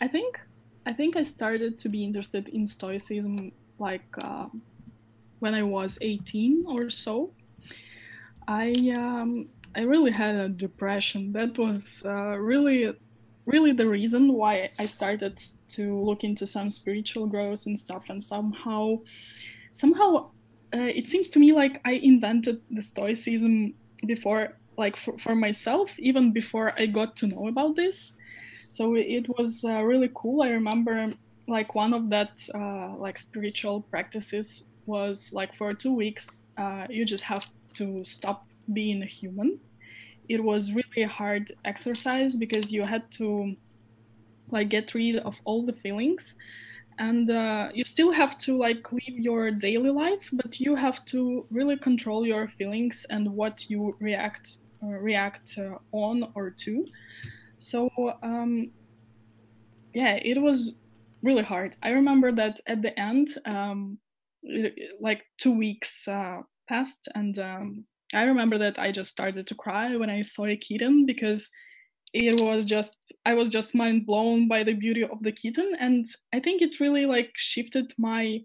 I 0.00 0.08
think 0.08 0.40
I 0.86 0.92
think 0.92 1.16
I 1.16 1.22
started 1.22 1.78
to 1.78 1.88
be 1.88 2.04
interested 2.04 2.48
in 2.48 2.66
Stoicism 2.66 3.52
like 3.78 4.06
uh, 4.22 4.46
when 5.40 5.54
I 5.54 5.62
was 5.62 5.98
18 6.00 6.64
or 6.66 6.90
so. 6.90 7.30
I 8.46 8.72
um, 8.96 9.48
I 9.74 9.82
really 9.82 10.10
had 10.10 10.34
a 10.36 10.48
depression. 10.48 11.32
That 11.32 11.58
was 11.58 12.02
uh, 12.04 12.38
really 12.38 12.94
really 13.46 13.72
the 13.72 13.88
reason 13.88 14.34
why 14.34 14.70
I 14.78 14.86
started 14.86 15.40
to 15.70 15.98
look 15.98 16.22
into 16.22 16.46
some 16.46 16.70
spiritual 16.70 17.26
growth 17.26 17.66
and 17.66 17.78
stuff. 17.78 18.10
And 18.10 18.22
somehow 18.22 19.00
somehow 19.72 20.30
uh, 20.74 20.90
it 20.94 21.06
seems 21.06 21.30
to 21.30 21.38
me 21.38 21.52
like 21.52 21.80
I 21.84 21.92
invented 21.92 22.60
the 22.70 22.82
Stoicism 22.82 23.74
before 24.06 24.56
like 24.78 24.96
for, 24.96 25.18
for 25.18 25.34
myself 25.34 25.92
even 25.98 26.32
before 26.32 26.72
i 26.78 26.86
got 26.86 27.16
to 27.16 27.26
know 27.26 27.48
about 27.48 27.74
this 27.74 28.14
so 28.68 28.94
it 28.94 29.26
was 29.38 29.64
uh, 29.64 29.82
really 29.82 30.10
cool. 30.14 30.42
I 30.42 30.50
remember 30.50 31.12
like 31.48 31.74
one 31.74 31.94
of 31.94 32.10
that 32.10 32.30
uh, 32.54 32.94
like 32.96 33.18
spiritual 33.18 33.82
practices 33.90 34.64
was 34.86 35.30
like 35.32 35.54
for 35.56 35.74
two 35.74 35.94
weeks 35.94 36.46
uh, 36.58 36.86
you 36.88 37.04
just 37.04 37.24
have 37.24 37.46
to 37.74 38.04
stop 38.04 38.44
being 38.72 39.02
a 39.02 39.06
human. 39.06 39.58
It 40.28 40.44
was 40.44 40.72
really 40.72 41.02
a 41.04 41.08
hard 41.08 41.50
exercise 41.64 42.36
because 42.36 42.70
you 42.70 42.84
had 42.84 43.10
to 43.12 43.54
like 44.50 44.68
get 44.68 44.94
rid 44.94 45.16
of 45.16 45.34
all 45.44 45.64
the 45.64 45.72
feelings. 45.72 46.34
And 46.98 47.30
uh, 47.30 47.68
you 47.72 47.84
still 47.84 48.12
have 48.12 48.36
to 48.38 48.58
like 48.58 48.90
live 48.92 49.18
your 49.18 49.52
daily 49.52 49.90
life 49.90 50.28
but 50.32 50.58
you 50.58 50.74
have 50.74 51.04
to 51.06 51.46
really 51.50 51.78
control 51.78 52.26
your 52.26 52.48
feelings 52.58 53.06
and 53.08 53.32
what 53.34 53.70
you 53.70 53.96
react 54.00 54.58
uh, 54.82 54.88
react 54.88 55.56
uh, 55.58 55.78
on 55.92 56.30
or 56.34 56.50
to 56.50 56.84
so 57.58 57.90
um, 58.22 58.70
yeah 59.94 60.18
it 60.22 60.40
was 60.40 60.76
really 61.22 61.42
hard. 61.42 61.76
I 61.82 61.90
remember 61.90 62.30
that 62.32 62.60
at 62.66 62.82
the 62.82 62.98
end 62.98 63.28
um, 63.44 63.98
like 65.00 65.24
two 65.38 65.52
weeks 65.52 66.06
uh, 66.06 66.42
passed 66.68 67.08
and 67.14 67.38
um, 67.38 67.84
i 68.14 68.22
remember 68.22 68.58
that 68.58 68.78
i 68.78 68.92
just 68.92 69.10
started 69.10 69.46
to 69.46 69.54
cry 69.54 69.96
when 69.96 70.10
i 70.10 70.20
saw 70.20 70.46
a 70.46 70.56
kitten 70.56 71.06
because 71.06 71.48
it 72.14 72.40
was 72.40 72.64
just 72.64 72.96
i 73.26 73.34
was 73.34 73.48
just 73.48 73.74
mind 73.74 74.06
blown 74.06 74.48
by 74.48 74.62
the 74.62 74.72
beauty 74.72 75.02
of 75.02 75.22
the 75.22 75.32
kitten. 75.32 75.74
And 75.78 76.06
i 76.32 76.40
think 76.40 76.62
it 76.62 76.80
really 76.80 77.06
like 77.06 77.32
shifted 77.36 77.92
my 77.98 78.40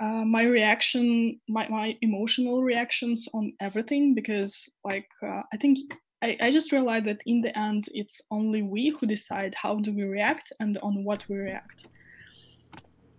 uh, 0.00 0.24
my 0.24 0.42
reaction 0.42 1.40
my, 1.48 1.68
my 1.68 1.96
emotional 2.02 2.62
reactions 2.62 3.28
on 3.32 3.52
everything 3.60 4.14
because 4.14 4.68
like 4.84 5.08
uh, 5.22 5.42
i 5.52 5.56
think 5.56 5.78
I, 6.22 6.36
I 6.40 6.50
just 6.50 6.72
realized 6.72 7.06
that 7.06 7.22
in 7.26 7.40
the 7.40 7.56
end 7.58 7.88
it's 7.92 8.22
only 8.30 8.62
we 8.62 8.90
who 8.90 9.06
decide 9.06 9.54
how 9.54 9.76
do 9.76 9.94
we 9.94 10.04
react 10.04 10.52
and 10.60 10.78
on 10.82 11.04
what 11.04 11.24
we 11.28 11.36
react. 11.36 11.86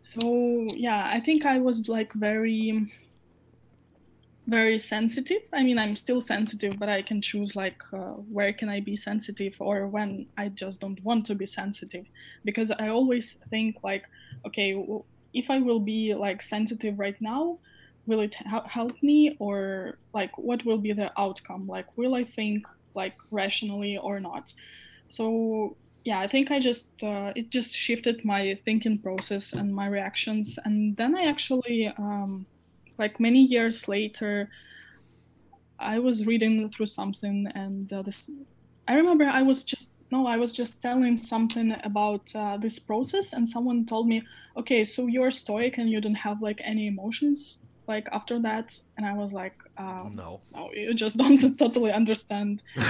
So 0.01 0.67
yeah 0.73 1.09
i 1.11 1.19
think 1.19 1.45
i 1.45 1.57
was 1.57 1.89
like 1.89 2.13
very 2.13 2.91
very 4.47 4.77
sensitive. 4.77 5.41
I 5.51 5.63
mean 5.63 5.79
i'm 5.79 5.95
still 5.95 6.21
sensitive 6.21 6.77
but 6.77 6.87
i 6.87 7.01
can 7.01 7.21
choose 7.21 7.55
like 7.55 7.81
uh, 7.91 8.13
where 8.35 8.53
can 8.53 8.69
i 8.69 8.79
be 8.79 8.95
sensitive 8.95 9.55
or 9.59 9.87
when 9.87 10.27
i 10.37 10.49
just 10.49 10.79
don't 10.79 11.03
want 11.03 11.25
to 11.25 11.35
be 11.35 11.47
sensitive. 11.47 12.05
Because 12.43 12.69
i 12.71 12.89
always 12.89 13.37
think 13.49 13.77
like 13.83 14.03
okay 14.45 14.75
if 15.35 15.51
I 15.51 15.59
will 15.59 15.81
be 15.81 16.15
like 16.15 16.41
sensitive 16.41 16.97
right 16.97 17.21
now, 17.21 17.59
will 18.07 18.21
it 18.21 18.35
help 18.65 18.93
me? 19.03 19.35
Or 19.39 19.99
like 20.13 20.35
what 20.37 20.65
will 20.65 20.79
be 20.79 20.93
the 20.93 21.11
outcome? 21.19 21.67
Like, 21.67 21.85
will 21.97 22.15
I 22.15 22.23
think 22.23 22.65
like 22.95 23.15
rationally 23.31 23.97
or 23.97 24.19
not? 24.19 24.53
So 25.07 25.77
yeah, 26.05 26.19
I 26.19 26.27
think 26.27 26.51
I 26.51 26.59
just 26.59 27.03
uh, 27.03 27.33
it 27.35 27.49
just 27.49 27.75
shifted 27.75 28.23
my 28.23 28.57
thinking 28.63 28.99
process 28.99 29.53
and 29.53 29.73
my 29.73 29.87
reactions, 29.87 30.59
and 30.63 30.95
then 30.95 31.15
I 31.15 31.25
actually 31.25 31.91
um, 31.97 32.45
like 32.97 33.19
many 33.19 33.41
years 33.41 33.87
later, 33.87 34.49
I 35.79 35.99
was 35.99 36.25
reading 36.27 36.69
through 36.71 36.85
something, 36.85 37.47
and 37.55 37.91
uh, 37.91 38.03
this 38.03 38.29
I 38.87 38.95
remember 38.95 39.25
I 39.25 39.41
was 39.41 39.63
just 39.63 40.03
no, 40.11 40.27
I 40.27 40.37
was 40.37 40.53
just 40.53 40.81
telling 40.81 41.17
something 41.17 41.75
about 41.83 42.33
uh, 42.35 42.57
this 42.57 42.77
process, 42.77 43.33
and 43.33 43.49
someone 43.49 43.85
told 43.85 44.07
me, 44.07 44.21
okay, 44.55 44.85
so 44.85 45.07
you're 45.07 45.31
stoic 45.31 45.79
and 45.79 45.89
you 45.89 45.99
don't 45.99 46.13
have 46.13 46.41
like 46.41 46.61
any 46.63 46.85
emotions 46.85 47.64
like 47.87 48.07
after 48.11 48.39
that 48.39 48.79
and 48.97 49.05
i 49.05 49.13
was 49.13 49.33
like 49.33 49.61
uh, 49.77 50.05
no. 50.11 50.41
no 50.53 50.71
you 50.73 50.93
just 50.93 51.17
don't 51.21 51.57
totally 51.57 51.91
understand 51.91 52.61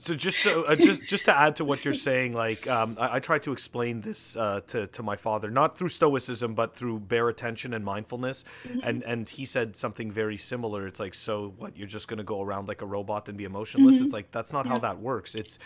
so 0.00 0.14
just 0.14 0.38
so 0.38 0.62
uh, 0.62 0.74
just 0.74 1.02
just 1.02 1.26
to 1.26 1.38
add 1.38 1.56
to 1.56 1.64
what 1.64 1.84
you're 1.84 1.92
saying 1.94 2.32
like 2.32 2.66
um, 2.68 2.96
I, 2.98 3.16
I 3.16 3.20
tried 3.20 3.42
to 3.42 3.52
explain 3.52 4.00
this 4.00 4.34
uh, 4.36 4.60
to, 4.68 4.86
to 4.86 5.02
my 5.02 5.16
father 5.16 5.50
not 5.50 5.76
through 5.76 5.88
stoicism 5.88 6.54
but 6.54 6.74
through 6.74 7.00
bare 7.00 7.28
attention 7.28 7.74
and 7.74 7.84
mindfulness 7.84 8.44
mm-hmm. 8.64 8.80
and 8.82 9.02
and 9.04 9.28
he 9.28 9.44
said 9.44 9.76
something 9.76 10.10
very 10.10 10.38
similar 10.38 10.86
it's 10.86 11.00
like 11.00 11.14
so 11.14 11.54
what 11.58 11.76
you're 11.76 11.86
just 11.86 12.08
going 12.08 12.18
to 12.18 12.24
go 12.24 12.40
around 12.40 12.66
like 12.66 12.80
a 12.80 12.86
robot 12.86 13.28
and 13.28 13.36
be 13.36 13.44
emotionless 13.44 13.96
mm-hmm. 13.96 14.04
it's 14.04 14.14
like 14.14 14.30
that's 14.30 14.52
not 14.52 14.64
yeah. 14.64 14.72
how 14.72 14.78
that 14.78 14.98
works 14.98 15.34
it's 15.34 15.58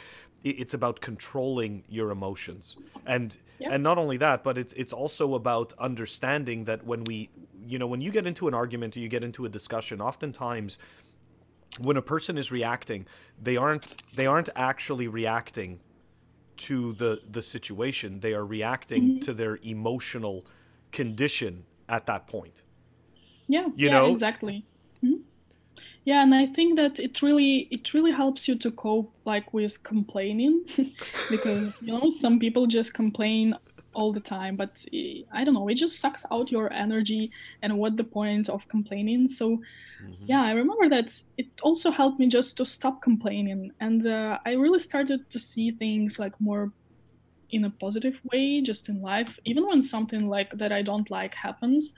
it's 0.42 0.74
about 0.74 1.00
controlling 1.00 1.84
your 1.88 2.10
emotions 2.10 2.76
and 3.06 3.38
yeah. 3.58 3.68
and 3.70 3.82
not 3.82 3.98
only 3.98 4.16
that 4.16 4.42
but 4.42 4.58
it's 4.58 4.72
it's 4.74 4.92
also 4.92 5.34
about 5.34 5.72
understanding 5.78 6.64
that 6.64 6.84
when 6.84 7.04
we 7.04 7.30
you 7.66 7.78
know 7.78 7.86
when 7.86 8.00
you 8.00 8.10
get 8.10 8.26
into 8.26 8.48
an 8.48 8.54
argument 8.54 8.96
or 8.96 9.00
you 9.00 9.08
get 9.08 9.24
into 9.24 9.44
a 9.44 9.48
discussion 9.48 10.00
oftentimes 10.00 10.76
when 11.78 11.96
a 11.96 12.02
person 12.02 12.38
is 12.38 12.50
reacting, 12.52 13.06
they 13.40 13.56
aren't 13.56 14.02
they 14.14 14.26
aren't 14.26 14.48
actually 14.56 15.08
reacting 15.08 15.80
to 16.56 16.92
the 16.94 17.20
the 17.30 17.42
situation. 17.42 18.20
They 18.20 18.34
are 18.34 18.44
reacting 18.44 19.02
mm-hmm. 19.02 19.20
to 19.20 19.34
their 19.34 19.58
emotional 19.62 20.46
condition 20.92 21.64
at 21.88 22.06
that 22.06 22.26
point. 22.26 22.62
Yeah, 23.46 23.66
you 23.76 23.88
yeah, 23.88 23.92
know 23.92 24.10
exactly. 24.10 24.64
Mm-hmm. 25.04 25.22
Yeah, 26.04 26.22
and 26.22 26.34
I 26.34 26.46
think 26.46 26.76
that 26.76 26.98
it 26.98 27.22
really 27.22 27.68
it 27.70 27.92
really 27.94 28.12
helps 28.12 28.46
you 28.48 28.56
to 28.58 28.70
cope 28.70 29.12
like 29.24 29.52
with 29.52 29.82
complaining 29.82 30.64
because 31.30 31.82
you 31.82 31.92
know 31.92 32.08
some 32.10 32.38
people 32.38 32.66
just 32.66 32.94
complain 32.94 33.54
all 33.94 34.12
the 34.12 34.20
time 34.20 34.56
but 34.56 34.84
eh, 34.92 35.22
i 35.32 35.44
don't 35.44 35.54
know 35.54 35.68
it 35.68 35.74
just 35.74 36.00
sucks 36.00 36.26
out 36.30 36.50
your 36.50 36.72
energy 36.72 37.30
and 37.62 37.76
what 37.78 37.96
the 37.96 38.04
point 38.04 38.48
of 38.48 38.66
complaining 38.68 39.28
so 39.28 39.60
Mm-hmm. 40.04 40.24
Yeah, 40.26 40.42
I 40.42 40.52
remember 40.52 40.88
that 40.90 41.10
it 41.38 41.46
also 41.62 41.90
helped 41.90 42.20
me 42.20 42.26
just 42.28 42.56
to 42.58 42.64
stop 42.64 43.02
complaining. 43.02 43.70
And 43.80 44.06
uh, 44.06 44.38
I 44.46 44.52
really 44.52 44.78
started 44.78 45.30
to 45.30 45.38
see 45.38 45.72
things 45.72 46.18
like 46.18 46.34
more 46.40 46.72
in 47.50 47.64
a 47.64 47.70
positive 47.70 48.20
way, 48.32 48.60
just 48.60 48.88
in 48.88 49.00
life. 49.00 49.38
Even 49.44 49.66
when 49.66 49.82
something 49.82 50.26
like 50.28 50.50
that 50.58 50.72
I 50.72 50.82
don't 50.82 51.10
like 51.10 51.34
happens, 51.34 51.94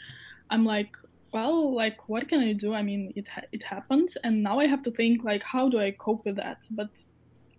I'm 0.50 0.64
like, 0.64 0.90
well, 1.32 1.74
like, 1.74 2.08
what 2.08 2.28
can 2.28 2.40
I 2.40 2.52
do? 2.52 2.74
I 2.74 2.82
mean, 2.82 3.12
it, 3.16 3.28
ha- 3.28 3.48
it 3.52 3.62
happened. 3.62 4.08
And 4.24 4.42
now 4.42 4.58
I 4.58 4.66
have 4.66 4.82
to 4.82 4.90
think, 4.92 5.24
like, 5.24 5.42
how 5.42 5.68
do 5.68 5.78
I 5.78 5.92
cope 5.98 6.24
with 6.24 6.36
that? 6.36 6.58
But 6.70 6.90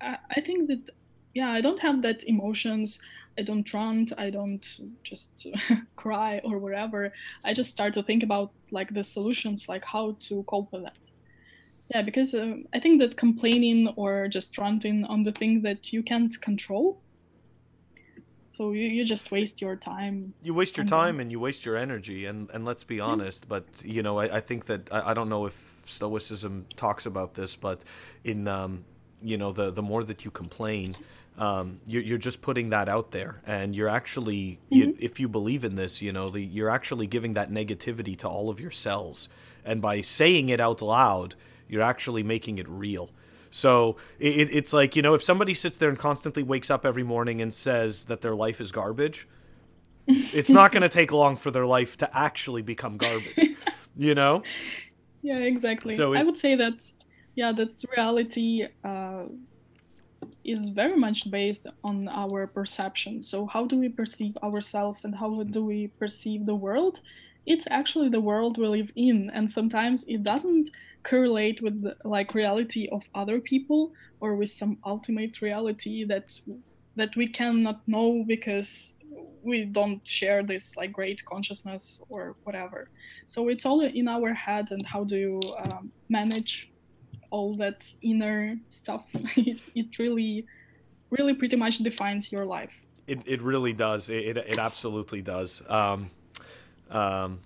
I, 0.01 0.17
I 0.35 0.41
think 0.41 0.67
that, 0.69 0.89
yeah, 1.33 1.51
I 1.51 1.61
don't 1.61 1.79
have 1.79 2.01
that 2.03 2.23
emotions. 2.25 2.99
I 3.37 3.43
don't 3.43 3.71
rant, 3.73 4.13
I 4.17 4.29
don't 4.29 4.65
just 5.03 5.47
cry 5.95 6.41
or 6.43 6.57
whatever. 6.57 7.13
I 7.43 7.53
just 7.53 7.69
start 7.69 7.93
to 7.95 8.03
think 8.03 8.23
about 8.23 8.51
like 8.71 8.93
the 8.93 9.03
solutions, 9.03 9.69
like 9.69 9.85
how 9.85 10.15
to 10.21 10.43
cope 10.43 10.71
with 10.71 10.83
that. 10.83 10.97
Yeah, 11.93 12.01
because 12.01 12.33
uh, 12.33 12.55
I 12.73 12.79
think 12.79 12.99
that 12.99 13.15
complaining 13.15 13.87
or 13.95 14.27
just 14.27 14.57
ranting 14.57 15.05
on 15.05 15.23
the 15.23 15.31
thing 15.31 15.61
that 15.61 15.93
you 15.93 16.03
can't 16.03 16.33
control, 16.41 16.99
so 18.57 18.71
you, 18.71 18.87
you 18.87 19.05
just 19.05 19.29
waste 19.29 19.61
your 19.61 19.75
time. 19.75 20.33
You 20.41 20.55
waste 20.55 20.77
your 20.77 20.85
time 20.85 21.19
and 21.19 21.31
you 21.31 21.39
waste 21.39 21.63
your 21.63 21.77
energy. 21.77 22.25
And, 22.25 22.49
and 22.49 22.65
let's 22.65 22.83
be 22.83 22.99
honest, 22.99 23.47
but 23.47 23.83
you 23.85 24.01
know, 24.01 24.17
I, 24.17 24.37
I 24.37 24.39
think 24.39 24.65
that 24.65 24.91
I, 24.91 25.11
I 25.11 25.13
don't 25.13 25.29
know 25.29 25.45
if 25.45 25.83
Stoicism 25.85 26.65
talks 26.75 27.05
about 27.05 27.35
this, 27.35 27.55
but 27.55 27.83
in 28.23 28.47
um, 28.47 28.83
you 29.23 29.37
know, 29.37 29.51
the 29.51 29.71
the 29.71 29.81
more 29.81 30.03
that 30.03 30.25
you 30.25 30.31
complain, 30.31 30.97
um, 31.37 31.79
you're, 31.85 32.01
you're 32.01 32.17
just 32.17 32.41
putting 32.41 32.69
that 32.69 32.89
out 32.89 33.11
there. 33.11 33.41
And 33.45 33.75
you're 33.75 33.87
actually 33.87 34.59
mm-hmm. 34.71 34.75
you, 34.75 34.97
if 34.99 35.19
you 35.19 35.27
believe 35.27 35.63
in 35.63 35.75
this 35.75 36.01
you 36.01 36.11
know 36.11 36.29
the, 36.29 36.41
you're 36.41 36.69
actually 36.69 37.07
giving 37.07 37.33
that 37.33 37.49
negativity 37.49 38.17
to 38.17 38.27
all 38.27 38.49
of 38.49 38.59
your 38.59 38.71
cells. 38.71 39.29
And 39.65 39.81
by 39.81 40.01
saying 40.01 40.49
it 40.49 40.59
out 40.59 40.81
loud 40.81 41.35
you're 41.69 41.81
actually 41.81 42.23
making 42.23 42.59
it 42.59 42.69
real. 42.69 43.09
So 43.49 43.97
it, 44.19 44.49
it's 44.53 44.73
like 44.73 44.95
you 44.95 45.01
know 45.01 45.13
if 45.13 45.23
somebody 45.23 45.53
sits 45.53 45.77
there 45.77 45.89
and 45.89 45.97
constantly 45.99 46.43
wakes 46.43 46.69
up 46.69 46.85
every 46.85 47.03
morning 47.03 47.41
and 47.41 47.53
says 47.53 48.05
that 48.05 48.21
their 48.21 48.35
life 48.35 48.61
is 48.61 48.71
garbage 48.71 49.27
it's 50.07 50.49
not 50.49 50.71
going 50.71 50.83
to 50.83 50.89
take 50.89 51.11
long 51.11 51.35
for 51.35 51.51
their 51.51 51.65
life 51.65 51.97
to 51.97 52.17
actually 52.17 52.61
become 52.61 52.97
garbage 52.97 53.55
you 53.97 54.15
know? 54.15 54.43
Yeah 55.21 55.39
exactly. 55.39 55.93
So 55.93 56.13
it, 56.13 56.19
i 56.19 56.23
would 56.23 56.37
say 56.37 56.55
that 56.55 56.91
yeah 57.37 57.53
that 57.53 57.71
reality 57.95 58.67
uh, 58.83 59.23
is 60.43 60.69
very 60.69 60.97
much 60.97 61.29
based 61.29 61.67
on 61.83 62.07
our 62.07 62.47
perception. 62.47 63.21
So, 63.21 63.45
how 63.45 63.65
do 63.65 63.77
we 63.77 63.89
perceive 63.89 64.35
ourselves 64.41 65.05
and 65.05 65.13
how 65.13 65.43
do 65.43 65.63
we 65.63 65.87
perceive 65.99 66.45
the 66.45 66.55
world? 66.55 67.01
It's 67.45 67.67
actually 67.69 68.09
the 68.09 68.21
world 68.21 68.57
we 68.57 68.67
live 68.67 68.91
in, 68.95 69.29
and 69.33 69.49
sometimes 69.49 70.03
it 70.07 70.23
doesn't 70.23 70.71
correlate 71.03 71.61
with 71.61 71.81
the 71.83 71.95
like 72.03 72.33
reality 72.33 72.89
of 72.91 73.03
other 73.13 73.39
people 73.39 73.93
or 74.19 74.35
with 74.35 74.49
some 74.49 74.77
ultimate 74.85 75.41
reality 75.41 76.03
that 76.05 76.39
that 76.95 77.15
we 77.15 77.27
cannot 77.27 77.87
know 77.87 78.23
because 78.27 78.95
we 79.43 79.65
don't 79.65 80.05
share 80.05 80.43
this 80.43 80.75
like 80.75 80.91
great 80.91 81.23
consciousness 81.25 82.01
or 82.09 82.35
whatever. 82.43 82.89
So 83.27 83.49
it's 83.49 83.65
all 83.65 83.81
in 83.81 84.07
our 84.07 84.33
head, 84.33 84.71
and 84.71 84.85
how 84.85 85.03
do 85.03 85.17
you 85.17 85.41
um, 85.63 85.91
manage 86.09 86.71
all 87.29 87.55
that 87.57 87.93
inner 88.01 88.57
stuff. 88.67 89.05
It, 89.35 89.59
it 89.75 89.99
really 89.99 90.45
really 91.09 91.33
pretty 91.33 91.55
much 91.55 91.77
defines 91.79 92.31
your 92.31 92.45
life. 92.45 92.81
It, 93.07 93.19
it 93.25 93.41
really 93.41 93.73
does. 93.73 94.09
It, 94.09 94.25
it, 94.25 94.37
it 94.37 94.59
absolutely 94.59 95.21
does. 95.21 95.61
Um, 95.69 96.09
um, 96.89 97.39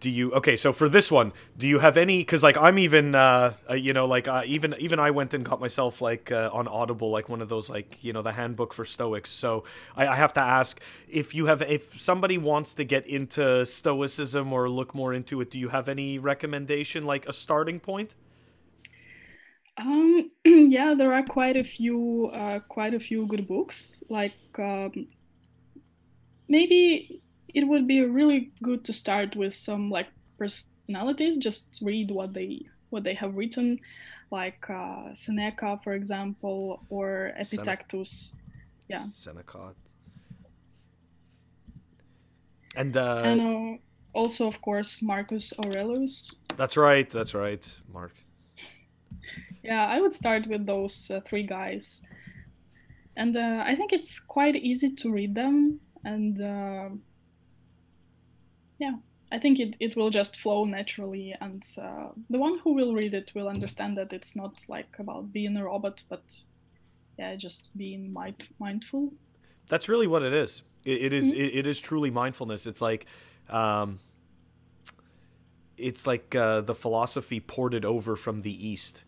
do 0.00 0.10
you 0.10 0.32
okay 0.32 0.56
so 0.56 0.72
for 0.72 0.88
this 0.88 1.12
one 1.12 1.32
do 1.56 1.68
you 1.68 1.78
have 1.78 1.96
any 1.96 2.18
because 2.18 2.42
like 2.42 2.56
i'm 2.56 2.76
even 2.76 3.14
uh, 3.14 3.54
uh 3.70 3.74
you 3.74 3.92
know 3.92 4.04
like 4.04 4.26
uh, 4.26 4.42
even 4.44 4.74
even 4.80 4.98
i 4.98 5.12
went 5.12 5.32
and 5.32 5.44
got 5.44 5.60
myself 5.60 6.02
like 6.02 6.32
uh, 6.32 6.50
on 6.52 6.66
audible 6.66 7.10
like 7.10 7.28
one 7.28 7.40
of 7.40 7.48
those 7.48 7.70
like 7.70 8.02
you 8.02 8.12
know 8.12 8.20
the 8.20 8.32
handbook 8.32 8.74
for 8.74 8.84
stoics. 8.84 9.30
So 9.30 9.62
I, 9.96 10.08
I 10.08 10.16
have 10.16 10.32
to 10.34 10.40
ask 10.40 10.80
if 11.08 11.34
you 11.36 11.46
have 11.46 11.62
if 11.62 12.00
somebody 12.00 12.36
wants 12.36 12.74
to 12.74 12.84
get 12.84 13.06
into 13.06 13.64
stoicism 13.64 14.52
or 14.52 14.68
look 14.68 14.92
more 14.92 15.14
into 15.14 15.40
it 15.40 15.52
do 15.52 15.58
you 15.58 15.68
have 15.68 15.88
any 15.88 16.18
recommendation 16.18 17.04
like 17.04 17.26
a 17.28 17.32
starting 17.32 17.78
point 17.78 18.16
um, 19.78 20.30
yeah, 20.44 20.94
there 20.94 21.12
are 21.12 21.22
quite 21.22 21.56
a 21.56 21.64
few, 21.64 22.30
uh, 22.32 22.60
quite 22.60 22.94
a 22.94 23.00
few 23.00 23.26
good 23.26 23.46
books. 23.46 24.02
Like 24.08 24.34
um, 24.58 25.08
maybe 26.48 27.22
it 27.54 27.64
would 27.64 27.86
be 27.86 28.02
really 28.02 28.52
good 28.62 28.84
to 28.84 28.92
start 28.92 29.36
with 29.36 29.54
some 29.54 29.90
like 29.90 30.08
personalities. 30.38 31.36
Just 31.36 31.78
read 31.82 32.10
what 32.10 32.32
they 32.32 32.66
what 32.90 33.04
they 33.04 33.14
have 33.14 33.36
written, 33.36 33.78
like 34.30 34.68
uh, 34.70 35.12
Seneca, 35.12 35.80
for 35.82 35.92
example, 35.92 36.82
or 36.88 37.32
Epictetus. 37.36 38.32
yeah, 38.88 39.04
Seneca. 39.12 39.74
And 42.74 42.96
uh, 42.96 43.22
and 43.24 43.40
uh, 43.40 43.78
also, 44.12 44.46
of 44.46 44.60
course, 44.60 45.02
Marcus 45.02 45.52
Aurelius. 45.64 46.30
That's 46.56 46.76
right. 46.76 47.08
That's 47.08 47.34
right, 47.34 47.80
Mark. 47.92 48.12
Yeah, 49.66 49.84
I 49.86 50.00
would 50.00 50.14
start 50.14 50.46
with 50.46 50.64
those 50.64 51.10
uh, 51.10 51.20
three 51.22 51.42
guys. 51.42 52.00
And 53.16 53.36
uh, 53.36 53.64
I 53.66 53.74
think 53.74 53.92
it's 53.92 54.20
quite 54.20 54.54
easy 54.54 54.90
to 54.92 55.10
read 55.10 55.34
them. 55.34 55.80
And 56.04 56.40
uh, 56.40 56.90
yeah, 58.78 58.94
I 59.32 59.40
think 59.40 59.58
it, 59.58 59.74
it 59.80 59.96
will 59.96 60.10
just 60.10 60.36
flow 60.36 60.64
naturally. 60.64 61.34
And 61.40 61.64
uh, 61.82 62.10
the 62.30 62.38
one 62.38 62.60
who 62.62 62.74
will 62.74 62.94
read 62.94 63.12
it 63.12 63.32
will 63.34 63.48
understand 63.48 63.98
that 63.98 64.12
it's 64.12 64.36
not 64.36 64.54
like 64.68 65.00
about 65.00 65.32
being 65.32 65.56
a 65.56 65.64
robot, 65.64 66.00
but 66.08 66.22
yeah, 67.18 67.34
just 67.34 67.76
being 67.76 68.12
mind- 68.12 68.46
mindful. 68.60 69.12
That's 69.66 69.88
really 69.88 70.06
what 70.06 70.22
it 70.22 70.32
is. 70.32 70.62
it, 70.84 71.06
it 71.06 71.12
is, 71.12 71.32
mm-hmm. 71.32 71.42
it, 71.42 71.54
it 71.56 71.66
is 71.66 71.80
truly 71.80 72.10
mindfulness. 72.12 72.66
It's 72.66 72.80
like, 72.80 73.06
um, 73.50 73.98
it's 75.76 76.06
like 76.06 76.36
uh, 76.36 76.60
the 76.60 76.74
philosophy 76.74 77.40
ported 77.40 77.84
over 77.84 78.14
from 78.14 78.42
the 78.42 78.68
East 78.68 79.02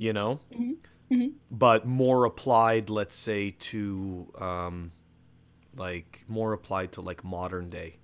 you 0.00 0.12
know, 0.14 0.40
mm-hmm. 0.50 0.72
Mm-hmm. 1.14 1.28
but 1.50 1.86
more 1.86 2.24
applied, 2.24 2.88
let's 2.88 3.14
say, 3.14 3.50
to 3.70 4.26
um, 4.38 4.92
like 5.76 6.24
more 6.26 6.52
applied 6.54 6.92
to 6.92 7.00
like 7.02 7.22
modern 7.22 7.68
day. 7.68 7.96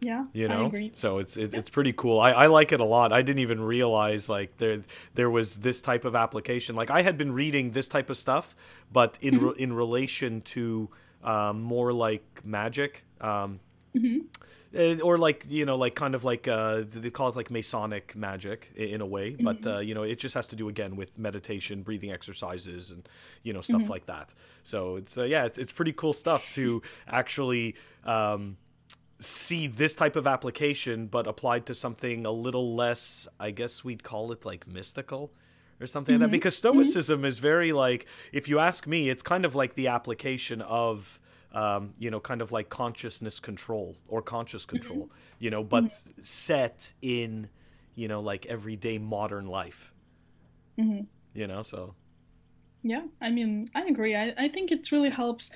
Yeah, 0.00 0.24
you 0.34 0.46
know 0.48 0.64
so 0.94 1.18
it's 1.18 1.36
it's, 1.38 1.54
it's 1.54 1.70
pretty 1.70 1.92
cool 1.94 2.20
I, 2.20 2.30
I 2.32 2.46
like 2.48 2.70
it 2.70 2.80
a 2.80 2.84
lot 2.84 3.14
i 3.14 3.22
didn't 3.22 3.38
even 3.38 3.60
realize 3.62 4.28
like 4.28 4.58
there 4.58 4.84
there 5.14 5.30
was 5.30 5.56
this 5.56 5.80
type 5.80 6.04
of 6.04 6.14
application 6.14 6.76
like 6.76 6.90
i 6.90 7.00
had 7.00 7.16
been 7.16 7.32
reading 7.32 7.70
this 7.70 7.88
type 7.88 8.10
of 8.10 8.18
stuff 8.18 8.54
but 8.92 9.18
in 9.22 9.34
Mm-hmm. 9.36 9.46
re- 9.46 9.54
in 9.58 9.72
relation 9.72 10.42
to 10.54 10.90
um, 11.24 11.62
more 11.62 11.94
like 11.94 12.42
magic 12.44 13.04
um, 13.22 13.58
Mhm. 13.96 14.26
Uh, 14.76 15.00
or 15.02 15.18
like 15.18 15.44
you 15.48 15.64
know 15.64 15.76
like 15.76 15.94
kind 15.94 16.14
of 16.14 16.22
like 16.24 16.46
uh, 16.48 16.82
they 16.86 17.10
call 17.10 17.28
it 17.28 17.36
like 17.36 17.50
masonic 17.50 18.14
magic 18.16 18.70
in 18.76 19.00
a 19.00 19.06
way 19.06 19.36
but 19.40 19.60
Mm-hmm. 19.62 19.76
uh, 19.76 19.80
you 19.80 19.94
know 19.94 20.02
it 20.02 20.18
just 20.18 20.34
has 20.34 20.46
to 20.48 20.56
do 20.56 20.68
again 20.68 20.96
with 20.96 21.18
meditation 21.18 21.82
breathing 21.82 22.10
exercises 22.12 22.90
and 22.90 23.08
you 23.42 23.52
know 23.52 23.60
stuff 23.62 23.82
Mhm. 23.82 23.88
like 23.88 24.06
that 24.06 24.34
so 24.62 24.96
it's 24.96 25.16
uh, 25.18 25.24
yeah 25.24 25.44
it's, 25.44 25.58
it's 25.58 25.72
pretty 25.72 25.92
cool 25.92 26.12
stuff 26.12 26.42
to 26.54 26.82
actually 27.08 27.74
um, 28.04 28.56
see 29.18 29.66
this 29.66 29.94
type 29.96 30.14
of 30.16 30.26
application 30.26 31.06
but 31.06 31.26
applied 31.26 31.64
to 31.66 31.74
something 31.74 32.26
a 32.26 32.30
little 32.30 32.74
less 32.74 33.26
i 33.40 33.50
guess 33.50 33.82
we'd 33.82 34.02
call 34.02 34.30
it 34.32 34.44
like 34.44 34.66
mystical 34.66 35.32
or 35.80 35.86
something 35.86 36.14
like 36.14 36.20
that 36.20 36.28
Mhm. 36.28 36.32
because 36.38 36.56
stoicism 36.56 37.24
is 37.24 37.38
very 37.38 37.72
like 37.72 38.06
if 38.32 38.46
you 38.48 38.58
ask 38.58 38.86
me 38.86 39.08
it's 39.08 39.22
kind 39.22 39.44
of 39.46 39.54
like 39.54 39.74
the 39.74 39.88
application 39.88 40.60
of 40.62 41.18
um, 41.52 41.92
you 41.98 42.10
know 42.10 42.20
kind 42.20 42.42
of 42.42 42.52
like 42.52 42.68
consciousness 42.68 43.40
control 43.40 43.96
or 44.08 44.22
conscious 44.22 44.64
control 44.64 45.10
you 45.38 45.50
know 45.50 45.62
but 45.64 45.92
set 46.22 46.92
in 47.02 47.48
you 47.94 48.08
know 48.08 48.20
like 48.20 48.46
everyday 48.46 48.98
modern 48.98 49.46
life 49.46 49.92
hmm 50.76 51.00
you 51.34 51.46
know 51.46 51.62
so 51.62 51.94
Yeah, 52.82 53.02
I 53.20 53.30
mean, 53.30 53.68
I 53.74 53.82
agree. 53.86 54.14
I, 54.14 54.32
I 54.38 54.48
think 54.48 54.70
it 54.70 54.92
really 54.92 55.10
helps. 55.10 55.50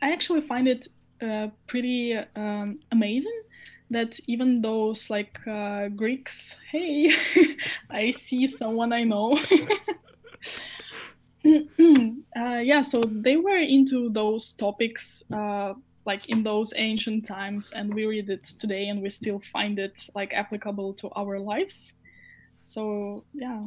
I 0.00 0.12
actually 0.12 0.40
find 0.42 0.66
it 0.68 0.88
uh, 1.20 1.48
pretty 1.68 2.16
um, 2.36 2.80
amazing 2.90 3.42
that 3.90 4.18
even 4.26 4.60
those 4.62 5.10
like 5.10 5.38
uh, 5.46 5.88
Greeks, 5.88 6.56
hey, 6.70 7.10
I 7.90 8.10
see 8.10 8.46
someone 8.46 8.92
I 8.92 9.04
know. 9.04 9.38
uh, 11.44 12.60
yeah, 12.62 12.82
so 12.82 13.02
they 13.02 13.36
were 13.36 13.56
into 13.56 14.10
those 14.10 14.54
topics 14.54 15.22
uh, 15.32 15.74
like 16.04 16.28
in 16.28 16.42
those 16.42 16.72
ancient 16.76 17.26
times, 17.26 17.72
and 17.72 17.94
we 17.94 18.06
read 18.06 18.28
it 18.30 18.44
today, 18.58 18.88
and 18.88 19.02
we 19.02 19.08
still 19.08 19.40
find 19.52 19.78
it 19.78 20.00
like 20.14 20.32
applicable 20.32 20.94
to 20.94 21.08
our 21.10 21.38
lives. 21.38 21.92
So 22.62 23.24
yeah, 23.32 23.62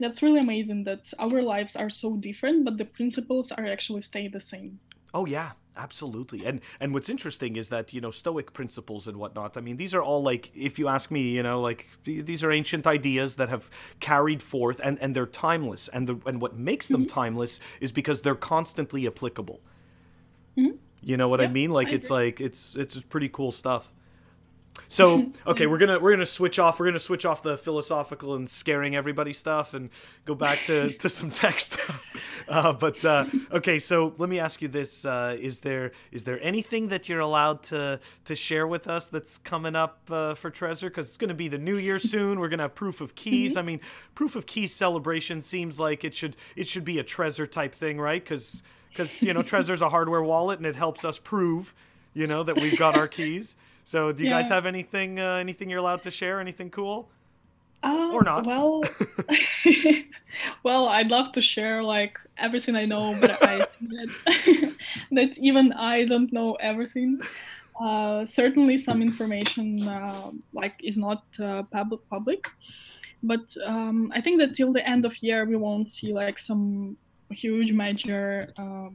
that's 0.00 0.22
really 0.22 0.40
amazing 0.40 0.84
that 0.84 1.10
our 1.18 1.42
lives 1.42 1.76
are 1.76 1.90
so 1.90 2.16
different, 2.16 2.64
but 2.64 2.78
the 2.78 2.84
principles 2.84 3.52
are 3.52 3.66
actually 3.66 4.02
stay 4.02 4.28
the 4.28 4.40
same. 4.40 4.80
Oh 5.14 5.26
yeah, 5.26 5.52
absolutely. 5.76 6.44
And 6.44 6.60
and 6.80 6.92
what's 6.94 7.08
interesting 7.08 7.56
is 7.56 7.68
that 7.70 7.92
you 7.92 8.00
know 8.00 8.10
Stoic 8.10 8.52
principles 8.52 9.08
and 9.08 9.16
whatnot. 9.16 9.56
I 9.56 9.60
mean, 9.60 9.76
these 9.76 9.94
are 9.94 10.02
all 10.02 10.22
like, 10.22 10.50
if 10.54 10.78
you 10.78 10.88
ask 10.88 11.10
me, 11.10 11.22
you 11.30 11.42
know, 11.42 11.60
like 11.60 11.88
th- 12.04 12.24
these 12.26 12.44
are 12.44 12.52
ancient 12.52 12.86
ideas 12.86 13.36
that 13.36 13.48
have 13.48 13.70
carried 14.00 14.42
forth, 14.42 14.80
and 14.84 14.98
and 15.00 15.14
they're 15.16 15.26
timeless. 15.26 15.88
And 15.88 16.08
the 16.08 16.20
and 16.26 16.40
what 16.40 16.56
makes 16.56 16.88
them 16.88 17.06
timeless 17.06 17.60
is 17.80 17.92
because 17.92 18.22
they're 18.22 18.34
constantly 18.34 19.06
applicable. 19.06 19.60
Mhm. 20.56 20.78
You 21.02 21.16
know 21.16 21.28
what 21.28 21.40
I 21.40 21.48
mean? 21.48 21.70
Like 21.70 21.88
I 21.88 21.92
it's 21.92 22.10
like 22.10 22.40
it's 22.40 22.76
it's 22.76 23.00
pretty 23.00 23.28
cool 23.28 23.50
stuff. 23.52 23.92
So 24.88 25.32
okay, 25.46 25.66
we're 25.66 25.78
gonna 25.78 25.98
we're 25.98 26.12
gonna 26.12 26.26
switch 26.26 26.58
off. 26.58 26.78
We're 26.78 26.86
gonna 26.86 26.98
switch 26.98 27.24
off 27.24 27.42
the 27.42 27.56
philosophical 27.56 28.34
and 28.34 28.48
scaring 28.48 28.94
everybody 28.94 29.32
stuff, 29.32 29.74
and 29.74 29.90
go 30.24 30.34
back 30.34 30.58
to, 30.66 30.92
to 30.98 31.08
some 31.08 31.30
tech 31.30 31.60
stuff. 31.60 32.44
Uh, 32.48 32.72
but 32.72 33.04
uh, 33.04 33.24
okay, 33.52 33.78
so 33.78 34.14
let 34.18 34.28
me 34.28 34.38
ask 34.38 34.62
you 34.62 34.68
this: 34.68 35.04
uh, 35.04 35.36
Is 35.40 35.60
there 35.60 35.92
is 36.10 36.24
there 36.24 36.38
anything 36.42 36.88
that 36.88 37.08
you're 37.08 37.20
allowed 37.20 37.62
to 37.64 38.00
to 38.24 38.34
share 38.34 38.66
with 38.66 38.86
us 38.86 39.08
that's 39.08 39.38
coming 39.38 39.76
up 39.76 40.00
uh, 40.10 40.34
for 40.34 40.50
Trezor? 40.50 40.84
Because 40.84 41.08
it's 41.08 41.16
gonna 41.16 41.34
be 41.34 41.48
the 41.48 41.58
new 41.58 41.76
year 41.76 41.98
soon. 41.98 42.40
We're 42.40 42.48
gonna 42.48 42.64
have 42.64 42.74
proof 42.74 43.00
of 43.00 43.14
keys. 43.14 43.56
I 43.56 43.62
mean, 43.62 43.80
proof 44.14 44.36
of 44.36 44.46
keys 44.46 44.74
celebration 44.74 45.40
seems 45.40 45.78
like 45.80 46.04
it 46.04 46.14
should 46.14 46.36
it 46.56 46.66
should 46.66 46.84
be 46.84 46.98
a 46.98 47.04
Trezor 47.04 47.50
type 47.50 47.74
thing, 47.74 48.00
right? 48.00 48.22
Because 48.22 48.62
because 48.90 49.22
you 49.22 49.32
know 49.32 49.42
Trezor's 49.42 49.82
a 49.82 49.88
hardware 49.88 50.22
wallet 50.22 50.58
and 50.58 50.66
it 50.66 50.76
helps 50.76 51.04
us 51.04 51.18
prove 51.18 51.74
you 52.14 52.26
know 52.26 52.42
that 52.42 52.56
we've 52.56 52.78
got 52.78 52.96
our 52.96 53.08
keys. 53.08 53.56
So, 53.84 54.12
do 54.12 54.22
you 54.22 54.30
guys 54.30 54.48
have 54.48 54.66
anything 54.66 55.18
uh, 55.18 55.36
anything 55.36 55.68
you're 55.70 55.80
allowed 55.80 56.02
to 56.02 56.10
share? 56.10 56.40
Anything 56.40 56.70
cool? 56.70 57.08
Uh, 57.82 58.10
Or 58.12 58.22
not. 58.22 58.46
Well, 58.46 58.82
well, 60.62 60.86
I'd 60.88 61.10
love 61.10 61.32
to 61.32 61.42
share 61.42 61.82
like 61.82 62.16
everything 62.38 62.76
I 62.76 62.84
know, 62.84 63.16
but 63.20 63.42
I 63.42 63.64
think 63.80 63.90
that, 63.90 64.74
that 65.12 65.38
even 65.38 65.72
I 65.72 66.04
don't 66.04 66.32
know 66.32 66.54
everything. 66.54 67.20
Uh, 67.80 68.24
certainly, 68.24 68.78
some 68.78 69.02
information 69.02 69.88
uh, 69.88 70.30
like 70.52 70.80
is 70.84 70.96
not 70.96 71.24
uh, 71.40 71.64
public 71.64 72.08
public, 72.08 72.46
but 73.22 73.52
um, 73.66 74.12
I 74.14 74.20
think 74.20 74.38
that 74.40 74.54
till 74.54 74.72
the 74.72 74.86
end 74.88 75.04
of 75.04 75.20
year 75.22 75.44
we 75.44 75.56
won't 75.56 75.90
see 75.90 76.12
like 76.12 76.38
some 76.38 76.96
huge 77.30 77.72
major 77.72 78.52
um, 78.58 78.94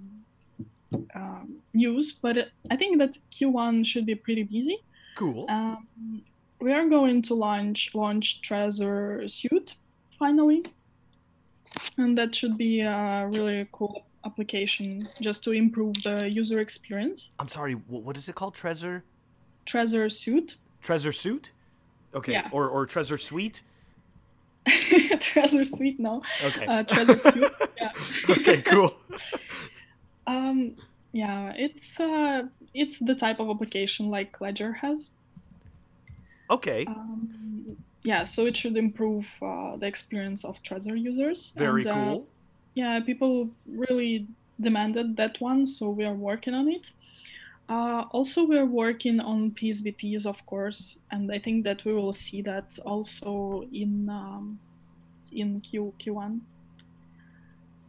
um, 1.16 1.58
news. 1.74 2.12
But 2.14 2.50
I 2.72 2.76
think 2.76 2.98
that 3.00 3.18
Q1 3.32 3.86
should 3.86 4.06
be 4.06 4.16
pretty 4.16 4.44
busy. 4.44 4.78
Cool. 5.16 5.46
Um, 5.50 5.88
we 6.60 6.74
are 6.74 6.88
going 6.88 7.22
to 7.24 7.34
launch 7.34 7.94
launch 7.94 8.42
Trezor 8.42 9.30
Suite 9.30 9.76
finally, 10.18 10.64
and 11.98 12.18
that 12.18 12.34
should 12.34 12.58
be 12.58 12.82
a 12.82 13.28
really 13.34 13.68
cool 13.72 14.06
application 14.26 15.08
just 15.22 15.44
to 15.44 15.52
improve 15.52 15.96
the 16.04 16.30
user 16.30 16.60
experience. 16.60 17.30
I'm 17.40 17.48
sorry. 17.48 17.74
What, 17.74 18.04
what 18.04 18.18
is 18.18 18.28
it 18.30 18.36
called? 18.36 18.56
Trezor 18.56 19.04
Trezor 19.66 20.12
Suite, 20.12 20.56
Trezor 20.84 21.14
Suit? 21.14 21.52
Okay. 22.16 22.32
Yeah. 22.34 22.50
Or 22.52 22.70
or 22.70 22.86
Trezor 22.88 23.20
Suite? 23.20 23.62
Trezor 24.68 25.66
Suite, 25.66 26.00
no, 26.00 26.22
Okay. 26.44 26.66
uh, 26.66 26.84
Trezor 26.84 27.20
Suite. 27.20 27.52
Yeah. 27.78 27.92
okay. 28.30 28.62
Cool. 28.62 28.94
Um, 30.28 30.76
yeah, 31.14 31.54
it's 31.56 32.00
uh, 32.00 32.44
it's 32.74 33.00
the 33.00 33.16
type 33.16 33.40
of 33.40 33.50
application 33.50 34.10
like 34.10 34.40
Ledger 34.40 34.74
has. 34.74 35.12
Okay. 36.50 36.86
Um, 36.86 37.66
yeah, 38.04 38.24
so 38.24 38.46
it 38.46 38.56
should 38.56 38.78
improve 38.78 39.28
uh, 39.42 39.76
the 39.78 39.88
experience 39.88 40.46
of 40.46 40.62
Trezor 40.64 41.00
users. 41.00 41.52
Very 41.56 41.82
and, 41.82 41.92
uh, 41.92 41.94
cool. 41.94 42.28
yeah 42.76 43.00
people 43.00 43.50
really 43.68 44.28
demanded 44.62 45.18
that 45.18 45.40
one 45.42 45.66
so 45.66 45.90
we 45.90 46.06
are 46.06 46.14
working 46.14 46.54
on 46.54 46.68
it 46.68 46.92
uh, 47.70 48.06
also 48.12 48.46
we're 48.46 48.66
working 48.66 49.20
on 49.20 49.52
PSBTs, 49.52 50.26
of 50.26 50.40
course 50.46 51.00
and 51.12 51.32
i 51.32 51.40
think 51.40 51.64
that 51.64 51.84
we 51.86 51.94
will 51.94 52.14
see 52.14 52.42
that 52.42 52.78
also 52.86 53.64
in 53.74 54.10
um, 54.10 54.60
in 55.32 55.60
Q, 55.62 55.94
q1 56.00 56.40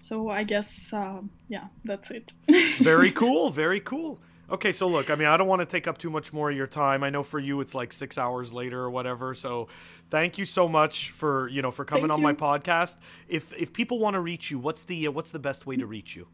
so 0.00 0.28
i 0.30 0.42
guess 0.42 0.92
uh, 0.92 1.20
yeah 1.48 1.66
that's 1.84 2.10
it 2.10 2.32
Very 2.80 3.10
cool. 3.10 3.50
Very 3.50 3.80
cool. 3.80 4.20
Okay, 4.50 4.70
so 4.72 4.86
look, 4.88 5.10
I 5.10 5.14
mean, 5.16 5.26
I 5.28 5.36
don't 5.36 5.48
want 5.48 5.60
to 5.60 5.66
take 5.66 5.86
up 5.88 5.98
too 5.98 6.08
much 6.10 6.32
more 6.32 6.48
of 6.50 6.56
your 6.56 6.68
time. 6.68 7.02
I 7.02 7.10
know 7.10 7.22
for 7.24 7.38
you 7.40 7.60
it's 7.60 7.74
like 7.74 7.92
six 7.92 8.16
hours 8.16 8.52
later 8.52 8.80
or 8.80 8.88
whatever. 8.88 9.34
So, 9.34 9.66
thank 10.10 10.38
you 10.38 10.44
so 10.44 10.68
much 10.68 11.10
for 11.10 11.48
you 11.48 11.60
know 11.60 11.70
for 11.72 11.84
coming 11.84 12.08
Thank 12.08 12.12
on 12.12 12.22
my 12.22 12.32
podcast. 12.32 12.98
If 13.28 13.52
if 13.60 13.72
people 13.72 13.98
want 13.98 14.14
to 14.14 14.20
reach 14.20 14.50
you, 14.50 14.58
what's 14.58 14.84
the 14.84 15.08
uh, 15.08 15.10
what's 15.10 15.32
the 15.32 15.38
best 15.40 15.66
way 15.66 15.76
to 15.76 15.86
reach 15.86 16.14
you? 16.16 16.28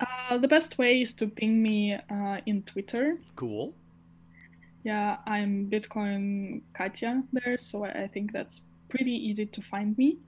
uh, 0.00 0.36
the 0.38 0.48
best 0.48 0.78
way 0.78 1.00
is 1.02 1.14
to 1.14 1.26
ping 1.28 1.62
me 1.62 1.94
uh, 1.94 2.38
in 2.46 2.62
twitter 2.64 3.18
Cool. 3.36 3.72
yeah 4.84 5.18
i'm 5.26 5.68
bitcoin 5.70 6.60
katya 6.74 7.22
there 7.32 7.56
so 7.58 7.84
I 7.84 8.08
think 8.12 8.32
that's 8.32 8.62
pretty 8.88 9.12
easy 9.12 9.46
to 9.46 9.60
find 9.62 9.96
me 9.96 10.18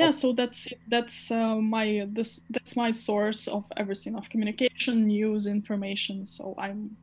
yeah 0.00 0.10
so 0.10 0.32
that's 0.32 0.66
it 0.66 0.78
that's 0.88 1.30
uh, 1.30 1.56
my 1.76 2.06
this 2.12 2.40
that's 2.50 2.74
my 2.76 2.90
source 2.90 3.46
of 3.48 3.64
everything 3.76 4.14
of 4.16 4.28
communication 4.32 5.06
news 5.06 5.46
information 5.46 6.24
so 6.26 6.54
i'm 6.58 6.96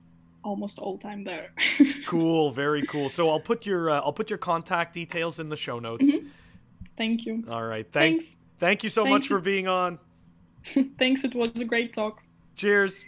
almost 0.43 0.79
all 0.79 0.97
time 0.97 1.23
there 1.23 1.49
Cool. 2.07 2.51
Very 2.51 2.83
cool. 2.87 3.09
So 3.09 3.29
I'll 3.29 3.39
put 3.51 3.65
your 3.65 3.89
uh, 3.89 3.99
I'll 3.99 4.13
put 4.13 4.29
your 4.29 4.37
contact 4.39 4.93
details 4.93 5.39
in 5.39 5.49
the 5.49 5.57
show 5.57 5.77
notes. 5.79 6.07
Mhm. 6.09 6.29
thank 6.95 7.25
you 7.25 7.43
All 7.49 7.65
right. 7.65 7.85
Thank 7.91 8.21
thanks 8.21 8.37
thank 8.59 8.81
you 8.83 8.89
so 8.89 9.03
Thank 9.03 9.13
much 9.13 9.23
you. 9.23 9.35
for 9.35 9.41
being 9.41 9.67
on. 9.67 9.99
thanks 10.97 11.25
it 11.25 11.35
was 11.35 11.51
a 11.59 11.65
great 11.65 11.93
talk 11.93 12.23
Cheers. 12.55 13.05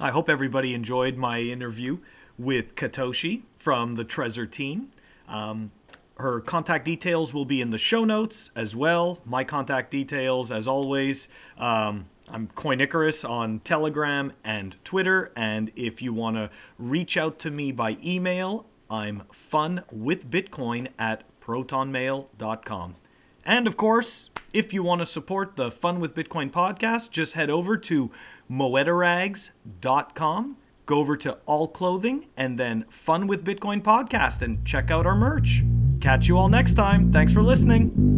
I 0.00 0.10
hope 0.10 0.30
everybody 0.30 0.72
enjoyed 0.72 1.16
my 1.18 1.40
interview 1.40 1.98
with 2.38 2.74
Katoshi 2.76 3.42
from 3.58 3.96
the 3.96 4.04
Trezor 4.04 4.50
team. 4.50 4.90
Um, 5.28 5.70
her 6.18 6.40
contact 6.40 6.84
details 6.84 7.32
will 7.32 7.44
be 7.44 7.60
in 7.60 7.70
the 7.70 7.78
show 7.78 8.04
notes 8.04 8.50
as 8.56 8.74
well. 8.74 9.20
My 9.24 9.44
contact 9.44 9.90
details, 9.90 10.50
as 10.50 10.66
always. 10.66 11.28
Um, 11.56 12.06
I'm 12.28 12.48
Coin 12.48 12.80
Icarus 12.80 13.24
on 13.24 13.60
Telegram 13.60 14.32
and 14.44 14.76
Twitter. 14.84 15.32
And 15.36 15.70
if 15.76 16.02
you 16.02 16.12
want 16.12 16.36
to 16.36 16.50
reach 16.78 17.16
out 17.16 17.38
to 17.40 17.50
me 17.50 17.72
by 17.72 17.96
email, 18.04 18.66
I'm 18.90 19.22
funwithbitcoin 19.52 20.88
at 20.98 21.24
protonmail.com. 21.40 22.96
And 23.44 23.66
of 23.66 23.76
course, 23.76 24.30
If 24.50 24.72
you 24.72 24.82
want 24.82 25.00
to 25.00 25.06
support 25.06 25.56
the 25.56 25.70
Fun 25.70 26.00
with 26.00 26.14
Bitcoin 26.14 26.50
podcast, 26.50 27.10
just 27.10 27.34
head 27.34 27.50
over 27.50 27.76
to 27.76 28.10
moedarags.com, 28.50 30.56
go 30.86 30.96
over 30.96 31.16
to 31.18 31.38
All 31.44 31.68
Clothing, 31.68 32.26
and 32.34 32.58
then 32.58 32.86
Fun 32.88 33.26
with 33.26 33.44
Bitcoin 33.44 33.82
podcast 33.82 34.40
and 34.40 34.64
check 34.64 34.90
out 34.90 35.06
our 35.06 35.14
merch. 35.14 35.62
Catch 36.00 36.28
you 36.28 36.38
all 36.38 36.48
next 36.48 36.74
time. 36.74 37.12
Thanks 37.12 37.32
for 37.32 37.42
listening. 37.42 38.17